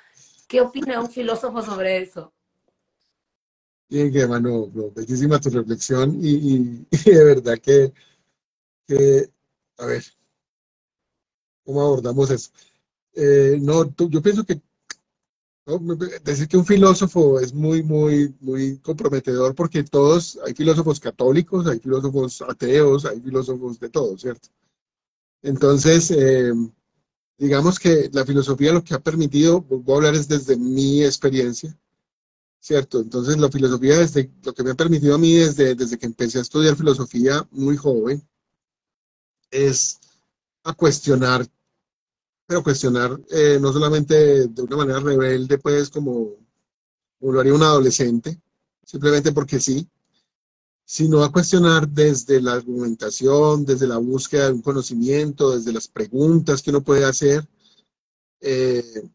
¿Qué 0.46 0.60
opina 0.60 1.00
un 1.00 1.10
filósofo 1.10 1.62
sobre 1.62 2.02
eso? 2.02 2.32
Bien, 3.88 4.12
que 4.12 4.26
mano, 4.26 4.70
bellísima 4.94 5.40
tu 5.40 5.50
reflexión 5.50 6.18
y, 6.22 6.86
de 6.90 7.24
verdad 7.24 7.58
que, 7.58 7.92
que, 8.86 9.30
a 9.78 9.86
ver, 9.86 10.04
¿cómo 11.64 11.82
abordamos 11.82 12.30
eso? 12.30 12.50
Eh, 13.14 13.58
no, 13.60 13.94
yo 13.96 14.22
pienso 14.22 14.44
que 14.44 14.60
¿no? 15.66 15.78
decir 16.24 16.48
que 16.48 16.56
un 16.56 16.64
filósofo 16.64 17.38
es 17.40 17.52
muy, 17.52 17.82
muy, 17.82 18.34
muy 18.40 18.78
comprometedor 18.78 19.54
porque 19.54 19.84
todos, 19.84 20.38
hay 20.46 20.54
filósofos 20.54 20.98
católicos, 20.98 21.66
hay 21.66 21.78
filósofos 21.78 22.42
ateos, 22.42 23.04
hay 23.04 23.20
filósofos 23.20 23.78
de 23.78 23.90
todo, 23.90 24.16
¿cierto? 24.18 24.48
Entonces, 25.42 26.10
eh, 26.12 26.52
digamos 27.36 27.78
que 27.78 28.08
la 28.12 28.24
filosofía 28.24 28.72
lo 28.72 28.84
que 28.84 28.94
ha 28.94 29.00
permitido, 29.00 29.60
voy 29.62 29.94
a 29.94 29.96
hablar 29.96 30.14
es 30.14 30.28
desde 30.28 30.56
mi 30.56 31.02
experiencia, 31.04 31.76
¿cierto? 32.60 33.00
Entonces, 33.00 33.36
la 33.38 33.50
filosofía, 33.50 33.98
desde, 33.98 34.30
lo 34.44 34.54
que 34.54 34.62
me 34.62 34.70
ha 34.70 34.74
permitido 34.74 35.16
a 35.16 35.18
mí 35.18 35.34
desde, 35.34 35.74
desde 35.74 35.98
que 35.98 36.06
empecé 36.06 36.38
a 36.38 36.42
estudiar 36.42 36.76
filosofía 36.76 37.46
muy 37.50 37.76
joven, 37.76 38.22
es 39.50 39.98
a 40.64 40.72
cuestionar, 40.72 41.46
pero 42.46 42.62
cuestionar 42.62 43.20
eh, 43.30 43.58
no 43.60 43.72
solamente 43.72 44.46
de 44.46 44.62
una 44.62 44.76
manera 44.76 45.00
rebelde, 45.00 45.58
pues 45.58 45.90
como, 45.90 46.36
como 47.18 47.32
lo 47.32 47.40
haría 47.40 47.54
un 47.54 47.62
adolescente, 47.62 48.40
simplemente 48.84 49.32
porque 49.32 49.58
sí, 49.58 49.88
sino 50.84 51.22
a 51.22 51.32
cuestionar 51.32 51.88
desde 51.88 52.40
la 52.40 52.54
argumentación, 52.54 53.64
desde 53.64 53.86
la 53.86 53.98
búsqueda 53.98 54.46
de 54.46 54.52
un 54.52 54.62
conocimiento, 54.62 55.56
desde 55.56 55.72
las 55.72 55.88
preguntas 55.88 56.62
que 56.62 56.70
uno 56.70 56.82
puede 56.82 57.04
hacer. 57.04 57.46
Eh, 58.40 59.08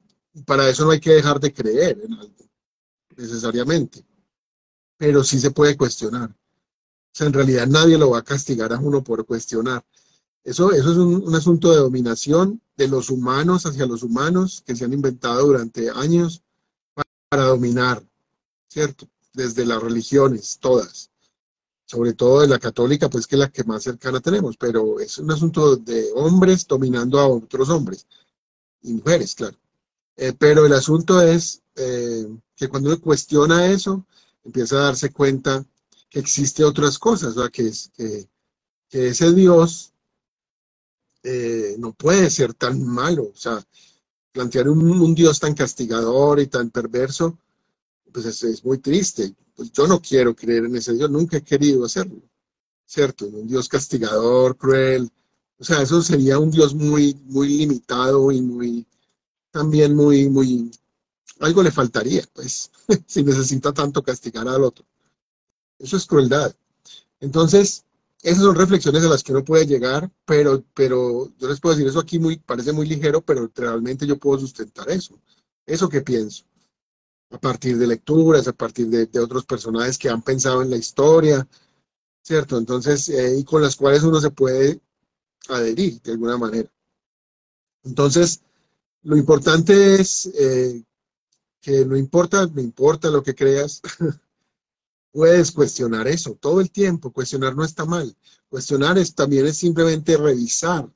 para 0.45 0.69
eso 0.69 0.85
no 0.85 0.91
hay 0.91 0.99
que 0.99 1.11
dejar 1.11 1.39
de 1.39 1.53
creer 1.53 1.99
en 2.03 2.13
algo, 2.13 2.49
necesariamente, 3.15 4.05
pero 4.97 5.23
sí 5.23 5.39
se 5.39 5.51
puede 5.51 5.75
cuestionar. 5.75 6.29
O 6.29 7.13
sea, 7.13 7.27
en 7.27 7.33
realidad 7.33 7.67
nadie 7.67 7.97
lo 7.97 8.11
va 8.11 8.19
a 8.19 8.23
castigar 8.23 8.71
a 8.73 8.79
uno 8.79 9.03
por 9.03 9.25
cuestionar. 9.25 9.83
Eso, 10.43 10.71
eso 10.71 10.91
es 10.91 10.97
un, 10.97 11.27
un 11.27 11.35
asunto 11.35 11.71
de 11.71 11.77
dominación 11.77 12.61
de 12.77 12.87
los 12.87 13.09
humanos 13.09 13.65
hacia 13.65 13.85
los 13.85 14.03
humanos 14.03 14.63
que 14.65 14.75
se 14.75 14.85
han 14.85 14.93
inventado 14.93 15.45
durante 15.45 15.89
años 15.89 16.43
para 17.29 17.43
dominar, 17.43 18.01
¿cierto? 18.69 19.09
Desde 19.33 19.65
las 19.65 19.81
religiones, 19.81 20.57
todas 20.59 21.09
sobre 21.87 22.13
todo 22.13 22.41
de 22.41 22.47
la 22.47 22.59
católica, 22.59 23.09
pues 23.09 23.25
que 23.25 23.35
es 23.35 23.39
la 23.39 23.49
que 23.49 23.63
más 23.63 23.83
cercana 23.83 24.19
tenemos, 24.19 24.57
pero 24.57 24.99
es 24.99 25.17
un 25.19 25.31
asunto 25.31 25.77
de 25.77 26.09
hombres 26.15 26.67
dominando 26.67 27.17
a 27.17 27.27
otros 27.27 27.69
hombres 27.69 28.05
y 28.83 28.93
mujeres, 28.93 29.33
claro. 29.33 29.57
Eh, 30.17 30.33
pero 30.37 30.65
el 30.65 30.73
asunto 30.73 31.21
es 31.21 31.61
eh, 31.75 32.27
que 32.55 32.67
cuando 32.67 32.89
uno 32.89 32.99
cuestiona 32.99 33.67
eso, 33.67 34.05
empieza 34.43 34.75
a 34.75 34.83
darse 34.83 35.13
cuenta 35.13 35.63
que 36.09 36.19
existe 36.19 36.65
otras 36.65 36.99
cosas. 36.99 37.35
Que, 37.51 37.67
es, 37.67 37.89
que, 37.95 38.27
ese 38.89 39.33
Dios 39.33 39.93
eh, 41.23 41.75
no 41.79 41.93
puede 41.93 42.29
ser 42.29 42.53
tan 42.53 42.83
malo, 42.85 43.31
o 43.33 43.37
sea, 43.37 43.65
plantear 44.33 44.67
un 44.67 45.15
Dios 45.15 45.39
tan 45.39 45.53
castigador 45.53 46.41
y 46.41 46.47
tan 46.47 46.69
perverso, 46.69 47.37
pues 48.11 48.25
es, 48.25 48.43
es 48.43 48.65
muy 48.65 48.79
triste 48.79 49.35
pues 49.57 49.71
yo 49.71 49.87
no 49.87 49.99
quiero 49.99 50.35
creer 50.35 50.65
en 50.65 50.75
ese 50.75 50.93
Dios, 50.93 51.09
nunca 51.09 51.37
he 51.37 51.41
querido 51.41 51.83
hacerlo, 51.83 52.21
¿cierto? 52.85 53.25
Un 53.25 53.47
Dios 53.47 53.67
castigador, 53.67 54.55
cruel. 54.55 55.09
O 55.57 55.63
sea, 55.63 55.81
eso 55.81 56.01
sería 56.03 56.37
un 56.37 56.51
Dios 56.51 56.75
muy, 56.75 57.15
muy 57.25 57.49
limitado 57.49 58.31
y 58.31 58.39
muy, 58.39 58.85
también 59.49 59.95
muy, 59.95 60.29
muy, 60.29 60.71
algo 61.39 61.63
le 61.63 61.71
faltaría, 61.71 62.23
pues, 62.33 62.69
si 63.07 63.23
necesita 63.23 63.73
tanto 63.73 64.03
castigar 64.03 64.47
al 64.47 64.63
otro. 64.63 64.85
Eso 65.79 65.97
es 65.97 66.05
crueldad. 66.05 66.55
Entonces, 67.19 67.83
esas 68.21 68.43
son 68.43 68.55
reflexiones 68.55 69.03
a 69.03 69.09
las 69.09 69.23
que 69.23 69.31
uno 69.31 69.43
puede 69.43 69.65
llegar, 69.65 70.11
pero, 70.23 70.63
pero 70.75 71.31
yo 71.39 71.47
les 71.47 71.59
puedo 71.59 71.75
decir 71.75 71.89
eso 71.89 71.99
aquí 71.99 72.19
muy, 72.19 72.37
parece 72.37 72.73
muy 72.73 72.87
ligero, 72.87 73.21
pero 73.21 73.51
realmente 73.55 74.05
yo 74.05 74.19
puedo 74.19 74.39
sustentar 74.39 74.87
eso. 74.91 75.19
Eso 75.65 75.89
que 75.89 76.01
pienso 76.01 76.45
a 77.29 77.39
partir 77.39 77.77
de 77.77 77.87
lecturas, 77.87 78.47
a 78.47 78.53
partir 78.53 78.87
de, 78.87 79.19
otros 79.19 79.45
personajes 79.45 79.97
que 79.97 80.09
han 80.09 80.21
pensado 80.21 80.61
en 80.61 80.69
la 80.69 80.77
historia, 80.77 81.47
¿cierto? 82.21 82.57
Entonces, 82.57 83.09
eh, 83.09 83.37
y 83.39 83.43
con 83.43 83.61
las 83.61 83.75
cuales 83.75 84.03
uno 84.03 84.19
se 84.21 84.31
puede 84.31 84.81
adherir 85.49 86.01
de 86.01 86.11
alguna 86.11 86.37
manera. 86.37 86.71
Entonces, 87.83 88.41
lo 89.03 89.15
importante 89.15 89.95
es 89.95 90.25
eh, 90.37 90.83
que 91.61 91.85
no 91.85 91.97
importa, 91.97 92.45
no 92.47 92.61
importa 92.61 93.09
lo 93.09 93.23
que 93.23 93.35
creas, 93.35 93.81
puedes 95.11 95.51
cuestionar 95.51 96.07
eso 96.07 96.37
todo 96.39 96.61
el 96.61 96.71
tiempo. 96.71 97.11
Cuestionar 97.11 97.55
no 97.55 97.63
está 97.63 97.85
mal. 97.85 98.15
Cuestionar 98.49 98.97
es, 98.97 99.15
también 99.15 99.45
es 99.45 99.57
simplemente 99.57 100.15
revisar. 100.15 100.89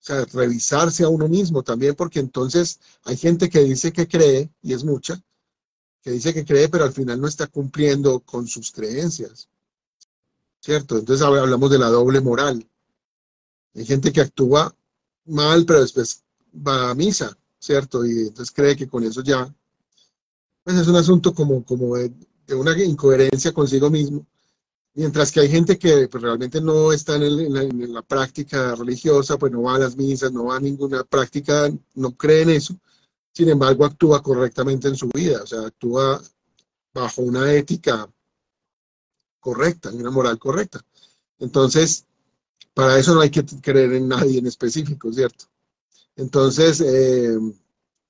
O 0.00 0.02
sea, 0.02 0.24
revisarse 0.32 1.04
a 1.04 1.08
uno 1.08 1.28
mismo 1.28 1.62
también, 1.62 1.94
porque 1.94 2.20
entonces 2.20 2.80
hay 3.04 3.16
gente 3.16 3.50
que 3.50 3.60
dice 3.60 3.92
que 3.92 4.08
cree, 4.08 4.50
y 4.62 4.72
es 4.72 4.82
mucha, 4.82 5.22
que 6.02 6.10
dice 6.10 6.32
que 6.32 6.44
cree, 6.44 6.68
pero 6.68 6.84
al 6.84 6.92
final 6.92 7.20
no 7.20 7.28
está 7.28 7.46
cumpliendo 7.46 8.20
con 8.20 8.46
sus 8.46 8.72
creencias. 8.72 9.48
¿Cierto? 10.60 10.98
Entonces 10.98 11.24
hablamos 11.24 11.70
de 11.70 11.78
la 11.78 11.88
doble 11.88 12.20
moral. 12.20 12.66
Hay 13.74 13.84
gente 13.84 14.12
que 14.12 14.20
actúa 14.20 14.74
mal, 15.26 15.64
pero 15.64 15.80
después 15.80 16.22
va 16.54 16.90
a 16.90 16.94
misa, 16.94 17.36
¿cierto? 17.58 18.04
Y 18.04 18.28
entonces 18.28 18.50
cree 18.54 18.76
que 18.76 18.88
con 18.88 19.04
eso 19.04 19.22
ya, 19.22 19.52
pues 20.64 20.76
es 20.76 20.88
un 20.88 20.96
asunto 20.96 21.34
como, 21.34 21.64
como 21.64 21.96
de, 21.96 22.12
una 22.54 22.76
incoherencia 22.82 23.52
consigo 23.52 23.90
mismo. 23.90 24.26
Mientras 24.94 25.30
que 25.30 25.40
hay 25.40 25.48
gente 25.48 25.78
que 25.78 26.08
pues, 26.08 26.22
realmente 26.22 26.60
no 26.60 26.92
está 26.92 27.14
en, 27.16 27.92
la, 27.92 28.02
práctica 28.02 28.74
religiosa, 28.74 29.38
pues 29.38 29.52
no 29.52 29.62
va 29.62 29.76
a 29.76 29.78
las 29.78 29.96
misas, 29.96 30.32
no 30.32 30.46
va 30.46 30.56
a 30.56 30.60
ninguna 30.60 31.04
práctica, 31.04 31.70
no 31.94 32.16
cree 32.16 32.42
en 32.42 32.50
eso, 32.50 32.76
sin 33.32 33.48
embargo 33.48 33.84
actúa 33.84 34.22
correctamente 34.22 34.88
en 34.88 34.96
su 34.96 35.08
vida, 35.08 35.42
o 35.42 35.46
sea, 35.46 35.60
actúa 35.66 36.20
bajo 36.92 37.22
una 37.22 37.52
ética 37.52 38.08
correcta, 39.38 39.90
una 39.90 40.10
moral 40.10 40.38
correcta. 40.38 40.80
Entonces, 41.38 42.04
para 42.74 42.98
eso 42.98 43.14
no 43.14 43.20
hay 43.20 43.30
que 43.30 43.44
creer 43.44 43.92
en 43.92 44.08
nadie 44.08 44.38
en 44.38 44.46
específico, 44.46 45.12
¿cierto? 45.12 45.46
Entonces, 46.16 46.80
eh, 46.80 47.38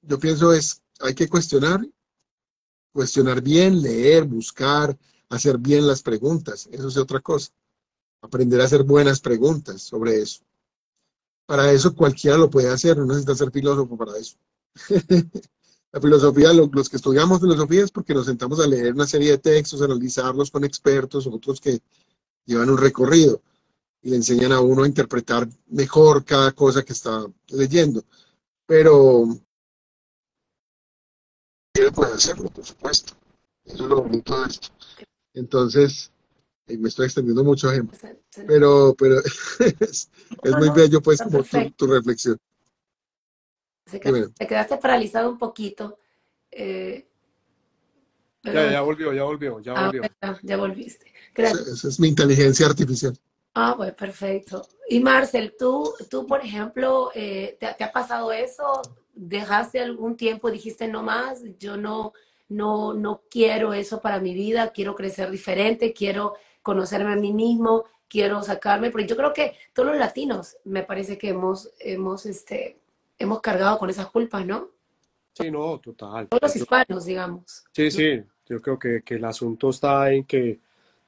yo 0.02 0.18
pienso 0.18 0.52
es, 0.52 0.82
hay 1.00 1.14
que 1.14 1.28
cuestionar, 1.28 1.80
cuestionar 2.92 3.40
bien, 3.40 3.80
leer, 3.80 4.24
buscar, 4.24 4.98
hacer 5.30 5.58
bien 5.58 5.86
las 5.86 6.02
preguntas. 6.02 6.68
Eso 6.70 6.88
es 6.88 6.96
otra 6.96 7.20
cosa. 7.20 7.50
Aprender 8.20 8.60
a 8.60 8.64
hacer 8.64 8.82
buenas 8.82 9.20
preguntas 9.20 9.82
sobre 9.82 10.20
eso. 10.20 10.42
Para 11.46 11.72
eso 11.72 11.94
cualquiera 11.94 12.36
lo 12.36 12.50
puede 12.50 12.68
hacer, 12.68 12.98
no 12.98 13.06
necesita 13.06 13.34
ser 13.34 13.50
filósofo 13.50 13.96
para 13.96 14.16
eso. 14.18 14.36
La 15.92 16.00
filosofía, 16.00 16.52
los 16.52 16.88
que 16.88 16.96
estudiamos 16.96 17.40
filosofía 17.40 17.82
es 17.82 17.90
porque 17.90 18.14
nos 18.14 18.26
sentamos 18.26 18.60
a 18.60 18.66
leer 18.66 18.94
una 18.94 19.08
serie 19.08 19.32
de 19.32 19.38
textos, 19.38 19.82
analizarlos 19.82 20.48
con 20.52 20.62
expertos, 20.62 21.26
otros 21.26 21.60
que 21.60 21.80
llevan 22.44 22.70
un 22.70 22.78
recorrido 22.78 23.42
y 24.00 24.10
le 24.10 24.16
enseñan 24.16 24.52
a 24.52 24.60
uno 24.60 24.84
a 24.84 24.86
interpretar 24.86 25.48
mejor 25.66 26.24
cada 26.24 26.52
cosa 26.52 26.84
que 26.84 26.92
está 26.92 27.26
leyendo. 27.48 28.04
Pero 28.66 29.26
puede 31.92 32.14
hacerlo, 32.14 32.48
por 32.50 32.64
supuesto. 32.64 33.14
Eso 33.64 33.84
es 33.84 33.90
lo 33.90 34.02
bonito 34.02 34.40
de 34.40 34.48
esto. 34.48 34.68
Entonces, 35.34 36.12
me 36.66 36.88
estoy 36.88 37.06
extendiendo 37.06 37.44
mucho, 37.44 37.70
ejemplo. 37.70 37.98
Pero, 38.46 38.94
pero 38.98 39.16
es, 39.80 40.10
muy 40.58 40.70
bello, 40.70 41.00
pues, 41.00 41.20
como 41.22 41.42
tu 41.76 41.86
reflexión. 41.86 42.38
Te 43.90 44.46
quedaste 44.46 44.76
paralizado 44.76 45.30
un 45.30 45.38
poquito. 45.38 45.98
Eh, 46.50 47.06
ya, 48.42 48.72
ya 48.72 48.80
volvió, 48.80 49.12
ya 49.12 49.24
volvió, 49.24 49.60
ya 49.60 49.74
ah, 49.76 49.86
volvió. 49.86 50.02
ya, 50.42 50.56
volviste. 50.56 51.12
Esa 51.34 51.88
es 51.88 52.00
mi 52.00 52.08
inteligencia 52.08 52.66
artificial. 52.66 53.16
Ah, 53.54 53.74
pues 53.76 53.92
perfecto. 53.94 54.66
Y 54.88 55.00
Marcel, 55.00 55.54
tú, 55.58 55.92
tú 56.08 56.26
por 56.26 56.44
ejemplo, 56.44 57.10
eh, 57.14 57.56
¿te, 57.58 57.84
ha 57.84 57.92
pasado 57.92 58.32
eso? 58.32 58.80
¿Dejaste 59.12 59.80
algún 59.80 60.16
tiempo, 60.16 60.50
dijiste 60.50 60.88
no 60.88 61.02
más, 61.02 61.42
yo 61.58 61.76
no, 61.76 62.12
no, 62.50 62.92
no 62.92 63.22
quiero 63.30 63.72
eso 63.72 64.00
para 64.02 64.20
mi 64.20 64.34
vida, 64.34 64.72
quiero 64.72 64.94
crecer 64.94 65.30
diferente, 65.30 65.94
quiero 65.94 66.34
conocerme 66.62 67.12
a 67.12 67.16
mí 67.16 67.32
mismo, 67.32 67.84
quiero 68.08 68.42
sacarme, 68.42 68.90
porque 68.90 69.06
yo 69.06 69.16
creo 69.16 69.32
que 69.32 69.54
todos 69.72 69.90
los 69.90 69.98
latinos 69.98 70.56
me 70.64 70.82
parece 70.82 71.16
que 71.16 71.30
hemos, 71.30 71.70
hemos 71.78 72.26
este, 72.26 72.76
hemos 73.18 73.40
cargado 73.40 73.78
con 73.78 73.88
esas 73.88 74.06
culpas, 74.06 74.44
¿no? 74.44 74.68
Sí, 75.32 75.50
no, 75.50 75.78
total. 75.78 76.28
Todos 76.28 76.42
los 76.42 76.56
hispanos, 76.56 77.04
digamos. 77.04 77.64
Sí, 77.72 77.90
sí, 77.90 78.22
yo 78.46 78.60
creo 78.60 78.78
que, 78.78 79.02
que, 79.02 79.14
el 79.14 79.24
asunto 79.24 79.70
está 79.70 80.12
en 80.12 80.24
que 80.24 80.58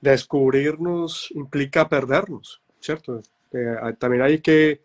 descubrirnos 0.01 1.31
implica 1.33 1.89
perdernos, 1.89 2.63
¿cierto? 2.81 3.21
Eh, 3.53 3.77
también 3.99 4.23
hay 4.23 4.39
que, 4.39 4.81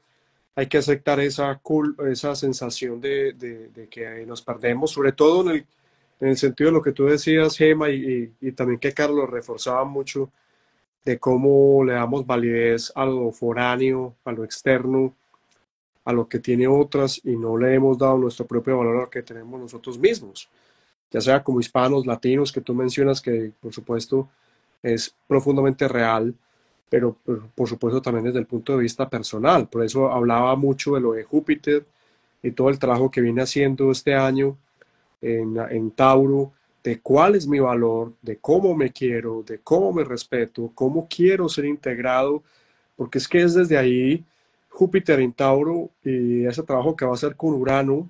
hay 0.56 0.68
que 0.68 0.80
aceptar 0.80 1.20
esa, 1.20 1.62
esa 2.10 2.36
sensación 2.36 3.00
de, 3.00 3.34
de, 3.34 3.88
que 3.90 4.26
nos 4.26 4.42
perdemos, 4.42 4.92
sobre 4.92 5.12
todo 5.12 5.42
en 5.42 5.56
el, 5.58 5.66
en 6.20 6.28
el, 6.30 6.38
sentido 6.38 6.70
de 6.70 6.74
lo 6.74 6.82
que 6.82 6.92
tú 6.92 7.06
decías, 7.06 7.58
Gema, 7.58 7.90
y, 7.90 8.32
también 8.56 8.80
que 8.80 8.94
Carlos 8.94 9.30
reforzaba 9.30 9.84
mucho, 9.86 10.32
de 11.06 11.18
cómo 11.20 11.84
le 11.86 11.94
damos 11.94 12.26
validez 12.26 12.92
a 12.96 13.06
lo 13.06 13.32
foráneo, 13.32 14.16
a 14.26 14.32
lo 14.32 14.44
externo, 14.44 15.16
a 16.04 16.14
lo 16.14 16.28
que 16.28 16.40
tiene 16.40 16.68
otras 16.68 17.22
y 17.24 17.36
no 17.36 17.58
le 17.58 17.74
hemos 17.74 17.98
dado 17.98 18.18
nuestro 18.18 18.46
propio 18.46 18.78
valor 18.78 18.98
a 18.98 19.02
lo 19.02 19.10
que 19.10 19.24
tenemos 19.24 19.60
nosotros 19.60 19.98
mismos, 19.98 20.50
ya 21.12 21.22
sea 21.22 21.44
como 21.44 21.60
hispanos, 21.60 22.06
latinos, 22.06 22.52
que 22.52 22.62
tú 22.62 22.74
mencionas 22.74 23.22
que 23.22 23.52
por 23.62 23.74
supuesto 23.74 24.30
es 24.84 25.16
profundamente 25.28 25.88
real, 25.88 26.34
pero 26.90 27.18
por, 27.56 27.68
supuesto 27.68 28.02
también 28.02 28.26
desde 28.26 28.40
el 28.40 28.46
punto 28.46 28.74
de 28.74 28.84
vista 28.84 29.10
personal. 29.10 29.68
Por 29.68 29.84
eso 29.84 30.12
hablaba 30.12 30.56
mucho 30.56 30.96
de 30.96 31.02
lo 31.02 31.14
de 31.14 31.24
Júpiter 31.24 31.86
y 32.42 32.52
todo 32.52 32.70
el 32.70 32.80
trabajo 32.80 33.12
que 33.12 33.22
viene 33.22 33.42
haciendo 33.42 33.92
este 33.92 34.16
año 34.16 34.58
en, 35.22 35.58
en 35.70 35.92
Tauro, 35.92 36.54
de 36.84 37.00
cuál 37.02 37.36
es 37.36 37.48
mi 37.48 37.60
valor, 37.60 38.14
de 38.22 38.38
cómo 38.38 38.76
me 38.76 38.92
quiero, 38.92 39.44
de 39.44 39.60
cómo 39.60 39.92
me 39.92 40.04
respeto, 40.04 40.72
cómo 40.74 41.08
quiero 41.10 41.50
ser 41.50 41.66
integrado, 41.66 42.44
porque 42.96 43.18
es 43.18 43.28
que 43.28 43.42
es 43.42 43.54
desde 43.54 43.78
ahí 43.78 44.24
Júpiter 44.70 45.20
en 45.20 45.34
Tauro 45.34 45.90
y 46.04 46.46
ese 46.46 46.64
trabajo 46.64 46.96
que 46.96 47.06
va 47.06 47.12
a 47.12 47.16
hacer 47.16 47.36
con 47.36 47.54
Urano 47.54 48.10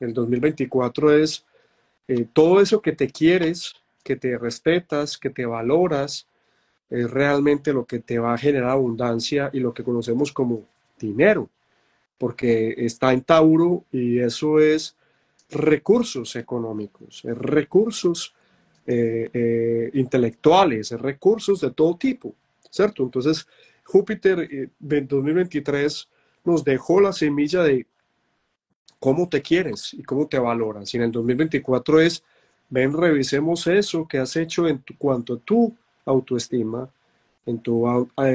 el 0.00 0.12
2024 0.12 1.16
es 1.16 1.44
eh, 2.06 2.26
todo 2.32 2.60
eso 2.60 2.82
que 2.82 2.92
te 2.92 3.08
quieres, 3.08 3.74
que 4.02 4.16
te 4.16 4.36
respetas, 4.36 5.18
que 5.18 5.30
te 5.30 5.46
valoras, 5.46 6.26
es 6.90 7.10
realmente 7.10 7.72
lo 7.72 7.84
que 7.84 7.98
te 7.98 8.18
va 8.18 8.34
a 8.34 8.38
generar 8.38 8.70
abundancia 8.70 9.50
y 9.52 9.60
lo 9.60 9.74
que 9.74 9.84
conocemos 9.84 10.32
como 10.32 10.64
dinero, 10.98 11.48
porque 12.18 12.74
está 12.78 13.12
en 13.12 13.22
Tauro 13.22 13.84
y 13.92 14.18
eso 14.18 14.58
es 14.60 14.97
recursos 15.50 16.36
económicos, 16.36 17.24
es 17.24 17.36
recursos 17.38 18.34
eh, 18.86 19.30
eh, 19.32 19.90
intelectuales, 19.94 20.92
es 20.92 21.00
recursos 21.00 21.60
de 21.60 21.70
todo 21.70 21.96
tipo, 21.96 22.34
¿cierto? 22.70 23.02
Entonces, 23.02 23.46
Júpiter 23.84 24.40
eh, 24.40 24.68
2023 24.78 26.08
nos 26.44 26.64
dejó 26.64 27.00
la 27.00 27.12
semilla 27.12 27.62
de 27.62 27.86
cómo 28.98 29.28
te 29.28 29.40
quieres 29.42 29.94
y 29.94 30.02
cómo 30.02 30.26
te 30.26 30.38
valoras. 30.38 30.92
Y 30.92 30.96
en 30.98 31.04
el 31.04 31.12
2024 31.12 32.00
es, 32.00 32.22
ven, 32.68 32.92
revisemos 32.92 33.66
eso 33.66 34.06
que 34.06 34.18
has 34.18 34.36
hecho 34.36 34.66
en 34.66 34.82
cuanto 34.98 35.34
a 35.34 35.38
tu 35.38 35.74
autoestima, 36.04 36.88
en 37.46 37.58
tu, 37.60 37.86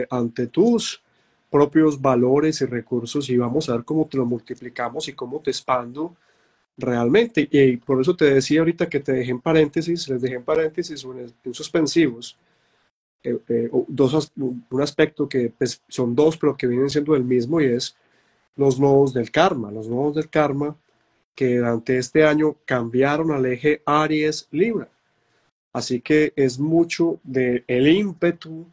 ante 0.10 0.48
tus 0.48 1.02
propios 1.52 2.02
valores 2.02 2.62
y 2.62 2.66
recursos 2.66 3.30
y 3.30 3.38
vamos 3.38 3.70
a 3.70 3.74
ver 3.74 3.86
cómo 3.86 4.08
te 4.08 4.18
lo 4.18 4.26
multiplicamos 4.26 5.08
y 5.08 5.14
cómo 5.14 5.40
te 5.40 5.52
expando 5.52 6.16
realmente. 6.78 7.48
Y 7.52 7.78
por 7.78 8.02
eso 8.02 8.16
te 8.16 8.26
decía 8.26 8.60
ahorita 8.60 8.90
que 8.90 9.00
te 9.00 9.14
dejé 9.14 9.32
en 9.32 9.42
paréntesis, 9.42 10.08
les 10.10 10.22
dejé 10.22 10.36
en 10.36 10.44
paréntesis 10.44 11.06
en 11.46 11.54
suspensivos, 11.54 12.38
eh, 13.24 13.40
eh, 13.48 13.70
dos, 13.88 14.32
un 14.36 14.82
aspecto 14.82 15.30
que 15.30 15.52
pues, 15.58 15.82
son 15.88 16.16
dos, 16.16 16.38
pero 16.38 16.58
que 16.58 16.68
vienen 16.68 16.90
siendo 16.90 17.16
el 17.16 17.24
mismo 17.24 17.62
y 17.62 17.66
es 17.66 17.96
los 18.56 18.80
nodos 18.80 19.14
del 19.14 19.32
karma. 19.32 19.72
Los 19.72 19.88
nodos 19.88 20.16
del 20.16 20.30
karma 20.30 20.76
que 21.36 21.58
durante 21.58 21.98
este 21.98 22.26
año 22.26 22.58
cambiaron 22.66 23.32
al 23.32 23.46
eje 23.46 23.82
Aries-Libra. 23.86 24.90
Así 25.72 26.02
que 26.02 26.34
es 26.36 26.60
mucho 26.60 27.20
del 27.24 27.64
el 27.68 27.88
ímpetu, 27.88 28.68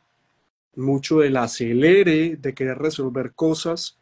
mucho 0.76 1.20
del 1.20 1.36
acelere 1.36 2.36
de 2.36 2.54
querer 2.54 2.78
resolver 2.78 3.32
cosas, 3.32 3.96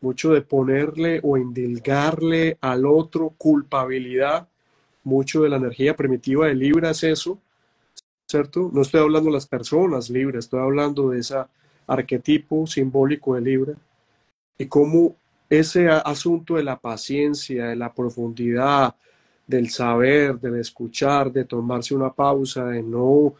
mucho 0.00 0.32
de 0.32 0.42
ponerle 0.42 1.20
o 1.22 1.36
indilgarle 1.36 2.58
al 2.60 2.86
otro 2.86 3.34
culpabilidad, 3.36 4.48
mucho 5.04 5.42
de 5.42 5.48
la 5.48 5.56
energía 5.56 5.96
primitiva 5.96 6.46
de 6.46 6.54
Libra 6.54 6.90
es 6.90 7.02
eso, 7.04 7.38
¿cierto? 8.26 8.70
No 8.72 8.82
estoy 8.82 9.00
hablando 9.00 9.30
de 9.30 9.34
las 9.34 9.46
personas 9.46 10.10
libres, 10.10 10.46
estoy 10.46 10.60
hablando 10.60 11.10
de 11.10 11.20
ese 11.20 11.36
arquetipo 11.86 12.66
simbólico 12.66 13.34
de 13.34 13.40
Libra 13.40 13.74
y 14.58 14.66
cómo 14.66 15.14
ese 15.48 15.88
asunto 15.88 16.56
de 16.56 16.64
la 16.64 16.78
paciencia, 16.78 17.66
de 17.66 17.76
la 17.76 17.92
profundidad, 17.92 18.94
del 19.46 19.70
saber, 19.70 20.40
del 20.40 20.56
escuchar, 20.56 21.30
de 21.30 21.44
tomarse 21.44 21.94
una 21.94 22.12
pausa, 22.12 22.66
de 22.66 22.82
no 22.82 23.34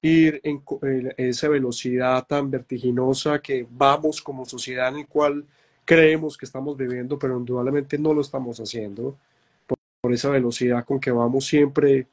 ir 0.00 0.40
en, 0.42 0.62
esa 1.16 1.48
velocidad 1.48 2.26
tan 2.26 2.50
vertiginosa 2.50 3.40
que 3.40 3.66
vamos 3.70 4.22
como 4.22 4.44
sociedad 4.44 4.88
en 4.88 5.00
el 5.00 5.06
cual 5.06 5.44
creemos 5.84 6.36
que 6.36 6.44
estamos 6.44 6.76
viviendo, 6.76 7.18
pero 7.18 7.36
indudablemente 7.36 7.98
no 7.98 8.14
lo 8.14 8.20
estamos 8.20 8.58
haciendo, 8.58 9.16
por 9.66 10.12
esa 10.12 10.30
velocidad 10.30 10.84
con 10.84 10.98
que 10.98 11.10
vamos 11.10 11.46
siempre 11.46 12.06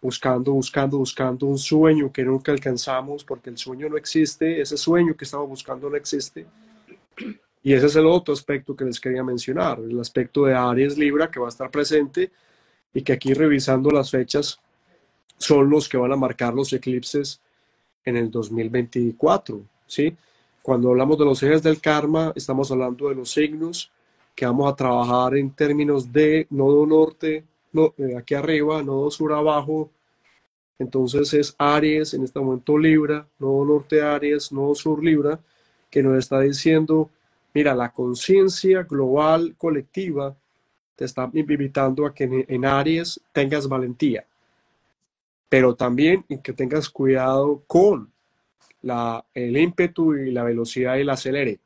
buscando, 0.00 0.52
buscando, 0.52 0.98
buscando 0.98 1.46
un 1.46 1.58
sueño 1.58 2.12
que 2.12 2.24
nunca 2.24 2.52
alcanzamos 2.52 3.24
porque 3.24 3.50
el 3.50 3.56
sueño 3.56 3.88
no 3.88 3.96
existe, 3.96 4.60
ese 4.60 4.76
sueño 4.76 5.16
que 5.16 5.24
estamos 5.24 5.48
buscando 5.48 5.88
no 5.88 5.96
existe. 5.96 6.44
Y 7.62 7.72
ese 7.72 7.86
es 7.86 7.96
el 7.96 8.06
otro 8.06 8.34
aspecto 8.34 8.74
que 8.74 8.84
les 8.84 8.98
quería 8.98 9.22
mencionar, 9.22 9.78
el 9.78 9.98
aspecto 10.00 10.44
de 10.44 10.54
Aries 10.54 10.98
Libra 10.98 11.30
que 11.30 11.38
va 11.38 11.46
a 11.46 11.50
estar 11.50 11.70
presente 11.70 12.30
y 12.92 13.02
que 13.02 13.12
aquí 13.12 13.32
revisando 13.32 13.90
las 13.90 14.10
fechas 14.10 14.60
son 15.38 15.70
los 15.70 15.88
que 15.88 15.96
van 15.96 16.12
a 16.12 16.16
marcar 16.16 16.52
los 16.52 16.72
eclipses 16.72 17.40
en 18.04 18.16
el 18.16 18.30
2024, 18.30 19.62
¿sí? 19.86 20.14
Cuando 20.62 20.90
hablamos 20.90 21.18
de 21.18 21.24
los 21.24 21.42
ejes 21.42 21.62
del 21.62 21.80
karma, 21.80 22.32
estamos 22.36 22.70
hablando 22.70 23.08
de 23.08 23.16
los 23.16 23.32
signos 23.32 23.90
que 24.34 24.46
vamos 24.46 24.72
a 24.72 24.76
trabajar 24.76 25.36
en 25.36 25.50
términos 25.50 26.10
de 26.12 26.46
nodo 26.50 26.86
norte, 26.86 27.44
no, 27.72 27.92
eh, 27.98 28.16
aquí 28.16 28.34
arriba, 28.34 28.80
nodo 28.80 29.10
sur 29.10 29.32
abajo. 29.32 29.90
Entonces 30.78 31.34
es 31.34 31.54
Aries, 31.58 32.14
en 32.14 32.22
este 32.22 32.38
momento 32.38 32.78
Libra, 32.78 33.26
nodo 33.40 33.64
norte 33.64 34.02
Aries, 34.02 34.52
nodo 34.52 34.74
sur 34.76 35.02
Libra, 35.02 35.40
que 35.90 36.02
nos 36.02 36.16
está 36.16 36.40
diciendo, 36.40 37.10
mira, 37.52 37.74
la 37.74 37.92
conciencia 37.92 38.84
global 38.84 39.56
colectiva 39.58 40.34
te 40.94 41.04
está 41.04 41.28
invitando 41.34 42.06
a 42.06 42.14
que 42.14 42.46
en, 42.48 42.64
Aries 42.64 43.20
tengas 43.32 43.66
valentía, 43.66 44.24
pero 45.48 45.74
también 45.74 46.24
que 46.42 46.52
tengas 46.52 46.88
cuidado 46.88 47.62
con 47.66 48.11
la, 48.82 49.24
el 49.34 49.56
ímpetu 49.56 50.14
y 50.14 50.30
la 50.30 50.44
velocidad 50.44 50.96
y 50.96 51.00
el 51.00 51.10
acelere. 51.10 51.58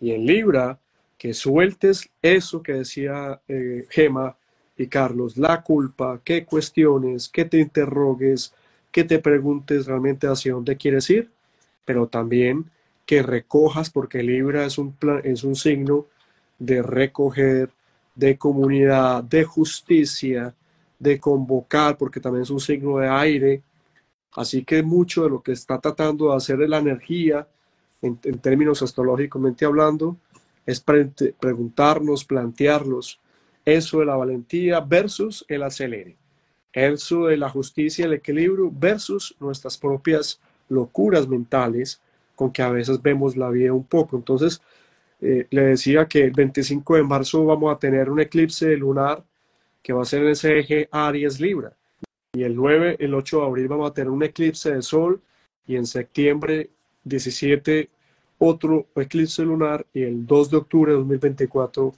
Y 0.00 0.12
en 0.12 0.26
Libra, 0.26 0.78
que 1.18 1.34
sueltes 1.34 2.10
eso 2.22 2.62
que 2.62 2.74
decía 2.74 3.40
eh, 3.48 3.86
Gema 3.90 4.36
y 4.76 4.86
Carlos, 4.88 5.36
la 5.36 5.62
culpa, 5.62 6.20
que 6.24 6.44
cuestiones, 6.44 7.28
que 7.28 7.44
te 7.44 7.58
interrogues, 7.58 8.54
que 8.90 9.04
te 9.04 9.18
preguntes 9.18 9.86
realmente 9.86 10.26
hacia 10.26 10.54
dónde 10.54 10.76
quieres 10.76 11.08
ir, 11.10 11.30
pero 11.84 12.06
también 12.06 12.70
que 13.06 13.22
recojas, 13.22 13.90
porque 13.90 14.22
Libra 14.22 14.64
es 14.64 14.78
un, 14.78 14.96
es 15.24 15.44
un 15.44 15.56
signo 15.56 16.06
de 16.58 16.82
recoger, 16.82 17.70
de 18.14 18.38
comunidad, 18.38 19.22
de 19.24 19.44
justicia, 19.44 20.54
de 20.98 21.18
convocar, 21.20 21.96
porque 21.98 22.20
también 22.20 22.42
es 22.42 22.50
un 22.50 22.60
signo 22.60 22.98
de 22.98 23.08
aire. 23.08 23.62
Así 24.34 24.64
que 24.64 24.82
mucho 24.82 25.24
de 25.24 25.30
lo 25.30 25.42
que 25.42 25.52
está 25.52 25.80
tratando 25.80 26.30
de 26.30 26.36
hacer 26.36 26.58
la 26.68 26.78
energía, 26.78 27.46
en, 28.02 28.16
términos 28.18 28.82
astrológicamente 28.82 29.64
hablando, 29.64 30.16
es 30.66 30.80
preguntarnos, 30.80 32.24
plantearlos 32.24 33.20
eso 33.64 34.00
de 34.00 34.06
la 34.06 34.16
valentía 34.16 34.80
versus 34.80 35.44
el 35.48 35.62
acelere, 35.62 36.16
eso 36.72 37.26
de 37.26 37.36
la 37.36 37.48
justicia, 37.48 38.04
el 38.04 38.14
equilibrio 38.14 38.70
versus 38.70 39.34
nuestras 39.40 39.78
propias 39.78 40.40
locuras 40.68 41.26
mentales 41.26 42.00
con 42.34 42.50
que 42.50 42.62
a 42.62 42.70
veces 42.70 43.00
vemos 43.00 43.36
la 43.36 43.48
vida 43.48 43.72
un 43.72 43.84
poco. 43.84 44.16
Entonces, 44.16 44.60
eh, 45.20 45.46
le 45.50 45.62
decía 45.62 46.06
que 46.06 46.24
el 46.24 46.32
25 46.32 46.96
de 46.96 47.02
marzo 47.04 47.44
vamos 47.44 47.74
a 47.74 47.78
tener 47.78 48.10
un 48.10 48.20
eclipse 48.20 48.76
lunar 48.76 49.22
que 49.82 49.92
va 49.92 50.02
a 50.02 50.06
ser 50.06 50.22
en 50.22 50.28
ese 50.30 50.58
eje 50.58 50.88
Aries 50.90 51.40
Libra. 51.40 51.72
Y 52.34 52.42
el 52.42 52.56
9, 52.56 52.96
el 52.98 53.14
8 53.14 53.38
de 53.38 53.46
abril 53.46 53.68
vamos 53.68 53.90
a 53.90 53.94
tener 53.94 54.10
un 54.10 54.24
eclipse 54.24 54.74
de 54.74 54.82
sol 54.82 55.22
y 55.66 55.76
en 55.76 55.86
septiembre 55.86 56.70
17 57.04 57.88
otro 58.38 58.88
eclipse 58.96 59.44
lunar 59.44 59.86
y 59.94 60.02
el 60.02 60.26
2 60.26 60.50
de 60.50 60.56
octubre 60.56 60.92
de 60.92 60.98
2024 60.98 61.94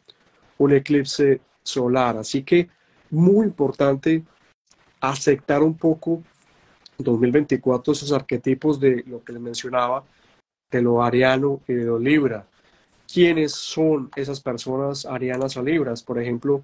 un 0.58 0.72
eclipse 0.72 1.40
solar. 1.62 2.18
Así 2.18 2.42
que 2.42 2.68
muy 3.10 3.46
importante 3.46 4.24
aceptar 5.00 5.62
un 5.62 5.74
poco 5.74 6.22
2024 6.98 7.92
esos 7.92 8.12
arquetipos 8.12 8.78
de 8.78 9.04
lo 9.06 9.24
que 9.24 9.32
les 9.32 9.40
mencionaba, 9.40 10.04
de 10.70 10.82
lo 10.82 11.02
ariano 11.02 11.62
y 11.66 11.72
de 11.72 11.84
lo 11.84 11.98
libra. 11.98 12.46
¿Quiénes 13.10 13.52
son 13.52 14.10
esas 14.16 14.40
personas 14.40 15.06
arianas 15.06 15.56
o 15.56 15.62
libras? 15.62 16.02
Por 16.02 16.20
ejemplo, 16.20 16.62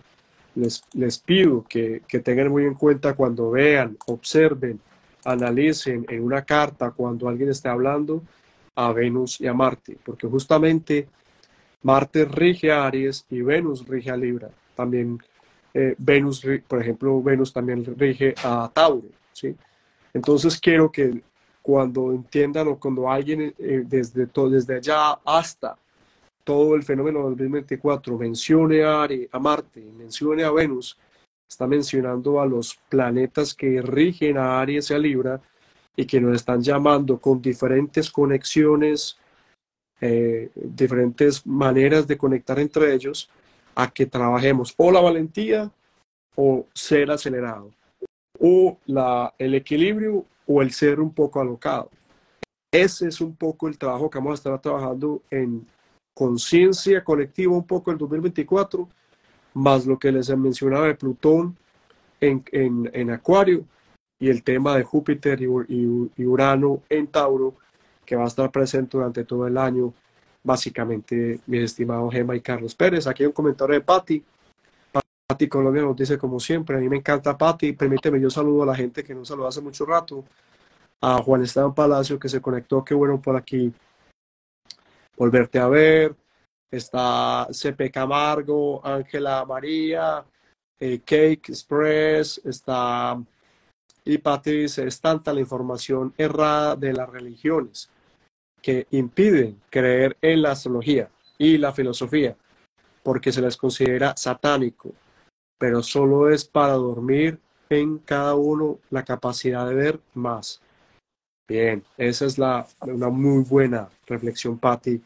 les, 0.54 1.18
pido 1.18 1.64
que, 1.68 2.02
que 2.06 2.20
tengan 2.20 2.48
muy 2.48 2.64
en 2.64 2.74
cuenta 2.74 3.14
cuando 3.14 3.50
vean, 3.50 3.96
observen, 4.06 4.80
analicen 5.24 6.04
en 6.08 6.22
una 6.22 6.42
carta 6.42 6.90
cuando 6.90 7.28
alguien 7.28 7.50
esté 7.50 7.68
hablando 7.68 8.22
a 8.74 8.92
Venus 8.92 9.40
y 9.40 9.46
a 9.46 9.54
Marte, 9.54 9.98
porque 10.04 10.26
justamente 10.26 11.08
Marte 11.82 12.24
rige 12.24 12.72
a 12.72 12.86
Aries 12.86 13.26
y 13.30 13.42
Venus 13.42 13.86
rige 13.86 14.10
a 14.10 14.16
Libra. 14.16 14.50
También 14.74 15.18
eh, 15.74 15.94
Venus, 15.98 16.44
por 16.66 16.80
ejemplo, 16.80 17.22
Venus 17.22 17.52
también 17.52 17.84
rige 17.96 18.34
a 18.42 18.70
Tauro, 18.72 19.08
¿sí? 19.32 19.54
Entonces 20.14 20.58
quiero 20.60 20.90
que 20.90 21.22
cuando 21.60 22.12
entiendan 22.12 22.68
o 22.68 22.78
cuando 22.78 23.10
alguien 23.10 23.54
eh, 23.58 23.82
desde, 23.86 24.26
todo, 24.26 24.50
desde 24.50 24.76
allá 24.76 25.18
hasta 25.24 25.76
todo 26.44 26.74
el 26.74 26.82
fenómeno 26.82 27.20
del 27.20 27.36
2024 27.36 28.18
mencione 28.18 28.82
a, 28.82 29.04
a 29.04 29.38
Marte, 29.38 29.80
mencione 29.96 30.44
a 30.44 30.50
Venus, 30.50 30.98
está 31.48 31.66
mencionando 31.66 32.40
a 32.40 32.46
los 32.46 32.78
planetas 32.88 33.54
que 33.54 33.82
rigen 33.82 34.38
a 34.38 34.60
Aries 34.60 34.90
y 34.90 34.94
a 34.94 34.98
Libra 34.98 35.40
y 35.96 36.06
que 36.06 36.20
nos 36.20 36.36
están 36.36 36.62
llamando 36.62 37.18
con 37.18 37.42
diferentes 37.42 38.10
conexiones, 38.10 39.18
eh, 40.00 40.50
diferentes 40.54 41.46
maneras 41.46 42.06
de 42.06 42.16
conectar 42.16 42.58
entre 42.58 42.94
ellos, 42.94 43.28
a 43.74 43.90
que 43.90 44.06
trabajemos 44.06 44.74
o 44.76 44.90
la 44.90 45.00
valentía 45.00 45.70
o 46.34 46.66
ser 46.74 47.10
acelerado, 47.10 47.70
o 48.40 48.78
la, 48.86 49.34
el 49.38 49.54
equilibrio 49.54 50.24
o 50.46 50.62
el 50.62 50.72
ser 50.72 51.00
un 51.00 51.12
poco 51.12 51.40
alocado. 51.40 51.90
Ese 52.72 53.08
es 53.08 53.20
un 53.20 53.36
poco 53.36 53.68
el 53.68 53.76
trabajo 53.76 54.08
que 54.08 54.18
vamos 54.18 54.32
a 54.32 54.34
estar 54.34 54.60
trabajando 54.60 55.22
en 55.30 55.66
conciencia 56.14 57.02
colectiva 57.02 57.52
un 57.52 57.66
poco 57.66 57.90
el 57.90 57.98
2024, 57.98 58.88
más 59.54 59.86
lo 59.86 59.98
que 59.98 60.12
les 60.12 60.28
mencionaba 60.36 60.86
de 60.86 60.94
Plutón 60.94 61.56
en, 62.20 62.44
en, 62.52 62.90
en 62.92 63.10
Acuario 63.10 63.64
y 64.22 64.28
el 64.28 64.44
tema 64.44 64.76
de 64.76 64.84
Júpiter 64.84 65.42
y, 65.42 66.24
Urano 66.24 66.82
en 66.88 67.08
Tauro, 67.08 67.54
que 68.04 68.14
va 68.14 68.22
a 68.22 68.28
estar 68.28 68.52
presente 68.52 68.96
durante 68.96 69.24
todo 69.24 69.48
el 69.48 69.58
año, 69.58 69.92
básicamente, 70.44 71.40
mi 71.46 71.58
estimado 71.58 72.08
Gema 72.08 72.36
y 72.36 72.40
Carlos 72.40 72.74
Pérez. 72.76 73.08
Aquí 73.08 73.24
hay 73.24 73.26
un 73.26 73.32
comentario 73.32 73.74
de 73.74 73.80
Patti. 73.80 74.24
Patti 75.26 75.48
Colombia 75.48 75.82
nos 75.82 75.96
dice 75.96 76.18
como 76.18 76.38
siempre, 76.38 76.76
a 76.76 76.78
mí 76.78 76.88
me 76.88 76.98
encanta 76.98 77.36
Patti, 77.36 77.72
permíteme, 77.72 78.20
yo 78.20 78.30
saludo 78.30 78.62
a 78.62 78.66
la 78.66 78.76
gente 78.76 79.02
que 79.02 79.12
no 79.12 79.24
saludó 79.24 79.48
hace 79.48 79.60
mucho 79.60 79.84
rato, 79.84 80.24
a 81.00 81.20
Juan 81.20 81.42
Esteban 81.42 81.74
Palacio 81.74 82.16
que 82.16 82.28
se 82.28 82.40
conectó, 82.40 82.84
qué 82.84 82.94
bueno 82.94 83.20
por 83.20 83.34
aquí 83.34 83.72
volverte 85.16 85.58
a 85.58 85.68
ver, 85.68 86.14
está 86.70 87.46
CP 87.50 87.90
Camargo, 87.90 88.84
Ángela 88.84 89.44
María, 89.44 90.24
eh, 90.80 91.00
Cake 91.04 91.50
Express, 91.50 92.40
está 92.44 93.16
dice, 94.04 94.86
es 94.86 95.00
tanta 95.00 95.32
la 95.32 95.40
información 95.40 96.12
errada 96.18 96.76
de 96.76 96.92
las 96.92 97.08
religiones 97.08 97.88
que 98.60 98.86
impiden 98.90 99.60
creer 99.70 100.16
en 100.20 100.42
la 100.42 100.52
astrología 100.52 101.08
y 101.38 101.58
la 101.58 101.72
filosofía, 101.72 102.36
porque 103.02 103.32
se 103.32 103.42
les 103.42 103.56
considera 103.56 104.14
satánico, 104.16 104.92
pero 105.58 105.82
solo 105.82 106.30
es 106.30 106.44
para 106.44 106.74
dormir 106.74 107.38
en 107.68 107.98
cada 107.98 108.34
uno 108.34 108.78
la 108.90 109.04
capacidad 109.04 109.66
de 109.66 109.74
ver 109.74 110.00
más. 110.14 110.60
Bien, 111.52 111.84
esa 111.98 112.24
es 112.24 112.38
la, 112.38 112.66
una 112.80 113.10
muy 113.10 113.44
buena 113.44 113.86
reflexión, 114.06 114.58
Patti, 114.58 114.98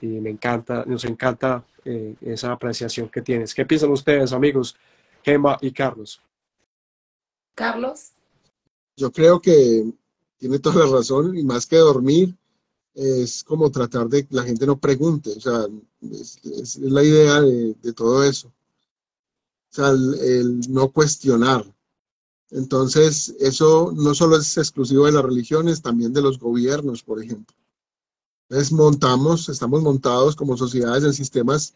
y 0.00 0.06
me 0.06 0.30
encanta, 0.30 0.82
nos 0.86 1.04
encanta 1.04 1.62
eh, 1.84 2.14
esa 2.22 2.52
apreciación 2.52 3.10
que 3.10 3.20
tienes. 3.20 3.54
¿Qué 3.54 3.66
piensan 3.66 3.90
ustedes, 3.90 4.32
amigos, 4.32 4.74
Gemma 5.22 5.58
y 5.60 5.72
Carlos? 5.72 6.22
Carlos. 7.54 8.12
Yo 8.96 9.12
creo 9.12 9.38
que 9.42 9.84
tiene 10.38 10.58
toda 10.58 10.86
la 10.86 10.90
razón 10.90 11.36
y 11.36 11.44
más 11.44 11.66
que 11.66 11.76
dormir 11.76 12.34
es 12.94 13.44
como 13.44 13.70
tratar 13.70 14.08
de 14.08 14.26
que 14.26 14.34
la 14.34 14.44
gente 14.44 14.66
no 14.66 14.78
pregunte, 14.78 15.32
o 15.36 15.40
sea, 15.40 15.66
es, 16.00 16.78
la 16.78 17.02
idea 17.02 17.42
de, 17.42 17.92
todo 17.92 18.24
eso. 18.24 18.48
O 18.48 19.74
sea, 19.74 19.90
el, 19.90 20.60
no 20.70 20.88
cuestionar. 20.90 21.73
Entonces, 22.50 23.34
eso 23.40 23.92
no 23.96 24.14
solo 24.14 24.36
es 24.36 24.56
exclusivo 24.56 25.06
de 25.06 25.12
las 25.12 25.24
religiones, 25.24 25.82
también 25.82 26.12
de 26.12 26.22
los 26.22 26.38
gobiernos, 26.38 27.02
por 27.02 27.22
ejemplo. 27.22 27.56
Entonces, 28.48 28.72
montamos, 28.72 29.48
estamos 29.48 29.82
montados 29.82 30.36
como 30.36 30.56
sociedades 30.56 31.04
en 31.04 31.14
sistemas 31.14 31.74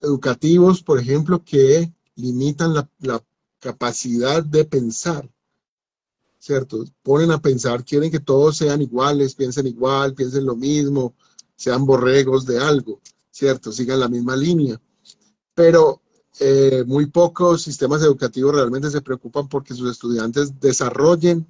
educativos, 0.00 0.82
por 0.82 0.98
ejemplo, 0.98 1.42
que 1.44 1.92
limitan 2.16 2.74
la 2.74 3.24
capacidad 3.60 4.42
de 4.42 4.64
pensar. 4.64 5.30
¿cierto? 6.44 6.84
Ponen 7.02 7.30
a 7.30 7.40
pensar, 7.40 7.82
quieren 7.82 8.10
que 8.10 8.20
todos 8.20 8.58
sean 8.58 8.82
iguales, 8.82 9.34
piensen 9.34 9.66
igual, 9.66 10.12
piensen 10.12 10.44
lo 10.44 10.54
mismo, 10.54 11.14
sean 11.56 11.86
borregos 11.86 12.44
de 12.44 12.58
algo, 12.58 13.00
¿cierto? 13.30 13.72
Sigan 13.72 13.98
la 14.00 14.08
misma 14.08 14.36
línea. 14.36 14.78
Pero 15.54 16.02
eh, 16.40 16.82
muy 16.86 17.06
pocos 17.06 17.62
sistemas 17.62 18.02
educativos 18.02 18.54
realmente 18.54 18.90
se 18.90 19.02
preocupan 19.02 19.48
porque 19.48 19.74
sus 19.74 19.90
estudiantes 19.90 20.58
desarrollen 20.58 21.46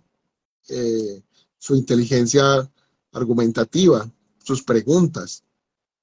eh, 0.69 1.23
su 1.59 1.75
inteligencia 1.75 2.71
argumentativa, 3.13 4.11
sus 4.43 4.63
preguntas. 4.63 5.43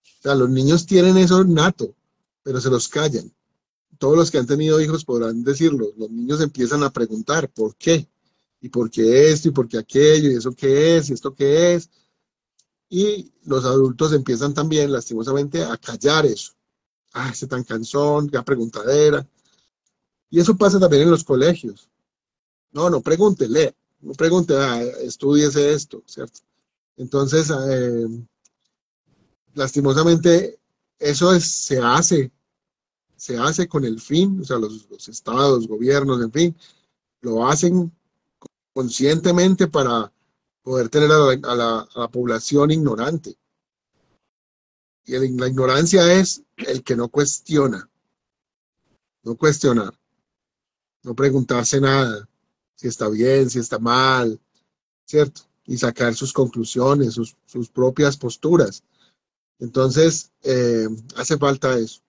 O 0.03 0.21
sea, 0.23 0.35
los 0.35 0.49
niños 0.49 0.85
tienen 0.85 1.17
eso 1.17 1.43
nato, 1.43 1.93
pero 2.41 2.59
se 2.59 2.69
los 2.69 2.87
callan. 2.87 3.31
Todos 3.99 4.17
los 4.17 4.31
que 4.31 4.39
han 4.39 4.47
tenido 4.47 4.81
hijos 4.81 5.05
podrán 5.05 5.43
decirlo. 5.43 5.91
Los 5.97 6.09
niños 6.09 6.41
empiezan 6.41 6.83
a 6.83 6.91
preguntar 6.91 7.51
por 7.51 7.75
qué, 7.75 8.07
y 8.61 8.69
por 8.69 8.89
qué 8.89 9.31
esto, 9.31 9.49
y 9.49 9.51
por 9.51 9.67
qué 9.67 9.77
aquello, 9.77 10.31
y 10.31 10.35
eso 10.35 10.53
qué 10.53 10.97
es, 10.97 11.09
y 11.09 11.13
esto 11.13 11.35
qué 11.35 11.75
es. 11.75 11.89
Y 12.89 13.31
los 13.45 13.63
adultos 13.65 14.13
empiezan 14.13 14.53
también, 14.53 14.91
lastimosamente, 14.91 15.63
a 15.63 15.77
callar 15.77 16.25
eso. 16.25 16.53
Ah, 17.13 17.29
ese 17.31 17.47
tan 17.47 17.63
cansón, 17.63 18.29
qué 18.29 18.41
preguntadera. 18.41 19.25
Y 20.29 20.39
eso 20.39 20.55
pasa 20.55 20.79
también 20.79 21.03
en 21.03 21.11
los 21.11 21.23
colegios. 21.23 21.89
No, 22.71 22.89
no 22.89 23.01
pregunte, 23.01 23.47
lea. 23.47 23.73
No 23.99 24.13
pregunte, 24.13 24.55
ah, 24.57 24.81
estudiese 24.81 25.73
esto, 25.73 26.01
¿cierto? 26.05 26.39
Entonces, 26.97 27.51
eh, 27.69 28.07
lastimosamente, 29.53 30.59
eso 30.97 31.37
se 31.39 31.79
hace, 31.79 32.31
se 33.15 33.37
hace 33.37 33.67
con 33.67 33.85
el 33.85 33.99
fin, 33.99 34.39
o 34.41 34.45
sea, 34.45 34.57
los, 34.57 34.87
estados, 35.07 35.67
gobiernos, 35.67 36.21
en 36.21 36.31
fin, 36.31 36.55
lo 37.21 37.47
hacen 37.47 37.91
conscientemente 38.73 39.67
para 39.67 40.11
poder 40.63 40.89
tener 40.89 41.11
a 41.11 41.55
la, 41.55 42.07
población 42.11 42.71
ignorante. 42.71 43.35
Y 45.05 45.17
la 45.17 45.47
ignorancia 45.47 46.13
es 46.13 46.43
el 46.67 46.83
que 46.83 46.95
no 46.95 47.09
cuestiona, 47.09 47.89
no 49.23 49.35
cuestionar, 49.35 49.93
no 51.03 51.15
preguntarse 51.15 51.79
nada, 51.79 52.27
si 52.75 52.87
está 52.87 53.07
bien, 53.09 53.49
si 53.49 53.59
está 53.59 53.79
mal, 53.79 54.39
¿cierto? 55.05 55.41
Y 55.65 55.77
sacar 55.77 56.15
sus 56.15 56.33
conclusiones, 56.33 57.13
sus, 57.13 57.69
propias 57.69 58.17
posturas. 58.17 58.83
Entonces, 59.59 60.31
eh, 60.43 60.87
hace 61.15 61.37
falta 61.37 61.77
eso. 61.77 62.01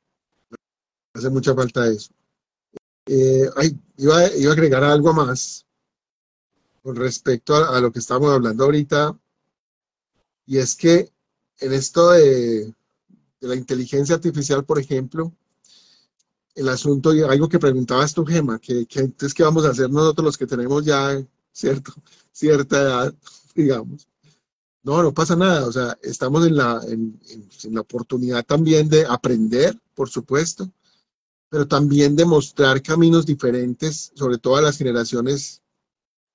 Hace 1.15 1.29
mucha 1.29 1.55
falta 1.55 1.87
eso. 1.89 2.11
Eh, 3.07 3.51
iba, 3.97 4.19
a 4.19 4.53
agregar 4.53 4.85
algo 4.85 5.13
más 5.13 5.67
con 6.83 6.97
respecto 6.97 7.55
a, 7.55 7.81
lo 7.81 7.93
que 7.93 7.99
estamos 7.99 8.33
hablando 8.33 8.65
ahorita. 8.65 9.19
Y 10.47 10.59
es 10.59 10.75
que 10.75 11.13
en 11.61 11.73
esto 11.73 12.11
de, 12.13 12.75
la 13.43 13.57
inteligencia 13.57 14.15
artificial, 14.15 14.65
por 14.65 14.79
ejemplo, 14.79 15.33
el 16.55 16.69
asunto, 16.69 17.15
y 17.15 17.23
algo 17.23 17.49
que 17.49 17.59
preguntabas 17.59 18.15
tú, 18.15 18.25
Gema, 18.25 18.59
que, 18.59 18.87
que 18.87 19.01
entonces, 19.01 19.35
¿qué 19.35 19.43
vamos 19.43 19.65
a 19.65 19.71
hacer 19.71 19.91
nosotros 19.91 20.25
los 20.25 20.39
que 20.39 20.47
tenemos 20.47 20.85
ya, 20.85 21.23
cierto, 21.53 21.93
cierta 22.33 22.81
edad, 22.81 23.15
digamos? 23.55 24.07
No, 24.83 25.03
no 25.03 25.15
pasa 25.15 25.37
nada. 25.37 25.67
O 25.67 25.73
sea, 25.73 25.97
estamos 26.03 26.47
en 26.47 26.57
la, 26.57 26.81
en, 26.89 27.19
la 27.71 27.81
oportunidad 27.81 28.45
también 28.45 28.89
de 28.89 29.07
aprender, 29.07 29.79
por 29.95 30.11
supuesto, 30.11 30.71
pero 31.49 31.69
también 31.69 32.17
de 32.17 32.25
mostrar 32.25 32.83
caminos 32.83 33.27
diferentes, 33.27 34.13
sobre 34.15 34.39
todo 34.39 34.57
a 34.57 34.63
las 34.63 34.79
generaciones 34.79 35.63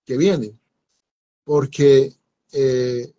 que 0.05 0.18
vienen. 0.18 0.58
Porque 1.43 2.16
eh, 2.53 3.14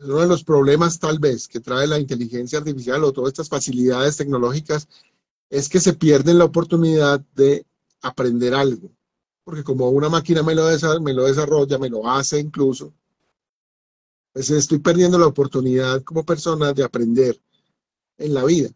uno 0.00 0.18
de 0.18 0.26
los 0.26 0.44
problemas 0.44 0.98
tal 0.98 1.18
vez 1.18 1.46
que 1.46 1.60
trae 1.60 1.86
la 1.86 1.98
inteligencia 1.98 2.58
artificial 2.58 3.04
o 3.04 3.12
todas 3.12 3.28
estas 3.28 3.48
facilidades 3.48 4.16
tecnológicas 4.16 4.88
es 5.48 5.68
que 5.68 5.80
se 5.80 5.92
pierden 5.92 6.38
la 6.38 6.44
oportunidad 6.44 7.20
de 7.34 7.66
aprender 8.02 8.54
algo. 8.54 8.90
Porque 9.44 9.64
como 9.64 9.90
una 9.90 10.08
máquina 10.08 10.42
me 10.42 10.54
lo, 10.54 10.64
me 11.00 11.12
lo 11.12 11.24
desarrolla, 11.24 11.78
me 11.78 11.90
lo 11.90 12.08
hace 12.08 12.38
incluso, 12.38 12.92
pues 14.32 14.50
estoy 14.50 14.78
perdiendo 14.78 15.18
la 15.18 15.26
oportunidad 15.26 16.02
como 16.02 16.24
persona 16.24 16.72
de 16.72 16.84
aprender 16.84 17.40
en 18.16 18.34
la 18.34 18.44
vida. 18.44 18.70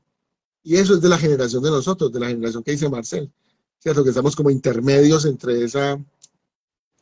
Y 0.63 0.77
eso 0.77 0.95
es 0.95 1.01
de 1.01 1.09
la 1.09 1.19
generación 1.19 1.63
de 1.63 1.71
nosotros, 1.71 2.13
de 2.13 2.21
la 2.21 2.29
generación 2.29 2.63
que 2.63 2.73
dice 2.73 2.89
Marcel, 2.89 3.31
¿cierto? 3.79 4.03
Que 4.03 4.11
estamos 4.11 4.35
como 4.35 4.51
intermedios 4.51 5.27
entre 5.27 5.63
esa, 5.63 5.99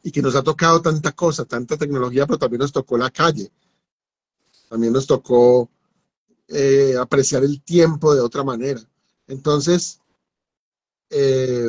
y 0.03 0.11
que 0.11 0.23
nos 0.23 0.35
ha 0.35 0.43
tocado 0.43 0.83
tanta 0.83 1.12
cosa, 1.12 1.45
tanta 1.45 1.77
tecnología, 1.77 2.27
pero 2.27 2.39
también 2.39 2.61
nos 2.61 2.73
tocó 2.73 2.99
la 2.99 3.11
calle. 3.11 3.51
También 4.73 4.95
nos 4.95 5.07
tocó 5.07 5.68
eh, 6.49 6.95
apreciar 6.99 7.45
el 7.45 7.61
tiempo 7.61 8.14
de 8.14 8.23
otra 8.23 8.43
manera. 8.43 8.81
Entonces, 9.27 10.01
eh, 11.11 11.68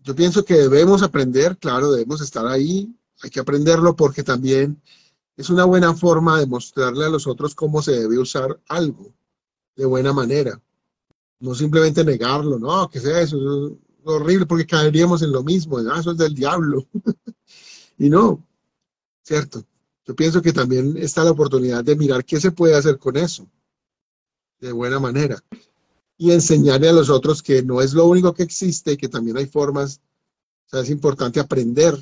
yo 0.00 0.16
pienso 0.16 0.44
que 0.44 0.54
debemos 0.54 1.04
aprender, 1.04 1.56
claro, 1.56 1.92
debemos 1.92 2.20
estar 2.20 2.44
ahí, 2.48 2.92
hay 3.22 3.30
que 3.30 3.38
aprenderlo 3.38 3.94
porque 3.94 4.24
también 4.24 4.82
es 5.36 5.50
una 5.50 5.66
buena 5.66 5.94
forma 5.94 6.40
de 6.40 6.46
mostrarle 6.46 7.04
a 7.04 7.10
los 7.10 7.28
otros 7.28 7.54
cómo 7.54 7.80
se 7.80 7.92
debe 7.92 8.18
usar 8.18 8.60
algo 8.66 9.14
de 9.76 9.84
buena 9.84 10.12
manera. 10.12 10.60
No 11.38 11.54
simplemente 11.54 12.02
negarlo, 12.04 12.58
no, 12.58 12.90
que 12.90 12.98
sea 12.98 13.20
eso, 13.20 13.36
es 13.68 13.72
horrible 14.02 14.46
porque 14.46 14.66
caeríamos 14.66 15.22
en 15.22 15.30
lo 15.30 15.44
mismo, 15.44 15.78
ah, 15.78 16.00
eso 16.00 16.10
es 16.10 16.18
del 16.18 16.34
diablo. 16.34 16.88
y 17.98 18.10
no, 18.10 18.44
¿cierto? 19.22 19.64
Yo 20.04 20.16
pienso 20.16 20.42
que 20.42 20.52
también 20.52 20.96
está 20.96 21.22
la 21.22 21.30
oportunidad 21.30 21.84
de 21.84 21.96
mirar 21.96 22.24
qué 22.24 22.40
se 22.40 22.50
puede 22.50 22.74
hacer 22.74 22.98
con 22.98 23.16
eso 23.16 23.48
de 24.58 24.72
buena 24.72 24.98
manera 24.98 25.42
y 26.16 26.32
enseñarle 26.32 26.88
a 26.88 26.92
los 26.92 27.10
otros 27.10 27.42
que 27.42 27.62
no 27.62 27.80
es 27.80 27.94
lo 27.94 28.06
único 28.06 28.32
que 28.32 28.42
existe, 28.42 28.96
que 28.96 29.08
también 29.08 29.36
hay 29.36 29.46
formas, 29.46 30.00
o 30.66 30.70
sea, 30.70 30.80
es 30.80 30.90
importante 30.90 31.40
aprender 31.40 31.98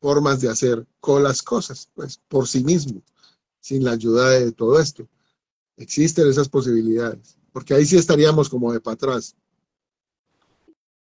formas 0.00 0.40
de 0.40 0.48
hacer 0.48 0.86
con 1.00 1.22
las 1.22 1.42
cosas, 1.42 1.90
pues 1.94 2.20
por 2.28 2.46
sí 2.46 2.62
mismo, 2.62 3.02
sin 3.60 3.84
la 3.84 3.92
ayuda 3.92 4.30
de 4.30 4.52
todo 4.52 4.78
esto. 4.78 5.08
Existen 5.76 6.28
esas 6.28 6.48
posibilidades, 6.48 7.38
porque 7.52 7.74
ahí 7.74 7.84
sí 7.84 7.96
estaríamos 7.96 8.48
como 8.48 8.72
de 8.72 8.80
para 8.80 8.94
atrás. 8.94 9.34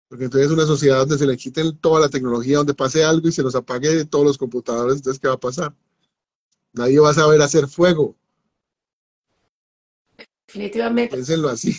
Porque 0.09 0.25
entonces 0.25 0.51
una 0.51 0.67
sociedad 0.67 1.01
donde 1.01 1.19
se 1.19 1.27
le 1.27 1.37
quiten 1.37 1.77
toda 1.79 2.01
la 2.01 2.09
tecnología, 2.09 2.59
donde 2.59 2.75
pase 2.75 3.05
algo 3.05 3.27
y 3.27 3.33
se 3.33 3.43
nos 3.43 3.57
apague 3.57 4.05
todos 4.05 4.25
los 4.25 4.39
computadores, 4.39 4.99
entonces 4.99 5.21
¿qué 5.21 5.27
va 5.27 5.35
a 5.35 5.41
pasar? 5.41 5.75
Nadie 6.77 7.01
va 7.01 7.11
a 7.11 7.15
saber 7.15 7.41
hacer 7.41 7.67
fuego. 7.69 8.15
Definitivamente. 10.47 11.15
Piénsenlo 11.15 11.49
así. 11.49 11.75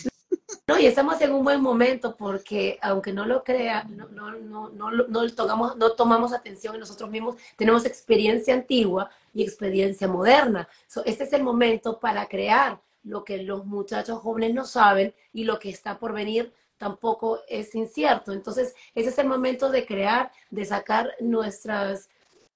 No, 0.66 0.78
y 0.78 0.86
estamos 0.86 1.20
en 1.20 1.32
un 1.32 1.44
buen 1.44 1.62
momento 1.62 2.16
porque, 2.16 2.78
aunque 2.82 3.12
no 3.12 3.24
lo 3.24 3.42
crea, 3.42 3.84
no, 3.84 4.08
no, 4.08 4.32
no, 4.32 4.70
no, 4.70 4.90
no, 4.90 5.34
tomamos, 5.34 5.76
no 5.76 5.92
tomamos 5.92 6.32
atención 6.32 6.74
en 6.74 6.80
nosotros 6.80 7.08
mismos, 7.08 7.36
tenemos 7.56 7.86
experiencia 7.86 8.52
antigua 8.52 9.08
y 9.32 9.42
experiencia 9.42 10.08
moderna. 10.08 10.68
este 11.06 11.24
es 11.24 11.32
el 11.32 11.42
momento 11.42 11.98
para 11.98 12.26
crear 12.26 12.82
lo 13.04 13.24
que 13.24 13.38
los 13.38 13.64
muchachos 13.64 14.18
jóvenes 14.18 14.52
no 14.52 14.66
saben 14.66 15.14
y 15.32 15.44
lo 15.44 15.58
que 15.58 15.70
está 15.70 15.98
por 15.98 16.12
venir 16.12 16.52
tampoco 16.76 17.40
es 17.48 17.74
incierto. 17.74 18.32
Entonces, 18.32 18.74
ese 18.94 19.08
es 19.08 19.18
el 19.18 19.28
momento 19.28 19.70
de 19.70 19.86
crear, 19.86 20.32
de 20.50 20.64
sacar 20.64 21.14
nuestras, 21.20 22.10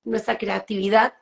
nuestra 0.05 0.37
creatividad 0.37 1.15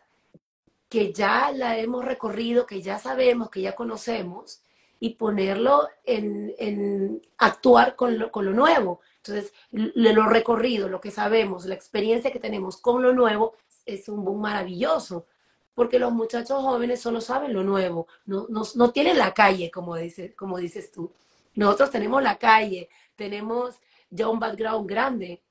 que 0.91 1.13
ya 1.15 1.53
la 1.53 1.79
hemos 1.79 2.05
recorrido, 2.05 2.67
que 2.67 2.83
ya 2.83 2.99
sabemos, 2.99 3.49
que 3.49 3.63
ya 3.63 3.75
conocemos, 3.75 4.63
y 4.99 5.15
ponerlo 5.15 5.89
en, 6.05 7.23
actuar 7.39 7.97
con 7.97 8.19
lo, 8.19 8.31
con 8.31 8.45
lo, 8.45 8.53
nuevo. 8.53 9.01
Entonces, 9.17 9.55
lo 9.71 10.27
recorrido, 10.27 10.89
lo 10.91 11.01
que 11.01 11.11
sabemos, 11.11 11.65
la 11.65 11.75
experiencia 11.75 12.31
que 12.31 12.39
tenemos 12.39 12.77
con 12.77 13.03
lo 13.03 13.15
nuevo 13.15 13.55
es 13.87 14.09
un 14.09 14.25
boom 14.25 14.43
maravilloso, 14.43 15.27
porque 15.75 15.99
los 15.99 16.13
muchachos 16.13 16.61
jóvenes 16.63 17.01
solo 17.01 17.21
saben 17.23 17.55
lo 17.55 17.63
nuevo, 17.63 18.07
no, 18.27 18.47
no, 18.49 18.91
tienen 18.91 19.17
la 19.17 19.33
calle, 19.33 19.71
como, 19.71 19.97
dice, 19.97 20.35
como 20.35 20.59
dices 20.59 20.93
tú. 20.93 21.13
Nosotros 21.55 21.91
tenemos 21.91 22.23
la 22.23 22.37
calle, 22.39 22.91
tenemos 23.17 23.81
ya 24.11 24.29
un 24.29 24.39
background 24.39 24.89
grande, 24.89 25.43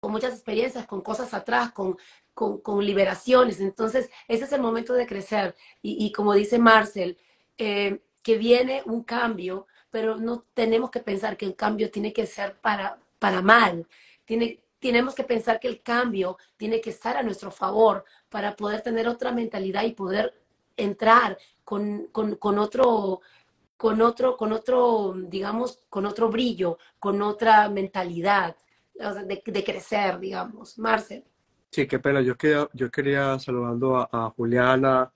con, 0.00 0.12
muchas 0.12 0.34
experiencias, 0.34 0.86
con 0.86 1.00
cosas 1.00 1.34
atrás, 1.34 1.72
con, 1.72 1.96
con, 2.36 2.84
liberaciones. 2.84 3.60
Entonces, 3.60 4.10
ese 4.28 4.44
es 4.44 4.52
el 4.52 4.60
momento 4.60 4.92
de 4.92 5.06
crecer. 5.06 5.56
Y, 5.82 6.04
y 6.04 6.12
como 6.12 6.34
dice 6.34 6.58
Marcel, 6.58 7.18
eh, 7.56 8.02
que 8.22 8.36
viene 8.36 8.82
un 8.84 9.02
cambio, 9.04 9.66
pero 9.90 10.16
no 10.16 10.44
tenemos 10.52 10.90
que 10.90 11.00
pensar 11.00 11.36
que 11.36 11.46
el 11.46 11.56
cambio 11.56 11.90
tiene 11.90 12.12
que 12.12 12.26
ser 12.26 12.56
para, 12.60 12.98
para 13.18 13.40
mal. 13.40 13.86
Tiene, 14.26 14.60
tenemos 14.78 15.14
que 15.14 15.24
pensar 15.24 15.58
que 15.58 15.68
el 15.68 15.82
cambio 15.82 16.36
tiene 16.56 16.80
que 16.80 16.90
estar 16.90 17.16
a 17.16 17.22
nuestro 17.22 17.50
favor 17.50 18.04
para 18.28 18.54
poder 18.54 18.82
tener 18.82 19.08
otra 19.08 19.32
mentalidad 19.32 19.84
y 19.84 19.92
poder 19.92 20.34
entrar 20.76 21.38
con, 21.64 22.08
con, 22.12 22.58
otro 22.58 23.20
con 23.76 24.02
otro, 24.02 24.36
con 24.36 24.52
otro, 24.52 25.14
digamos, 25.16 25.84
con 25.88 26.04
otro 26.06 26.28
brillo, 26.28 26.78
con 26.98 27.22
otra 27.22 27.68
mentalidad 27.68 28.56
de, 28.94 29.64
crecer, 29.64 30.18
digamos. 30.18 30.78
Marcel. 30.78 31.24
Sí, 31.70 31.86
qué 31.86 31.98
pena. 31.98 32.20
Yo 32.22 32.36
quería, 32.36 32.68
yo 32.72 32.90
quería 32.90 33.38
saludando 33.38 33.96
a, 33.98 34.30
Juliana, 34.36 35.10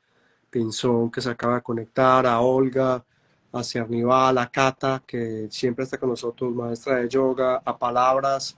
Pinzón 0.50 1.10
que 1.10 1.20
se 1.20 1.30
acaba 1.30 1.56
de 1.56 1.62
conectar, 1.62 2.26
a 2.26 2.40
Olga, 2.40 3.04
a 3.52 3.64
Cerniva, 3.64 4.28
a 4.28 4.50
Cata, 4.50 5.02
que 5.06 5.48
siempre 5.50 5.84
está 5.84 5.98
con 5.98 6.10
nosotros, 6.10 6.54
maestra 6.54 6.96
de 6.96 7.08
yoga, 7.08 7.62
a 7.64 7.78
palabras 7.78 8.56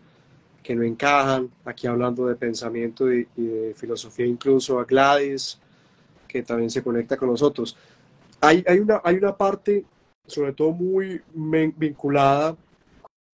que 0.62 0.74
no 0.74 0.82
encajan, 0.82 1.50
aquí 1.64 1.86
hablando 1.86 2.26
de 2.26 2.36
pensamiento 2.36 3.12
y, 3.12 3.26
de 3.36 3.74
filosofía 3.76 4.26
incluso, 4.26 4.78
a 4.78 4.84
Gladys, 4.84 5.58
que 6.28 6.42
también 6.42 6.70
se 6.70 6.82
conecta 6.82 7.16
con 7.16 7.30
nosotros. 7.30 7.76
Hay, 8.40 8.64
hay, 8.66 8.78
una, 8.78 9.00
hay 9.04 9.16
una 9.16 9.36
parte, 9.36 9.84
sobre 10.26 10.52
todo 10.52 10.72
muy 10.72 11.20
vinculada 11.76 12.56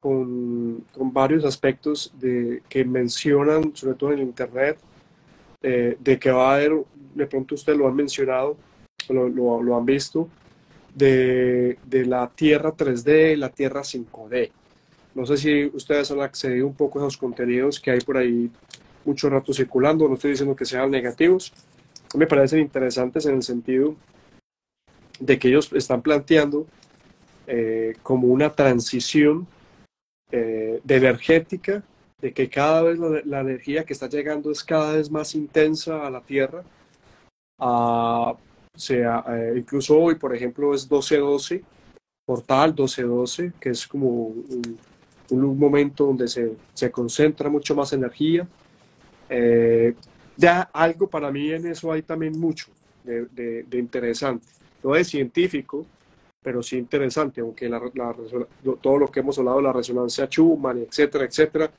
con, 0.00 0.84
con, 0.92 1.12
varios 1.12 1.44
aspectos 1.44 2.12
de, 2.18 2.62
que 2.68 2.84
mencionan, 2.84 3.74
sobre 3.74 3.96
todo 3.96 4.12
en 4.12 4.20
Internet, 4.20 4.78
eh, 5.62 5.96
de 5.98 6.18
que 6.18 6.30
va 6.30 6.52
a 6.52 6.54
haber, 6.54 6.72
de 7.14 7.26
pronto 7.26 7.54
ustedes 7.56 7.78
lo 7.78 7.88
han 7.88 7.96
mencionado, 7.96 8.56
lo, 9.08 9.28
lo, 9.28 9.76
han 9.76 9.84
visto, 9.84 10.28
de, 10.94 11.76
la 11.90 12.28
Tierra 12.28 12.72
3D, 12.72 13.36
la 13.36 13.48
Tierra 13.48 13.82
5D. 13.82 14.50
No 15.14 15.26
sé 15.26 15.36
si 15.36 15.64
ustedes 15.66 16.10
han 16.10 16.20
accedido 16.20 16.66
un 16.66 16.74
poco 16.74 16.98
a 16.98 17.02
esos 17.02 17.16
contenidos 17.16 17.80
que 17.80 17.90
hay 17.90 18.00
por 18.00 18.18
ahí 18.18 18.50
mucho 19.04 19.28
rato 19.30 19.52
circulando, 19.52 20.06
no 20.06 20.14
estoy 20.14 20.32
diciendo 20.32 20.54
que 20.54 20.64
sean 20.64 20.90
negativos, 20.90 21.52
me 22.14 22.26
parecen 22.26 22.60
interesantes 22.60 23.26
en 23.26 23.36
el 23.36 23.42
sentido 23.42 23.96
de 25.18 25.38
que 25.38 25.48
ellos 25.48 25.72
están 25.72 26.02
planteando 26.02 26.66
eh, 27.46 27.94
como 28.02 28.28
una 28.28 28.50
transición 28.50 29.46
eh, 30.30 30.80
de 30.82 30.96
energética, 30.96 31.82
de 32.20 32.32
que 32.32 32.48
cada 32.48 32.82
vez 32.82 32.98
la, 33.24 33.40
energía 33.40 33.84
que 33.84 33.92
está 33.92 34.08
llegando 34.08 34.50
es 34.50 34.62
cada 34.62 34.96
vez 34.96 35.10
más 35.10 35.34
intensa 35.34 36.06
a 36.06 36.10
la 36.10 36.20
Tierra. 36.20 36.62
A, 37.58 38.34
sea, 38.74 39.24
eh, 39.28 39.54
incluso 39.56 39.98
hoy, 39.98 40.16
por 40.16 40.34
ejemplo, 40.34 40.74
es 40.74 40.88
12-12, 40.88 41.62
portal 42.26 42.74
12-12, 42.74 43.54
que 43.58 43.70
es 43.70 43.86
como 43.86 44.34
un, 45.30 45.58
momento 45.58 46.06
donde 46.06 46.28
se, 46.28 46.52
se, 46.74 46.90
concentra 46.90 47.48
mucho 47.48 47.74
más 47.74 47.92
energía. 47.92 48.46
ya 50.36 50.62
algo 50.72 51.08
para 51.08 51.30
mí 51.30 51.50
en 51.50 51.66
eso 51.66 51.90
hay 51.92 52.02
también 52.02 52.38
mucho 52.38 52.66
de, 53.04 53.64
de 53.64 53.78
interesante. 53.78 54.46
No 54.82 54.94
es 54.94 55.08
científico, 55.08 55.86
pero 56.48 56.62
sí 56.62 56.78
interesante, 56.78 57.42
aunque 57.42 57.70
todo 58.80 58.96
lo 58.96 59.08
que 59.08 59.20
hemos 59.20 59.38
hablado 59.38 59.60
la 59.60 59.70
resonancia 59.70 60.24
Schumann, 60.24 60.78
etcétera, 60.78 61.26
etcétera, 61.26 61.70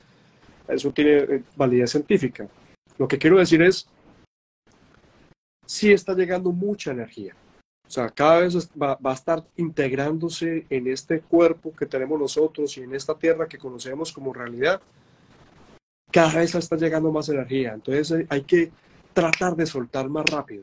eso 0.68 0.92
tiene 0.92 1.16
eh, 1.16 1.42
validez 1.56 1.90
científica. 1.90 2.46
Lo 2.96 3.08
que 3.08 3.18
quiero 3.18 3.40
decir 3.40 3.60
es, 3.62 3.88
sí 5.66 5.90
está 5.90 6.14
llegando 6.14 6.52
mucha 6.52 6.92
energía. 6.92 7.34
O 7.84 7.90
sea, 7.90 8.10
cada 8.10 8.42
vez 8.42 8.70
va, 8.80 8.94
va, 9.04 9.10
a 9.10 9.14
estar 9.14 9.44
integrándose 9.56 10.64
en 10.70 10.86
este 10.86 11.20
cuerpo 11.20 11.74
que 11.74 11.86
tenemos 11.86 12.20
nosotros 12.20 12.78
y 12.78 12.82
en 12.82 12.94
esta 12.94 13.18
tierra 13.18 13.48
que 13.48 13.58
conocemos 13.58 14.12
como 14.12 14.32
realidad. 14.32 14.80
Cada 16.12 16.36
vez 16.36 16.54
está 16.54 16.76
llegando 16.76 17.10
más 17.10 17.28
energía. 17.28 17.72
Entonces 17.72 18.20
eh, 18.20 18.26
hay 18.30 18.42
que 18.42 18.70
tratar 19.12 19.56
de 19.56 19.66
soltar 19.66 20.08
más 20.08 20.26
rápido. 20.26 20.62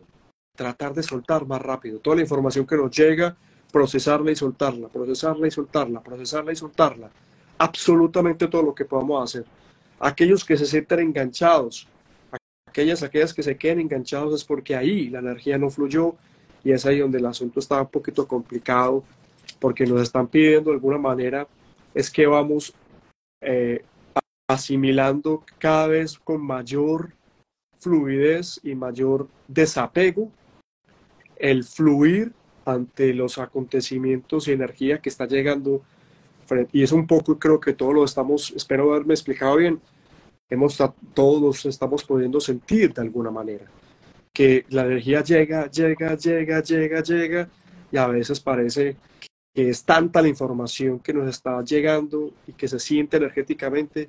Tratar 0.56 0.94
de 0.94 1.04
soltar 1.04 1.46
más 1.46 1.62
rápido. 1.62 2.00
Toda 2.00 2.16
la 2.16 2.22
información 2.22 2.66
que 2.66 2.78
nos 2.78 2.90
llega, 2.98 3.36
procesarla 3.78 4.32
y 4.32 4.36
soltarla, 4.36 4.88
procesarla 4.88 5.48
y 5.48 5.52
soltarla, 5.52 6.02
procesarla 6.02 6.52
y 6.52 6.56
soltarla. 6.56 7.12
Absolutamente 7.60 8.48
todo 8.48 8.64
lo 8.64 8.74
que 8.74 8.86
podamos 8.86 9.24
hacer. 9.24 9.46
Aquellos 10.00 10.44
que 10.44 10.58
se 10.58 10.66
sienten 10.66 11.00
enganchados, 11.02 11.88
aquellas, 12.66 13.04
aquellas 13.04 13.36
que 13.36 13.44
se 13.44 13.56
queden 13.56 13.82
enganchados 13.82 14.34
es 14.34 14.44
porque 14.44 14.76
ahí 14.76 15.10
la 15.10 15.20
energía 15.20 15.60
no 15.60 15.70
fluyó 15.70 16.16
y 16.64 16.72
es 16.72 16.88
ahí 16.88 16.98
donde 16.98 17.20
el 17.20 17.28
asunto 17.28 17.60
está 17.60 17.80
un 17.80 17.90
poquito 17.90 18.28
complicado 18.28 19.04
porque 19.60 19.86
nos 19.86 20.02
están 20.02 20.28
pidiendo 20.28 20.72
de 20.72 20.78
alguna 20.78 20.98
manera 20.98 21.48
es 21.94 22.10
que 22.10 22.26
vamos 22.26 22.74
eh, 23.42 23.86
asimilando 24.50 25.44
cada 25.60 25.86
vez 25.86 26.18
con 26.18 26.42
mayor 26.42 27.12
fluidez 27.78 28.60
y 28.64 28.74
mayor 28.74 29.28
desapego 29.48 30.32
el 31.36 31.64
fluir 31.64 32.34
ante 32.68 33.14
los 33.14 33.38
acontecimientos 33.38 34.48
y 34.48 34.52
energía 34.52 35.00
que 35.00 35.10
está 35.10 35.26
llegando. 35.26 35.82
Y 36.72 36.84
es 36.84 36.92
un 36.92 37.08
poco, 37.08 37.40
creo 37.40 37.60
que 37.60 37.74
todos 37.74 37.94
lo 37.94 38.06
estamos, 38.06 38.54
espero 38.56 38.94
haberme 38.94 39.14
explicado 39.14 39.58
bien, 39.58 39.82
hemos, 40.50 40.78
todos 41.14 41.66
estamos 41.66 42.04
pudiendo 42.04 42.40
sentir 42.40 42.94
de 42.94 43.02
alguna 43.02 43.32
manera 43.32 43.66
que 44.34 44.66
la 44.70 44.86
energía 44.86 45.24
llega, 45.24 45.70
llega, 45.72 46.16
llega, 46.16 46.62
llega, 46.62 47.02
llega, 47.02 47.50
y 47.92 47.98
a 47.98 48.08
veces 48.08 48.40
parece 48.40 48.96
que 49.54 49.70
es 49.70 49.84
tanta 49.84 50.22
la 50.22 50.28
información 50.28 51.00
que 51.00 51.14
nos 51.14 51.28
está 51.28 51.64
llegando 51.64 52.32
y 52.46 52.54
que 52.54 52.68
se 52.68 52.80
siente 52.80 53.18
energéticamente 53.18 54.08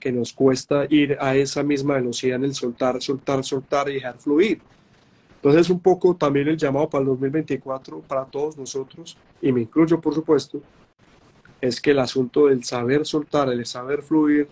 que 0.00 0.10
nos 0.10 0.32
cuesta 0.32 0.86
ir 0.90 1.16
a 1.20 1.36
esa 1.36 1.62
misma 1.62 1.94
velocidad 1.94 2.36
en 2.36 2.44
el 2.44 2.54
soltar, 2.54 3.00
soltar, 3.00 3.44
soltar 3.44 3.88
y 3.88 3.94
dejar 3.94 4.18
fluir. 4.18 4.60
Entonces, 5.38 5.70
un 5.70 5.78
poco 5.78 6.16
también 6.16 6.48
el 6.48 6.56
llamado 6.56 6.88
para 6.88 7.02
el 7.02 7.08
2024 7.08 8.00
para 8.00 8.24
todos 8.24 8.58
nosotros, 8.58 9.16
y 9.40 9.52
me 9.52 9.60
incluyo 9.62 10.00
por 10.00 10.12
supuesto, 10.12 10.60
es 11.60 11.80
que 11.80 11.92
el 11.92 12.00
asunto 12.00 12.46
del 12.46 12.64
saber 12.64 13.06
soltar, 13.06 13.48
el 13.48 13.64
saber 13.64 14.02
fluir, 14.02 14.48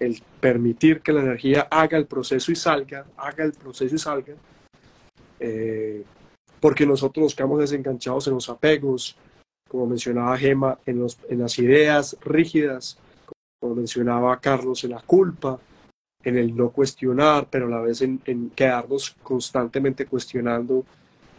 el 0.00 0.22
permitir 0.40 1.02
que 1.02 1.12
la 1.12 1.20
energía 1.20 1.68
haga 1.70 1.98
el 1.98 2.06
proceso 2.06 2.50
y 2.50 2.56
salga, 2.56 3.04
haga 3.18 3.44
el 3.44 3.52
proceso 3.52 3.94
y 3.94 3.98
salga, 3.98 4.34
eh, 5.40 6.04
porque 6.58 6.86
nosotros 6.86 7.24
nos 7.24 7.34
quedamos 7.34 7.60
desenganchados 7.60 8.26
en 8.26 8.34
los 8.34 8.48
apegos, 8.48 9.16
como 9.68 9.86
mencionaba 9.86 10.38
Gema, 10.38 10.78
en, 10.86 11.00
los, 11.00 11.18
en 11.28 11.40
las 11.40 11.58
ideas 11.58 12.16
rígidas, 12.22 12.98
como 13.60 13.74
mencionaba 13.74 14.40
Carlos, 14.40 14.84
en 14.84 14.92
la 14.92 15.00
culpa, 15.00 15.58
en 16.24 16.38
el 16.38 16.56
no 16.56 16.70
cuestionar, 16.70 17.46
pero 17.50 17.66
a 17.66 17.70
la 17.70 17.80
vez 17.80 18.00
en, 18.02 18.50
quedarnos 18.54 19.16
constantemente 19.22 20.06
cuestionando 20.06 20.84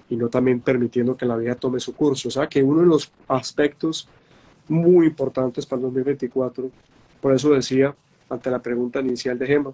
y 0.09 0.15
no 0.15 0.29
también 0.29 0.61
permitiendo 0.61 1.17
que 1.17 1.25
la 1.25 1.35
vida 1.35 1.55
tome 1.55 1.79
su 1.79 1.95
curso. 1.95 2.27
O 2.27 2.31
sea, 2.31 2.47
que 2.47 2.61
uno 2.61 2.81
de 2.81 2.87
los 2.87 3.11
aspectos 3.27 4.07
muy 4.67 5.07
importantes 5.07 5.65
para 5.65 5.79
el 5.79 5.83
2024, 5.87 6.69
por 7.19 7.33
eso 7.33 7.49
decía 7.49 7.95
ante 8.29 8.49
la 8.49 8.59
pregunta 8.59 8.99
inicial 9.01 9.37
de 9.37 9.47
Gemma, 9.47 9.71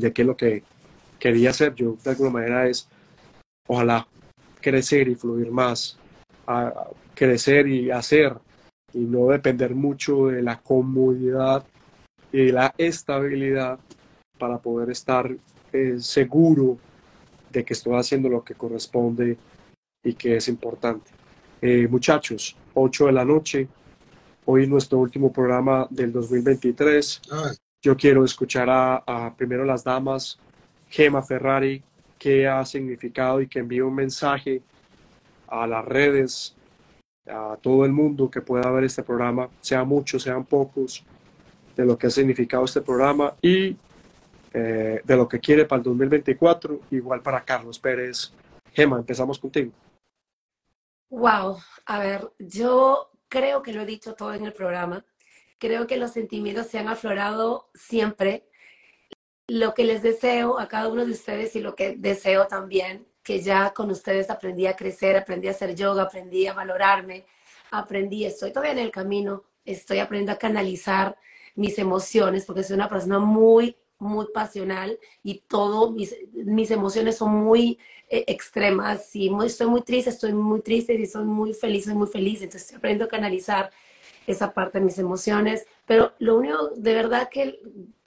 qué 0.00 0.22
es 0.22 0.26
lo 0.26 0.36
que 0.36 0.62
quería 1.18 1.50
hacer 1.50 1.74
yo 1.74 1.96
de 2.02 2.10
alguna 2.10 2.30
manera 2.30 2.66
es, 2.66 2.88
ojalá, 3.66 4.06
crecer 4.60 5.08
y 5.08 5.14
fluir 5.14 5.50
más, 5.50 5.98
a 6.46 6.72
crecer 7.14 7.68
y 7.68 7.90
hacer 7.90 8.36
y 8.92 9.00
no 9.00 9.28
depender 9.28 9.74
mucho 9.74 10.28
de 10.28 10.42
la 10.42 10.58
comodidad 10.58 11.64
y 12.32 12.52
la 12.52 12.74
estabilidad 12.78 13.78
para 14.38 14.58
poder 14.58 14.90
estar 14.90 15.30
eh, 15.72 15.96
seguro 15.98 16.78
de 17.50 17.64
que 17.64 17.74
estoy 17.74 17.94
haciendo 17.94 18.28
lo 18.28 18.44
que 18.44 18.54
corresponde 18.54 19.36
y 20.02 20.14
que 20.14 20.36
es 20.36 20.48
importante. 20.48 21.10
Eh, 21.60 21.86
muchachos, 21.88 22.56
8 22.74 23.06
de 23.06 23.12
la 23.12 23.24
noche, 23.24 23.68
hoy 24.46 24.66
nuestro 24.66 24.98
último 24.98 25.32
programa 25.32 25.86
del 25.90 26.12
2023. 26.12 27.22
Yo 27.82 27.96
quiero 27.96 28.24
escuchar 28.24 28.68
a, 28.70 29.34
primero 29.36 29.64
las 29.64 29.84
damas, 29.84 30.38
Gema 30.88 31.22
Ferrari, 31.22 31.82
que 32.18 32.46
ha 32.46 32.64
significado 32.64 33.40
y 33.40 33.46
que 33.46 33.60
envíe 33.60 33.80
un 33.80 33.94
mensaje 33.94 34.62
a 35.48 35.66
las 35.66 35.84
redes, 35.84 36.54
a 37.26 37.56
todo 37.60 37.84
el 37.84 37.92
mundo 37.92 38.30
que 38.30 38.40
pueda 38.40 38.70
ver 38.70 38.84
este 38.84 39.02
programa, 39.02 39.48
sean 39.60 39.88
muchos, 39.88 40.22
sean 40.22 40.44
pocos, 40.44 41.04
de 41.76 41.84
lo 41.84 41.96
que 41.96 42.08
ha 42.08 42.10
significado 42.10 42.64
este 42.64 42.80
programa 42.80 43.34
y 43.40 43.76
eh, 44.52 45.00
de 45.04 45.16
lo 45.16 45.28
que 45.28 45.38
quiere 45.38 45.64
para 45.64 45.78
el 45.78 45.84
2024, 45.84 46.80
igual 46.90 47.22
para 47.22 47.44
Carlos 47.44 47.78
Pérez. 47.78 48.32
Gema, 48.72 48.98
empezamos 48.98 49.38
contigo. 49.38 49.72
Wow, 51.08 51.58
a 51.86 51.98
ver, 51.98 52.30
yo 52.38 53.10
creo 53.28 53.62
que 53.62 53.72
lo 53.72 53.82
he 53.82 53.86
dicho 53.86 54.14
todo 54.14 54.34
en 54.34 54.44
el 54.44 54.52
programa. 54.52 55.04
Creo 55.58 55.86
que 55.86 55.96
los 55.96 56.12
sentimientos 56.12 56.66
se 56.66 56.78
han 56.78 56.88
aflorado 56.88 57.70
siempre. 57.74 58.48
Lo 59.48 59.74
que 59.74 59.84
les 59.84 60.02
deseo 60.02 60.58
a 60.58 60.68
cada 60.68 60.88
uno 60.88 61.04
de 61.04 61.12
ustedes 61.12 61.54
y 61.56 61.60
lo 61.60 61.74
que 61.74 61.96
deseo 61.96 62.46
también, 62.46 63.06
que 63.22 63.40
ya 63.40 63.72
con 63.72 63.90
ustedes 63.90 64.30
aprendí 64.30 64.66
a 64.66 64.76
crecer, 64.76 65.16
aprendí 65.16 65.48
a 65.48 65.52
hacer 65.52 65.74
yoga, 65.74 66.04
aprendí 66.04 66.46
a 66.46 66.54
valorarme, 66.54 67.26
aprendí, 67.70 68.24
estoy 68.24 68.52
todavía 68.52 68.72
en 68.72 68.78
el 68.78 68.90
camino, 68.90 69.44
estoy 69.64 69.98
aprendiendo 69.98 70.32
a 70.32 70.38
canalizar 70.38 71.16
mis 71.54 71.78
emociones, 71.78 72.44
porque 72.44 72.62
soy 72.62 72.76
una 72.76 72.88
persona 72.88 73.18
muy, 73.18 73.76
muy 73.98 74.26
pasional 74.32 74.98
y 75.22 75.40
todo, 75.40 75.92
mis, 75.92 76.16
mis 76.32 76.70
emociones 76.70 77.18
son 77.18 77.34
muy 77.34 77.78
eh, 78.08 78.24
extremas. 78.26 79.06
Si 79.06 79.30
muy, 79.30 79.46
estoy 79.46 79.68
muy 79.68 79.82
triste, 79.82 80.10
estoy 80.10 80.32
muy 80.32 80.62
triste, 80.62 80.96
si 80.96 81.06
soy 81.06 81.24
muy 81.24 81.52
feliz, 81.52 81.84
soy 81.84 81.94
muy 81.94 82.08
feliz. 82.08 82.42
Entonces 82.42 82.72
estoy 82.72 83.00
a 83.00 83.08
canalizar 83.08 83.70
esa 84.26 84.52
parte 84.52 84.78
de 84.78 84.86
mis 84.86 84.98
emociones. 84.98 85.66
Pero 85.86 86.14
lo 86.18 86.36
único 86.36 86.70
de 86.76 86.94
verdad 86.94 87.28
que, 87.30 87.60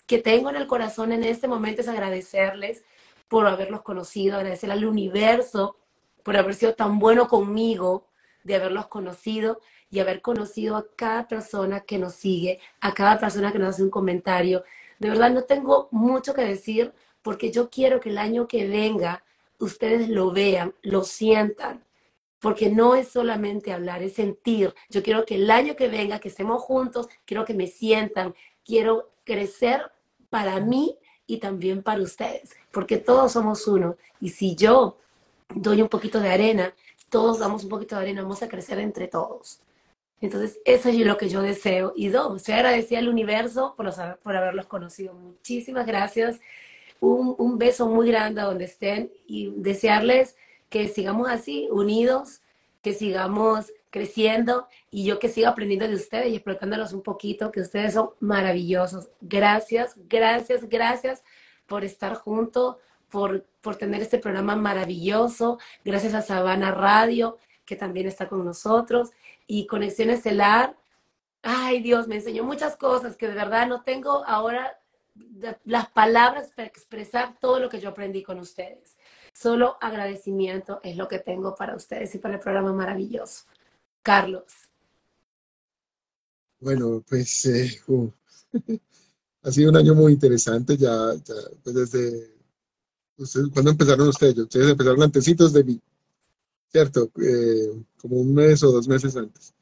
que 0.08 0.18
tengo 0.18 0.50
en 0.50 0.56
el 0.56 0.68
corazón 0.68 1.12
en 1.12 1.24
este 1.24 1.48
momento 1.48 1.82
es 1.82 1.88
agradecerles 1.88 2.84
por 3.28 3.48
haberlos 3.48 3.82
conocido, 3.82 4.38
agradecer 4.38 4.72
al 4.72 4.86
universo 4.86 5.78
por 6.24 6.38
haber 6.38 6.56
sido 6.56 6.74
tan 6.74 7.00
bueno 7.00 7.28
conmigo, 7.28 8.08
de 8.44 8.56
haberlos 8.56 8.88
conocido 8.88 9.62
y 9.94 10.00
haber 10.00 10.24
conocido 10.24 10.76
a 10.76 10.88
cada 10.96 11.28
persona 11.28 11.82
que 11.82 12.00
nos 12.00 12.16
sigue, 12.16 12.60
a 12.82 12.96
cada 12.96 13.20
persona 13.20 13.52
que 13.52 13.60
nos 13.60 13.76
hace 13.76 13.84
un 13.84 13.91
comentario. 13.91 14.64
De 14.98 15.08
verdad 15.08 15.30
no 15.30 15.44
tengo 15.44 15.88
mucho 15.91 16.34
que 16.34 16.41
decir 16.41 16.91
porque 17.22 17.52
yo 17.52 17.70
quiero 17.70 18.00
que 18.00 18.10
el 18.10 18.18
año 18.18 18.48
que 18.48 18.68
venga 18.68 19.24
ustedes 19.60 20.10
lo 20.10 20.32
vean, 20.32 20.74
lo 20.82 21.04
sientan, 21.04 21.84
porque 22.39 22.72
no 22.72 22.96
es 22.96 23.10
solamente 23.10 23.72
hablar, 23.72 24.02
es 24.02 24.14
sentir. 24.14 24.74
Yo 24.89 25.04
quiero 25.04 25.28
que 25.28 25.36
el 25.36 25.52
año 25.52 25.76
que 25.76 25.89
venga, 25.89 26.20
que 26.20 26.30
estemos 26.30 26.64
juntos, 26.64 27.08
quiero 27.24 27.46
que 27.46 27.54
me 27.54 27.68
sientan, 27.68 28.34
quiero 28.66 29.12
crecer 29.24 29.91
para 30.32 30.60
mí 30.60 30.98
y 31.28 31.38
también 31.38 31.84
para 31.84 32.02
ustedes, 32.02 32.56
porque 32.72 32.98
todos 32.98 33.34
somos 33.34 33.68
uno. 33.68 33.96
Y 34.20 34.30
si 34.30 34.56
yo 34.56 34.98
doy 35.54 35.84
un 35.84 35.88
poquito 35.88 36.20
de 36.20 36.32
arena, 36.32 36.74
todos 37.10 37.38
damos 37.38 37.64
un 37.64 37.70
poquito 37.70 37.96
de 37.96 38.02
arena, 38.02 38.24
vamos 38.24 38.41
a 38.41 38.48
crecer 38.48 38.80
entre 38.80 39.08
todos. 39.08 39.60
Entonces, 40.24 40.62
eso 40.64 40.88
es 40.88 40.96
lo 40.96 41.18
que 41.18 41.28
yo 41.28 41.42
deseo. 41.42 41.92
Y 41.98 42.08
dos, 42.08 42.38
estoy 42.38 42.54
agradecida 42.54 43.00
al 43.00 43.10
universo 43.10 43.74
por, 43.76 43.94
por 44.22 44.38
haberlos 44.38 44.68
conocido. 44.68 45.14
Muchísimas 45.14 45.86
gracias. 45.86 46.40
Un, 47.02 47.36
un 47.38 47.58
beso 47.58 47.90
muy 47.90 48.08
grande 48.08 48.40
a 48.40 48.46
donde 48.46 48.64
estén 48.64 49.12
y 49.28 49.52
desearles 49.58 50.38
que 50.70 50.88
sigamos 50.88 51.30
así, 51.30 51.68
unidos, 51.70 52.42
que 52.82 52.94
sigamos 52.94 53.74
creciendo 53.90 54.70
y 54.90 55.04
yo 55.04 55.20
que 55.20 55.28
siga 55.28 55.50
aprendiendo 55.50 55.90
de 55.90 55.96
ustedes 55.96 56.30
y 56.30 56.36
explotándolos 56.36 56.94
un 56.94 57.04
poquito, 57.04 57.52
que 57.52 57.60
ustedes 57.60 57.94
son 57.94 58.12
maravillosos. 58.22 59.10
Gracias, 59.20 59.96
gracias, 60.08 60.70
gracias 60.70 61.22
por 61.68 61.84
estar 61.84 62.16
juntos, 62.16 62.78
por, 63.10 63.46
por 63.60 63.76
tener 63.76 64.02
este 64.02 64.20
programa 64.20 64.56
maravilloso. 64.56 65.60
Gracias 65.84 66.14
a 66.14 66.22
Sabana 66.22 66.72
Radio, 66.72 67.40
que 67.66 67.76
también 67.76 68.08
está 68.08 68.30
con 68.30 68.46
nosotros. 68.46 69.12
Y 69.48 69.68
Conexión 69.68 70.10
Estelar, 70.10 70.78
ay 71.41 71.82
Dios, 71.82 72.08
me 72.08 72.16
enseñó 72.16 72.44
muchas 72.44 72.78
cosas 72.78 73.18
que 73.18 73.28
de 73.28 73.36
verdad 73.36 73.68
no 73.68 73.84
tengo 73.84 74.24
ahora 74.26 74.80
las 75.66 75.89
palabras 75.89 76.52
para 76.56 76.68
expresar 76.68 77.38
todo 77.39 77.60
lo 77.60 77.70
que 77.70 77.80
yo 77.80 77.89
aprendí 77.89 78.24
con 78.24 78.39
ustedes. 78.39 78.98
Solo 79.34 79.78
agradecimiento 79.82 80.80
es 80.84 80.96
lo 80.96 81.08
que 81.08 81.20
tengo 81.20 81.56
para 81.56 81.76
ustedes 81.76 82.14
y 82.16 82.20
para 82.20 82.36
el 82.36 82.39
programa 82.39 82.74
maravilloso. 82.74 83.46
Carlos. 84.02 84.44
Bueno, 86.60 87.04
pues 87.08 87.46
eh, 87.46 87.82
ha 89.44 89.52
sido 89.52 89.70
un 89.70 89.78
año 89.78 89.96
muy 89.96 90.14
interesante. 90.14 90.78
Ya, 90.78 91.14
ya 91.24 91.34
pues 91.64 91.76
desde. 91.76 92.34
¿Cuándo 93.54 93.72
empezaron 93.72 94.08
ustedes? 94.08 94.38
Ustedes 94.38 94.72
empezaron 94.72 95.04
antecitos 95.04 95.54
de 95.54 95.64
mí, 95.64 95.82
¿cierto? 96.74 97.12
Eh, 97.22 97.84
como 97.98 98.18
un 98.18 98.34
mes 98.34 98.64
o 98.64 98.72
dos 98.72 98.88
meses 98.88 99.16
antes. 99.16 99.54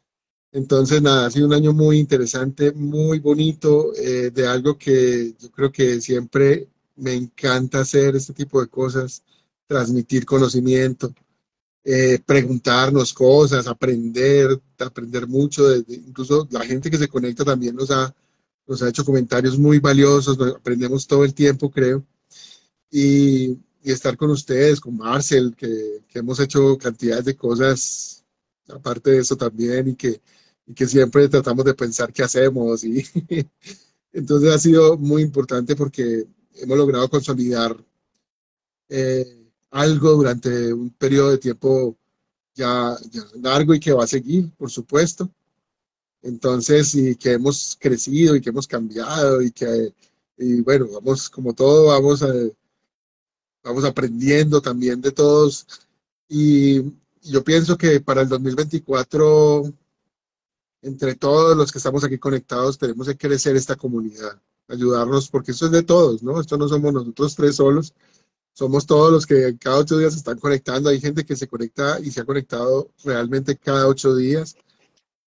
Entonces, 0.54 1.02
nada, 1.02 1.28
ha 1.28 1.32
sido 1.32 1.48
un 1.48 1.54
año 1.54 1.74
muy 1.74 2.00
interesante, 2.00 2.72
muy 2.72 3.20
bonito, 3.20 3.94
eh, 3.96 4.32
de 4.32 4.48
algo 4.48 4.78
que 4.78 5.34
yo 5.40 5.52
creo 5.52 5.72
que 5.72 6.02
siempre 6.02 6.70
me 6.96 7.14
encanta 7.14 7.82
hacer 7.82 8.16
este 8.16 8.34
tipo 8.34 8.62
de 8.62 8.68
cosas 8.68 9.24
transmitir 9.68 10.26
conocimiento, 10.26 11.14
eh, 11.84 12.20
preguntarnos 12.26 13.14
cosas, 13.14 13.68
aprender, 13.68 14.62
aprender 14.80 15.28
mucho. 15.28 15.64
incluso 15.88 16.48
la 16.52 16.66
gente 16.66 16.90
que 16.92 16.98
se 16.98 17.08
conecta 17.08 17.46
también 17.46 17.76
nos 17.76 17.92
ha, 17.92 18.14
nos 18.68 18.82
ha 18.84 18.90
hecho 18.90 19.06
comentarios 19.06 19.58
muy 19.58 19.80
valiosos, 19.80 20.38
aprendemos 20.56 21.08
todo 21.08 21.24
el 21.26 21.34
tiempo, 21.34 21.72
creo. 21.72 22.06
Y, 22.92 23.58
y 23.84 23.92
estar 23.92 24.18
con 24.18 24.32
ustedes, 24.32 24.80
con 24.80 24.98
Marcel, 24.98 25.56
que, 25.56 26.04
que, 26.08 26.20
hemos 26.20 26.40
hecho 26.40 26.78
cantidades 26.78 27.26
de 27.26 27.36
cosas 27.36 28.22
aparte 28.70 29.12
de 29.12 29.20
eso 29.20 29.36
también 29.36 29.90
y 29.90 29.96
que, 29.96 30.22
y 30.66 30.74
que 30.74 30.88
siempre 30.88 31.28
tratamos 31.28 31.66
de 31.66 31.74
pensar 31.74 32.12
qué 32.14 32.24
hacemos. 32.24 32.84
Y 32.84 33.04
entonces 34.14 34.54
ha 34.54 34.60
sido 34.60 34.98
muy 34.98 35.22
importante 35.22 35.76
porque 35.76 36.26
hemos 36.56 36.78
logrado 36.78 37.10
consolidar 37.10 37.76
eh, 38.90 39.26
algo 39.72 40.12
durante 40.12 40.74
un 40.74 40.90
periodo 40.92 41.32
de 41.32 41.38
tiempo 41.38 41.98
ya, 42.54 42.98
largo 43.42 43.74
y 43.74 43.80
que 43.80 43.94
va 43.94 44.04
a 44.04 44.08
seguir, 44.08 44.52
por 44.58 44.70
supuesto. 44.70 45.30
Entonces, 46.22 46.94
y 46.96 47.16
que 47.16 47.34
hemos 47.34 47.78
crecido 47.80 48.36
y 48.36 48.42
que 48.42 48.50
hemos 48.50 48.68
cambiado 48.68 49.42
y 49.42 49.52
que, 49.52 49.94
y 50.38 50.62
bueno, 50.62 50.88
vamos, 50.94 51.30
como 51.30 51.54
todo, 51.54 51.88
vamos, 51.88 52.22
a, 52.22 52.32
vamos 53.64 53.84
aprendiendo 53.86 54.62
también 54.62 55.02
de 55.02 55.12
todos. 55.12 55.68
Y 56.28 56.82
yo 57.22 57.44
pienso 57.44 57.78
que 57.78 58.00
para 58.00 58.22
el 58.22 58.30
2024, 58.30 59.72
entre 60.82 61.16
todos 61.16 61.56
los 61.56 61.72
que 61.72 61.78
estamos 61.78 62.04
aquí 62.04 62.18
conectados, 62.18 62.78
tenemos 62.78 63.08
que 63.08 63.18
crecer 63.18 63.56
esta 63.56 63.76
comunidad, 63.76 64.42
ayudarnos, 64.68 65.30
porque 65.30 65.52
esto 65.52 65.68
es 65.68 65.72
de 65.72 65.84
todos, 65.84 66.24
¿no? 66.24 66.40
Esto 66.40 66.58
no 66.58 66.68
somos 66.68 66.94
nosotros 66.94 67.36
tres 67.36 67.56
solos, 67.56 67.94
somos 68.54 68.86
todos 68.86 69.12
los 69.12 69.26
que 69.26 69.58
cada 69.60 69.80
ocho 69.80 69.98
días 69.98 70.14
se 70.14 70.20
están 70.20 70.40
conectando. 70.40 70.90
Hay 70.90 71.00
gente 71.00 71.26
que 71.26 71.36
se 71.36 71.48
conecta 71.48 72.00
y 72.00 72.12
se 72.12 72.22
ha 72.22 72.26
conectado 72.26 72.90
realmente 73.04 73.58
cada 73.58 73.88
ocho 73.88 74.16
días. 74.16 74.56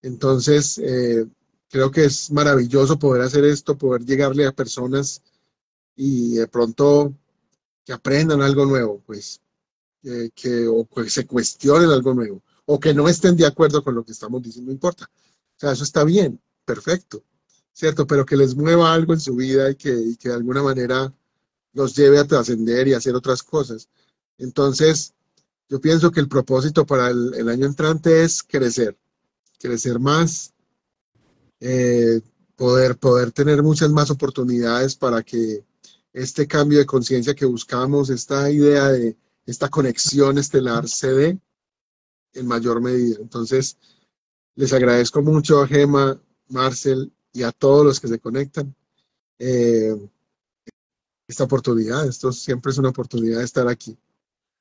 Entonces, 0.02 0.78
eh, 0.78 1.26
creo 1.70 1.90
que 1.90 2.04
es 2.04 2.30
maravilloso 2.30 2.98
poder 2.98 3.22
hacer 3.22 3.44
esto, 3.44 3.78
poder 3.78 4.04
llegarle 4.04 4.46
a 4.46 4.52
personas 4.52 5.22
y 5.96 6.34
de 6.34 6.46
pronto 6.48 7.14
que 7.84 7.92
aprendan 7.92 8.42
algo 8.42 8.66
nuevo, 8.66 9.02
pues, 9.06 9.40
que, 10.02 10.66
o 10.66 10.86
que 10.86 11.08
se 11.10 11.26
cuestionen 11.26 11.90
algo 11.90 12.14
nuevo, 12.14 12.42
o 12.66 12.78
que 12.78 12.94
no 12.94 13.08
estén 13.08 13.36
de 13.36 13.46
acuerdo 13.46 13.82
con 13.82 13.94
lo 13.94 14.04
que 14.04 14.12
estamos 14.12 14.42
diciendo, 14.42 14.68
no 14.68 14.74
importa. 14.74 15.10
O 15.56 15.60
sea, 15.60 15.72
eso 15.72 15.84
está 15.84 16.04
bien, 16.04 16.40
perfecto, 16.64 17.22
¿cierto? 17.72 18.06
Pero 18.06 18.26
que 18.26 18.36
les 18.36 18.54
mueva 18.54 18.92
algo 18.92 19.12
en 19.12 19.20
su 19.20 19.34
vida 19.36 19.70
y 19.70 19.76
que, 19.76 20.16
que 20.18 20.28
de 20.28 20.34
alguna 20.34 20.62
manera 20.62 21.12
los 21.72 21.94
lleve 21.94 22.18
a 22.18 22.26
trascender 22.26 22.88
y 22.88 22.94
hacer 22.94 23.14
otras 23.14 23.42
cosas. 23.42 23.88
Entonces, 24.38 25.14
yo 25.68 25.80
pienso 25.80 26.10
que 26.10 26.20
el 26.20 26.28
propósito 26.28 26.86
para 26.86 27.08
el, 27.08 27.48
año 27.48 27.66
entrante 27.66 28.22
es 28.22 28.42
crecer, 28.42 28.96
crecer 29.58 29.98
más, 29.98 30.52
eh, 31.60 32.20
poder, 32.56 32.96
poder 32.96 33.32
tener 33.32 33.62
muchas 33.62 33.90
más 33.90 34.10
oportunidades 34.10 34.94
para 34.94 35.22
que 35.22 35.64
este 36.14 36.46
cambio 36.46 36.78
de 36.78 36.86
conciencia 36.86 37.34
que 37.34 37.44
buscamos, 37.44 38.08
esta 38.08 38.50
idea 38.50 38.88
de 38.88 39.16
esta 39.44 39.68
conexión 39.68 40.38
estelar 40.38 40.88
se 40.88 41.12
dé 41.12 41.38
en 42.32 42.46
mayor 42.46 42.80
medida. 42.80 43.18
Entonces, 43.20 43.76
les 44.54 44.72
agradezco 44.72 45.20
mucho 45.20 45.60
a 45.60 45.66
Gema, 45.66 46.18
Marcel 46.48 47.12
y 47.32 47.42
a 47.42 47.50
todos 47.50 47.84
los 47.84 48.00
que 48.00 48.08
se 48.08 48.20
conectan. 48.20 48.74
Eh, 49.38 49.94
esta 51.26 51.44
oportunidad. 51.44 52.06
Esto 52.06 52.32
siempre 52.32 52.70
es 52.70 52.78
una 52.78 52.90
oportunidad 52.90 53.38
de 53.38 53.44
estar 53.44 53.66
aquí. 53.68 53.96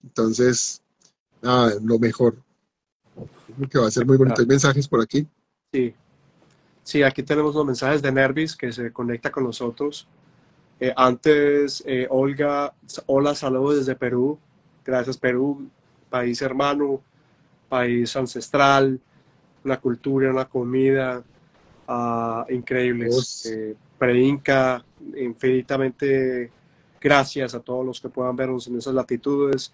Entonces, 0.04 0.82
nada, 1.41 1.76
lo 1.82 1.99
mejor. 1.99 2.36
Que 3.70 3.78
va 3.78 3.88
a 3.88 3.91
ser 3.91 4.08
muy 4.08 4.18
bonito. 4.18 4.41
Hay 4.41 4.47
mensajes 4.47 4.88
por 4.88 5.01
aquí. 5.01 5.28
Sí. 5.72 5.93
Sí, 6.84 7.04
aquí 7.04 7.22
tenemos 7.22 7.54
los 7.54 7.66
mensajes 7.66 8.01
de 8.01 8.12
Nervis 8.12 8.56
que 8.56 8.72
se 8.72 8.91
conecta 8.91 9.32
con 9.32 9.43
nosotros. 9.43 10.08
Eh, 10.80 10.94
antes, 10.96 11.84
eh, 11.86 12.08
Olga, 12.10 12.74
hola, 13.06 13.36
saludos 13.36 13.78
desde 13.78 13.96
Perú. 13.96 14.38
Gracias, 14.84 15.18
Perú, 15.18 15.68
país 16.10 16.42
hermano, 16.42 17.02
país 17.70 18.16
ancestral, 18.16 19.00
una 19.64 19.80
cultura, 19.80 20.30
una 20.30 20.46
comida 20.46 21.24
uh, 21.88 22.54
increíbles. 22.54 23.46
Eh, 23.46 23.76
pre-Inca, 23.98 24.84
infinitamente 25.16 26.52
gracias 27.00 27.54
a 27.54 27.60
todos 27.60 27.86
los 27.86 28.02
que 28.02 28.10
puedan 28.10 28.36
vernos 28.36 28.68
en 28.68 28.78
esas 28.78 28.94
latitudes. 28.94 29.74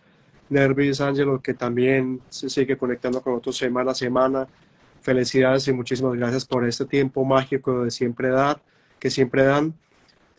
Nervis 0.50 1.00
Angelo, 1.02 1.42
que 1.42 1.54
también 1.54 2.22
se 2.30 2.50
sigue 2.50 2.78
conectando 2.78 3.22
con 3.22 3.34
nosotros 3.34 3.58
semana 3.58 3.92
a 3.92 3.96
semana. 3.96 4.48
Felicidades 5.02 5.68
y 5.68 5.74
muchísimas 5.74 6.14
gracias 6.16 6.46
por 6.46 6.68
este 6.68 6.86
tiempo 6.86 7.24
mágico 7.24 7.84
de 7.84 7.92
siempre 7.92 8.30
dar, 8.30 8.62
que 9.00 9.10
siempre 9.10 9.44
dan 9.44 9.74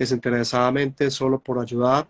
desinteresadamente, 0.01 1.11
solo 1.11 1.38
por 1.38 1.61
ayudar. 1.61 2.09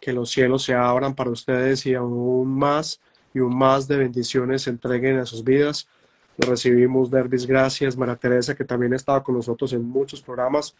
Que 0.00 0.12
los 0.12 0.30
cielos 0.30 0.62
se 0.62 0.74
abran 0.74 1.14
para 1.14 1.30
ustedes 1.30 1.86
y 1.86 1.94
aún 1.94 2.48
más 2.48 3.00
y 3.34 3.40
un 3.40 3.56
más 3.56 3.88
de 3.88 3.96
bendiciones 3.96 4.62
se 4.62 4.70
entreguen 4.70 5.18
a 5.18 5.26
sus 5.26 5.42
vidas. 5.42 5.88
Recibimos, 6.36 7.10
Nervis, 7.10 7.46
gracias. 7.46 7.96
María 7.96 8.16
Teresa, 8.16 8.54
que 8.54 8.64
también 8.64 8.92
estaba 8.92 9.22
con 9.22 9.34
nosotros 9.34 9.72
en 9.72 9.82
muchos 9.82 10.20
programas 10.22 10.74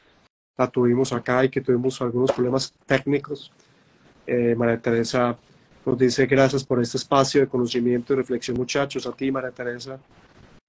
la 0.59 0.69
tuvimos 0.69 1.13
acá 1.13 1.45
y 1.45 1.49
que 1.49 1.61
tuvimos 1.61 2.03
algunos 2.03 2.33
problemas 2.33 2.75
técnicos. 2.85 3.53
Eh, 4.27 4.55
María 4.57 4.79
Teresa 4.79 5.39
nos 5.87 5.97
dice 5.97 6.27
gracias 6.27 6.65
por 6.65 6.83
este 6.83 6.99
espacio 6.99 7.41
de 7.41 7.47
conocimiento 7.47 8.13
y 8.13 8.17
reflexión, 8.17 8.57
muchachos, 8.57 9.07
a 9.07 9.13
ti, 9.13 9.31
María 9.31 9.53
Teresa, 9.53 9.99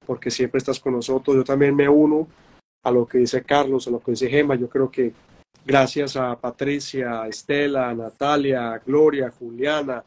porque 0.05 0.29
siempre 0.29 0.59
estás 0.59 0.79
con 0.79 0.93
nosotros. 0.93 1.35
Yo 1.35 1.43
también 1.43 1.75
me 1.75 1.89
uno 1.89 2.27
a 2.83 2.91
lo 2.91 3.05
que 3.07 3.17
dice 3.17 3.43
Carlos, 3.43 3.87
a 3.87 3.91
lo 3.91 3.99
que 3.99 4.11
dice 4.11 4.29
Gemma. 4.29 4.55
Yo 4.55 4.69
creo 4.69 4.91
que 4.91 5.11
gracias 5.65 6.15
a 6.15 6.35
Patricia, 6.39 7.23
a 7.23 7.27
Estela, 7.27 7.89
a 7.89 7.93
Natalia, 7.93 8.73
a 8.73 8.77
Gloria, 8.79 9.27
a 9.27 9.31
Juliana, 9.31 10.03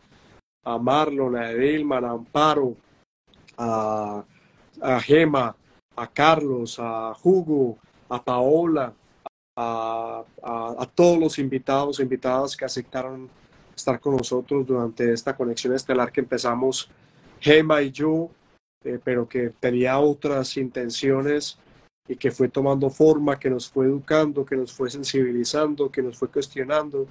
a 0.65 0.79
Marlon, 0.79 1.37
a 1.37 1.51
Edilman, 1.51 2.05
a 2.05 2.11
Amparo, 2.11 2.77
a 3.59 4.25
a 4.83 5.01
Gema, 5.01 5.55
a 5.97 6.07
Carlos, 6.09 6.79
a 6.79 7.15
Hugo, 7.23 7.79
a 8.09 8.23
Paola, 8.23 8.93
a, 9.57 10.25
a, 10.43 10.87
todos 10.95 11.19
los 11.19 11.39
invitados 11.39 12.01
e 12.01 12.03
invitadas 12.03 12.57
que 12.57 12.65
aceptaron 12.65 13.29
estar 13.75 14.01
con 14.01 14.17
nosotros 14.17 14.67
durante 14.67 15.13
esta 15.13 15.37
conexión 15.37 15.75
estelar 15.75 16.11
que 16.11 16.21
empezamos 16.21 16.91
Gema 17.41 17.83
y 17.83 17.91
yo, 17.91 18.31
eh, 18.85 18.99
pero 19.03 19.29
que 19.29 19.51
tenía 19.61 19.99
otras 19.99 20.57
intenciones 20.57 21.59
y 22.09 22.17
que 22.17 22.31
fue 22.31 22.49
tomando 22.49 22.91
forma, 22.91 23.39
que 23.39 23.51
nos 23.51 23.71
fue 23.71 23.87
educando, 23.87 24.45
que 24.45 24.57
nos 24.57 24.73
fue 24.73 24.91
sensibilizando, 24.91 25.91
que 25.91 26.03
nos 26.03 26.19
fue 26.19 26.29
cuestionando. 26.29 27.07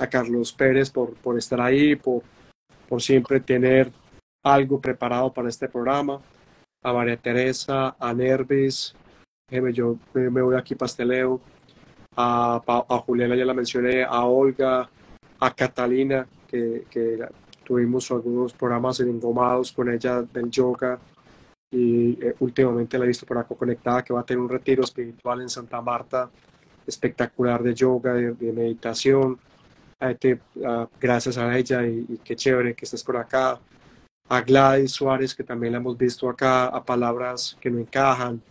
A 0.00 0.06
Carlos 0.06 0.52
Pérez 0.54 0.90
por, 0.90 1.14
por 1.16 1.36
estar 1.36 1.60
ahí, 1.60 1.96
por, 1.96 2.22
por 2.88 3.02
siempre 3.02 3.40
tener 3.40 3.92
algo 4.42 4.80
preparado 4.80 5.32
para 5.32 5.50
este 5.50 5.68
programa. 5.68 6.20
A 6.82 6.92
María 6.92 7.16
Teresa, 7.16 7.94
a 8.00 8.14
Nervis, 8.14 8.94
yo 9.72 9.98
me 10.14 10.42
voy 10.42 10.56
aquí 10.56 10.74
pasteleo, 10.74 11.40
a, 12.16 12.60
a 12.66 12.98
Juliana 13.00 13.36
ya 13.36 13.44
la 13.44 13.54
mencioné, 13.54 14.02
a 14.02 14.24
Olga, 14.24 14.88
a 15.38 15.54
Catalina, 15.54 16.26
que, 16.48 16.86
que 16.90 17.18
tuvimos 17.62 18.10
algunos 18.10 18.54
programas 18.54 18.98
en 19.00 19.10
engomados 19.10 19.70
con 19.72 19.90
ella 19.90 20.22
del 20.22 20.50
yoga 20.50 20.98
y 21.72 22.18
eh, 22.22 22.36
últimamente 22.40 22.98
la 22.98 23.04
he 23.04 23.08
visto 23.08 23.26
por 23.26 23.38
acá 23.38 23.54
conectada 23.54 24.04
que 24.04 24.12
va 24.12 24.20
a 24.20 24.26
tener 24.26 24.40
un 24.40 24.48
retiro 24.48 24.84
espiritual 24.84 25.40
en 25.40 25.48
Santa 25.48 25.80
Marta 25.80 26.30
espectacular 26.86 27.62
de 27.62 27.74
yoga, 27.74 28.14
de, 28.14 28.52
meditación. 28.52 29.38
Este, 30.00 30.40
uh, 30.56 30.86
gracias 31.00 31.38
a 31.38 31.56
ella 31.56 31.86
y, 31.86 32.20
qué 32.24 32.34
chévere 32.34 32.74
que 32.74 32.84
estés 32.84 33.04
por 33.04 33.16
acá. 33.16 33.58
A 34.28 34.40
Gladys 34.40 34.92
Suárez, 34.92 35.34
que 35.34 35.44
también 35.44 35.72
la 35.72 35.78
hemos 35.78 35.96
visto 35.96 36.28
acá, 36.28 36.66
a 36.66 36.84
palabras 36.84 37.56
que 37.60 37.70
no 37.70 37.78
encajan. 37.78 38.42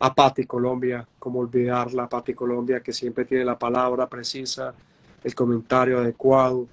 A 0.00 0.14
Patti 0.14 0.44
Colombia, 0.44 1.06
como 1.18 1.40
olvidarla, 1.40 2.08
Patti 2.08 2.34
Colombia, 2.34 2.80
que 2.80 2.92
siempre 2.92 3.24
tiene 3.24 3.44
la 3.44 3.58
palabra 3.58 4.08
precisa, 4.08 4.74
el 5.22 5.34
comentario 5.34 5.98
adecuado. 5.98 6.68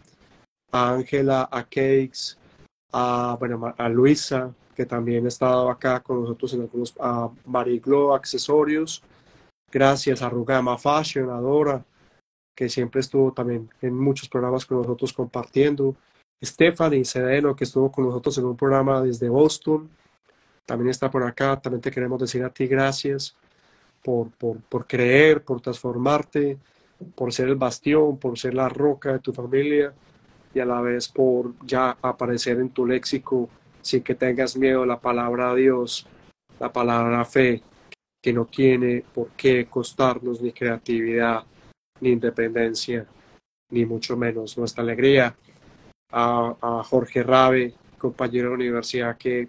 A 0.74 0.94
Ángela, 0.94 1.48
a 1.52 1.64
Cakes, 1.64 2.38
a, 2.92 3.36
bueno, 3.40 3.74
a 3.78 3.90
Luisa, 3.90 4.54
que 4.76 4.86
también 4.86 5.26
ha 5.26 5.28
estado 5.28 5.70
acá 5.70 6.00
con 6.02 6.22
nosotros 6.22 6.54
en 6.54 6.62
algunos, 6.62 6.94
a 7.00 7.30
Mariglo 7.46 8.14
Accesorios, 8.14 9.04
gracias 9.72 10.22
a 10.22 10.30
Rugama 10.30 10.78
Fashion, 10.78 11.30
que 12.56 12.70
siempre 12.70 13.02
estuvo 13.02 13.32
también 13.32 13.70
en 13.82 13.98
muchos 13.98 14.30
programas 14.30 14.66
con 14.66 14.78
nosotros 14.78 15.14
compartiendo, 15.14 15.96
Stephanie 16.44 17.06
Sedeno, 17.06 17.56
que 17.56 17.66
estuvo 17.66 17.92
con 17.92 18.06
nosotros 18.06 18.38
en 18.38 18.46
un 18.46 18.58
programa 18.58 19.02
desde 19.02 19.30
Boston, 19.30 19.90
también 20.66 20.90
está 20.90 21.10
por 21.10 21.24
acá, 21.24 21.60
también 21.60 21.82
te 21.82 21.92
queremos 21.92 22.20
decir 22.20 22.44
a 22.44 22.50
ti 22.50 22.68
gracias 22.68 23.36
por, 24.04 24.32
por, 24.32 24.58
por 24.62 24.88
creer, 24.88 25.44
por 25.44 25.62
transformarte, 25.62 26.58
por 27.16 27.34
ser 27.34 27.50
el 27.50 27.56
bastión, 27.56 28.18
por 28.18 28.38
ser 28.38 28.54
la 28.54 28.70
roca 28.70 29.14
de 29.14 29.20
tu 29.20 29.34
familia 29.34 29.94
y 30.54 30.60
a 30.60 30.66
la 30.66 30.82
vez 30.82 31.08
por 31.08 31.54
ya 31.66 31.98
aparecer 32.02 32.60
en 32.60 32.70
tu 32.70 32.86
léxico 32.86 33.50
sin 33.82 34.04
que 34.04 34.16
tengas 34.16 34.56
miedo 34.56 34.86
la 34.86 35.00
palabra 35.00 35.54
Dios, 35.56 36.08
la 36.60 36.72
palabra 36.72 37.26
fe, 37.26 37.62
que 38.22 38.34
no 38.34 38.46
tiene 38.46 39.04
por 39.14 39.30
qué 39.32 39.66
costarnos 39.66 40.42
ni 40.42 40.52
creatividad, 40.52 41.44
ni 42.00 42.12
independencia, 42.12 43.06
ni 43.70 43.86
mucho 43.86 44.16
menos 44.16 44.58
nuestra 44.58 44.84
alegría. 44.84 45.36
A, 46.12 46.56
a 46.62 46.84
Jorge 46.84 47.24
Rabe, 47.24 47.74
compañero 47.98 48.46
de 48.46 48.50
la 48.50 48.56
universidad 48.56 49.18
que 49.18 49.48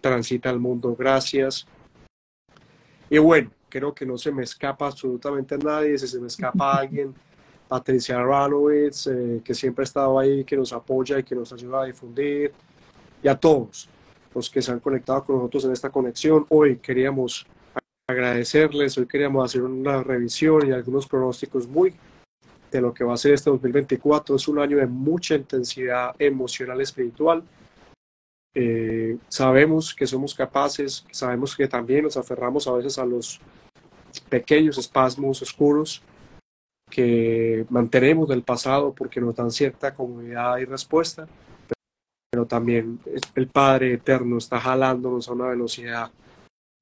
transita 0.00 0.50
el 0.50 0.58
mundo, 0.58 0.96
gracias. 0.96 1.66
Y 3.10 3.18
bueno, 3.18 3.50
creo 3.68 3.94
que 3.94 4.06
no 4.06 4.18
se 4.18 4.32
me 4.32 4.42
escapa 4.42 4.86
absolutamente 4.86 5.54
a 5.54 5.58
nadie, 5.58 5.98
si 5.98 6.08
se 6.08 6.20
me 6.20 6.28
escapa 6.28 6.72
a 6.72 6.76
alguien, 6.80 7.14
Patricia 7.68 8.16
Aronowitz, 8.16 9.06
eh, 9.08 9.42
que 9.44 9.54
siempre 9.54 9.82
ha 9.82 9.84
estado 9.84 10.18
ahí, 10.18 10.44
que 10.44 10.56
nos 10.56 10.72
apoya 10.72 11.18
y 11.18 11.22
que 11.22 11.34
nos 11.34 11.52
ayuda 11.52 11.82
a 11.82 11.86
difundir, 11.86 12.52
y 13.22 13.28
a 13.28 13.36
todos 13.36 13.88
los 14.34 14.50
que 14.50 14.62
se 14.62 14.72
han 14.72 14.80
conectado 14.80 15.24
con 15.24 15.36
nosotros 15.36 15.64
en 15.64 15.72
esta 15.72 15.90
conexión. 15.90 16.46
Hoy 16.48 16.76
queríamos 16.76 17.46
agradecerles, 18.08 18.96
hoy 18.98 19.06
queríamos 19.06 19.44
hacer 19.44 19.62
una 19.62 20.02
revisión 20.02 20.66
y 20.66 20.72
algunos 20.72 21.06
pronósticos 21.06 21.66
muy 21.66 21.94
de 22.70 22.80
lo 22.80 22.92
que 22.92 23.04
va 23.04 23.14
a 23.14 23.18
ser 23.18 23.34
este 23.34 23.50
2024. 23.50 24.36
Es 24.36 24.48
un 24.48 24.58
año 24.58 24.76
de 24.76 24.86
mucha 24.86 25.34
intensidad 25.34 26.14
emocional, 26.18 26.80
espiritual. 26.80 27.42
Eh, 28.54 29.18
sabemos 29.28 29.94
que 29.94 30.06
somos 30.06 30.34
capaces, 30.34 31.04
sabemos 31.10 31.56
que 31.56 31.68
también 31.68 32.04
nos 32.04 32.16
aferramos 32.16 32.66
a 32.66 32.72
veces 32.72 32.98
a 32.98 33.04
los 33.04 33.40
pequeños 34.28 34.78
espasmos 34.78 35.42
oscuros 35.42 36.02
que 36.90 37.66
mantenemos 37.68 38.28
del 38.28 38.42
pasado 38.42 38.94
porque 38.94 39.20
nos 39.20 39.36
dan 39.36 39.50
cierta 39.50 39.92
comodidad 39.94 40.56
y 40.56 40.64
respuesta 40.64 41.28
pero 42.30 42.46
también 42.46 43.00
el 43.34 43.48
Padre 43.48 43.94
Eterno 43.94 44.38
está 44.38 44.60
jalándonos 44.60 45.28
a 45.28 45.32
una 45.32 45.48
velocidad 45.48 46.10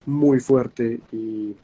muy 0.07 0.41
fuerte 0.41 1.01
y, 1.13 1.57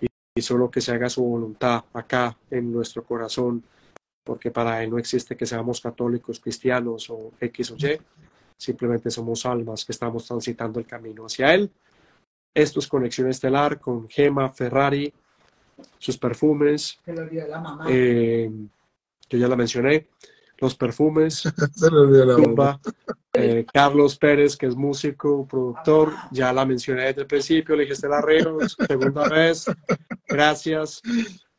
y, 0.00 0.42
solo 0.42 0.70
que 0.70 0.80
se 0.80 0.92
haga 0.92 1.08
su 1.08 1.22
voluntad 1.22 1.84
acá 1.92 2.36
en 2.50 2.72
nuestro 2.72 3.04
corazón, 3.04 3.62
porque 4.24 4.50
para 4.50 4.82
Él 4.82 4.90
no 4.90 4.98
existe 4.98 5.36
que 5.36 5.46
seamos 5.46 5.80
católicos, 5.80 6.40
cristianos 6.40 7.08
o 7.10 7.32
X 7.40 7.70
o 7.70 7.76
Y, 7.76 7.98
simplemente 8.58 9.10
somos 9.10 9.46
almas 9.46 9.84
que 9.84 9.92
estamos 9.92 10.26
transitando 10.26 10.78
el 10.78 10.86
camino 10.86 11.26
hacia 11.26 11.54
Él. 11.54 11.70
Esto 12.54 12.80
es 12.80 12.86
Conexión 12.86 13.28
Estelar 13.28 13.80
con 13.80 14.08
Gema 14.08 14.50
Ferrari, 14.50 15.12
sus 15.98 16.18
perfumes. 16.18 16.98
Eh, 17.88 18.50
yo 19.28 19.38
ya 19.38 19.48
la 19.48 19.56
mencioné 19.56 20.08
los 20.58 20.74
perfumes. 20.74 21.42
Eh, 23.36 23.66
Carlos 23.72 24.16
Pérez, 24.16 24.56
que 24.56 24.66
es 24.66 24.76
músico, 24.76 25.44
productor, 25.44 26.12
ya 26.30 26.52
la 26.52 26.64
mencioné 26.64 27.06
desde 27.06 27.22
el 27.22 27.26
principio, 27.26 27.74
le 27.74 27.82
dije 27.82 27.94
Estela 27.94 28.20
Ríos, 28.20 28.76
segunda 28.86 29.28
vez. 29.28 29.66
Gracias. 30.28 31.02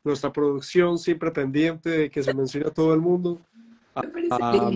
Nuestra 0.02 0.32
producción 0.32 0.96
siempre 0.98 1.30
pendiente 1.30 1.90
de 1.90 2.10
que 2.10 2.22
se 2.22 2.32
mencione 2.32 2.68
a 2.68 2.70
todo 2.70 2.94
el 2.94 3.00
mundo. 3.00 3.42
Ah, 3.94 4.70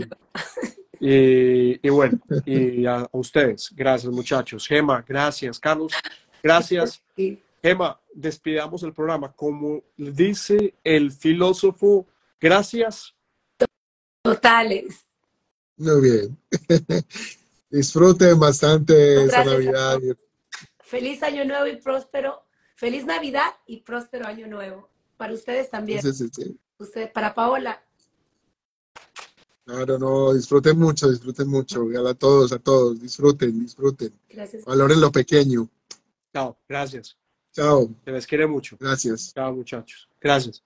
y, 1.00 1.88
bueno, 1.88 2.20
y 2.44 2.84
a, 2.84 3.08
ustedes, 3.12 3.72
gracias 3.74 4.12
muchachos. 4.12 4.66
Gema, 4.66 5.02
gracias. 5.08 5.58
Carlos, 5.58 5.94
gracias. 6.42 7.02
Gema, 7.62 7.98
despidamos 8.12 8.82
el 8.82 8.92
programa. 8.92 9.32
Como 9.32 9.82
dice 9.96 10.74
el 10.84 11.12
filósofo, 11.12 12.04
gracias 12.38 13.14
totales. 14.22 15.06
Muy 15.76 16.00
bien. 16.00 16.38
Disfruten 17.70 18.38
bastante 18.38 19.24
esa 19.24 19.44
Navidad. 19.44 19.98
Feliz 20.80 21.22
año 21.22 21.44
nuevo 21.44 21.66
y 21.66 21.76
próspero. 21.76 22.42
Feliz 22.74 23.04
Navidad 23.04 23.50
y 23.66 23.82
próspero 23.82 24.26
año 24.26 24.46
nuevo. 24.46 24.88
Para 25.16 25.34
ustedes 25.34 25.70
también. 25.70 26.02
Sí, 26.02 26.12
sí, 26.12 26.28
sí. 26.32 26.58
Usted, 26.78 27.12
para 27.12 27.34
Paola. 27.34 27.82
Claro, 29.64 29.98
no, 29.98 30.34
disfruten 30.34 30.78
mucho, 30.78 31.08
disfruten 31.10 31.46
mucho. 31.46 31.86
A 32.06 32.14
todos, 32.14 32.52
a 32.52 32.58
todos, 32.58 33.00
disfruten, 33.00 33.60
disfruten. 33.60 34.12
Gracias. 34.28 34.64
Valoren 34.64 35.00
lo 35.00 35.12
pequeño. 35.12 35.68
Chao, 36.32 36.58
gracias. 36.68 37.16
Chao. 37.52 37.90
Se 38.04 38.10
les 38.10 38.26
quiere 38.26 38.46
mucho. 38.46 38.76
Gracias. 38.80 39.32
Chao, 39.32 39.52
muchachos. 39.52 40.08
Gracias. 40.20 40.62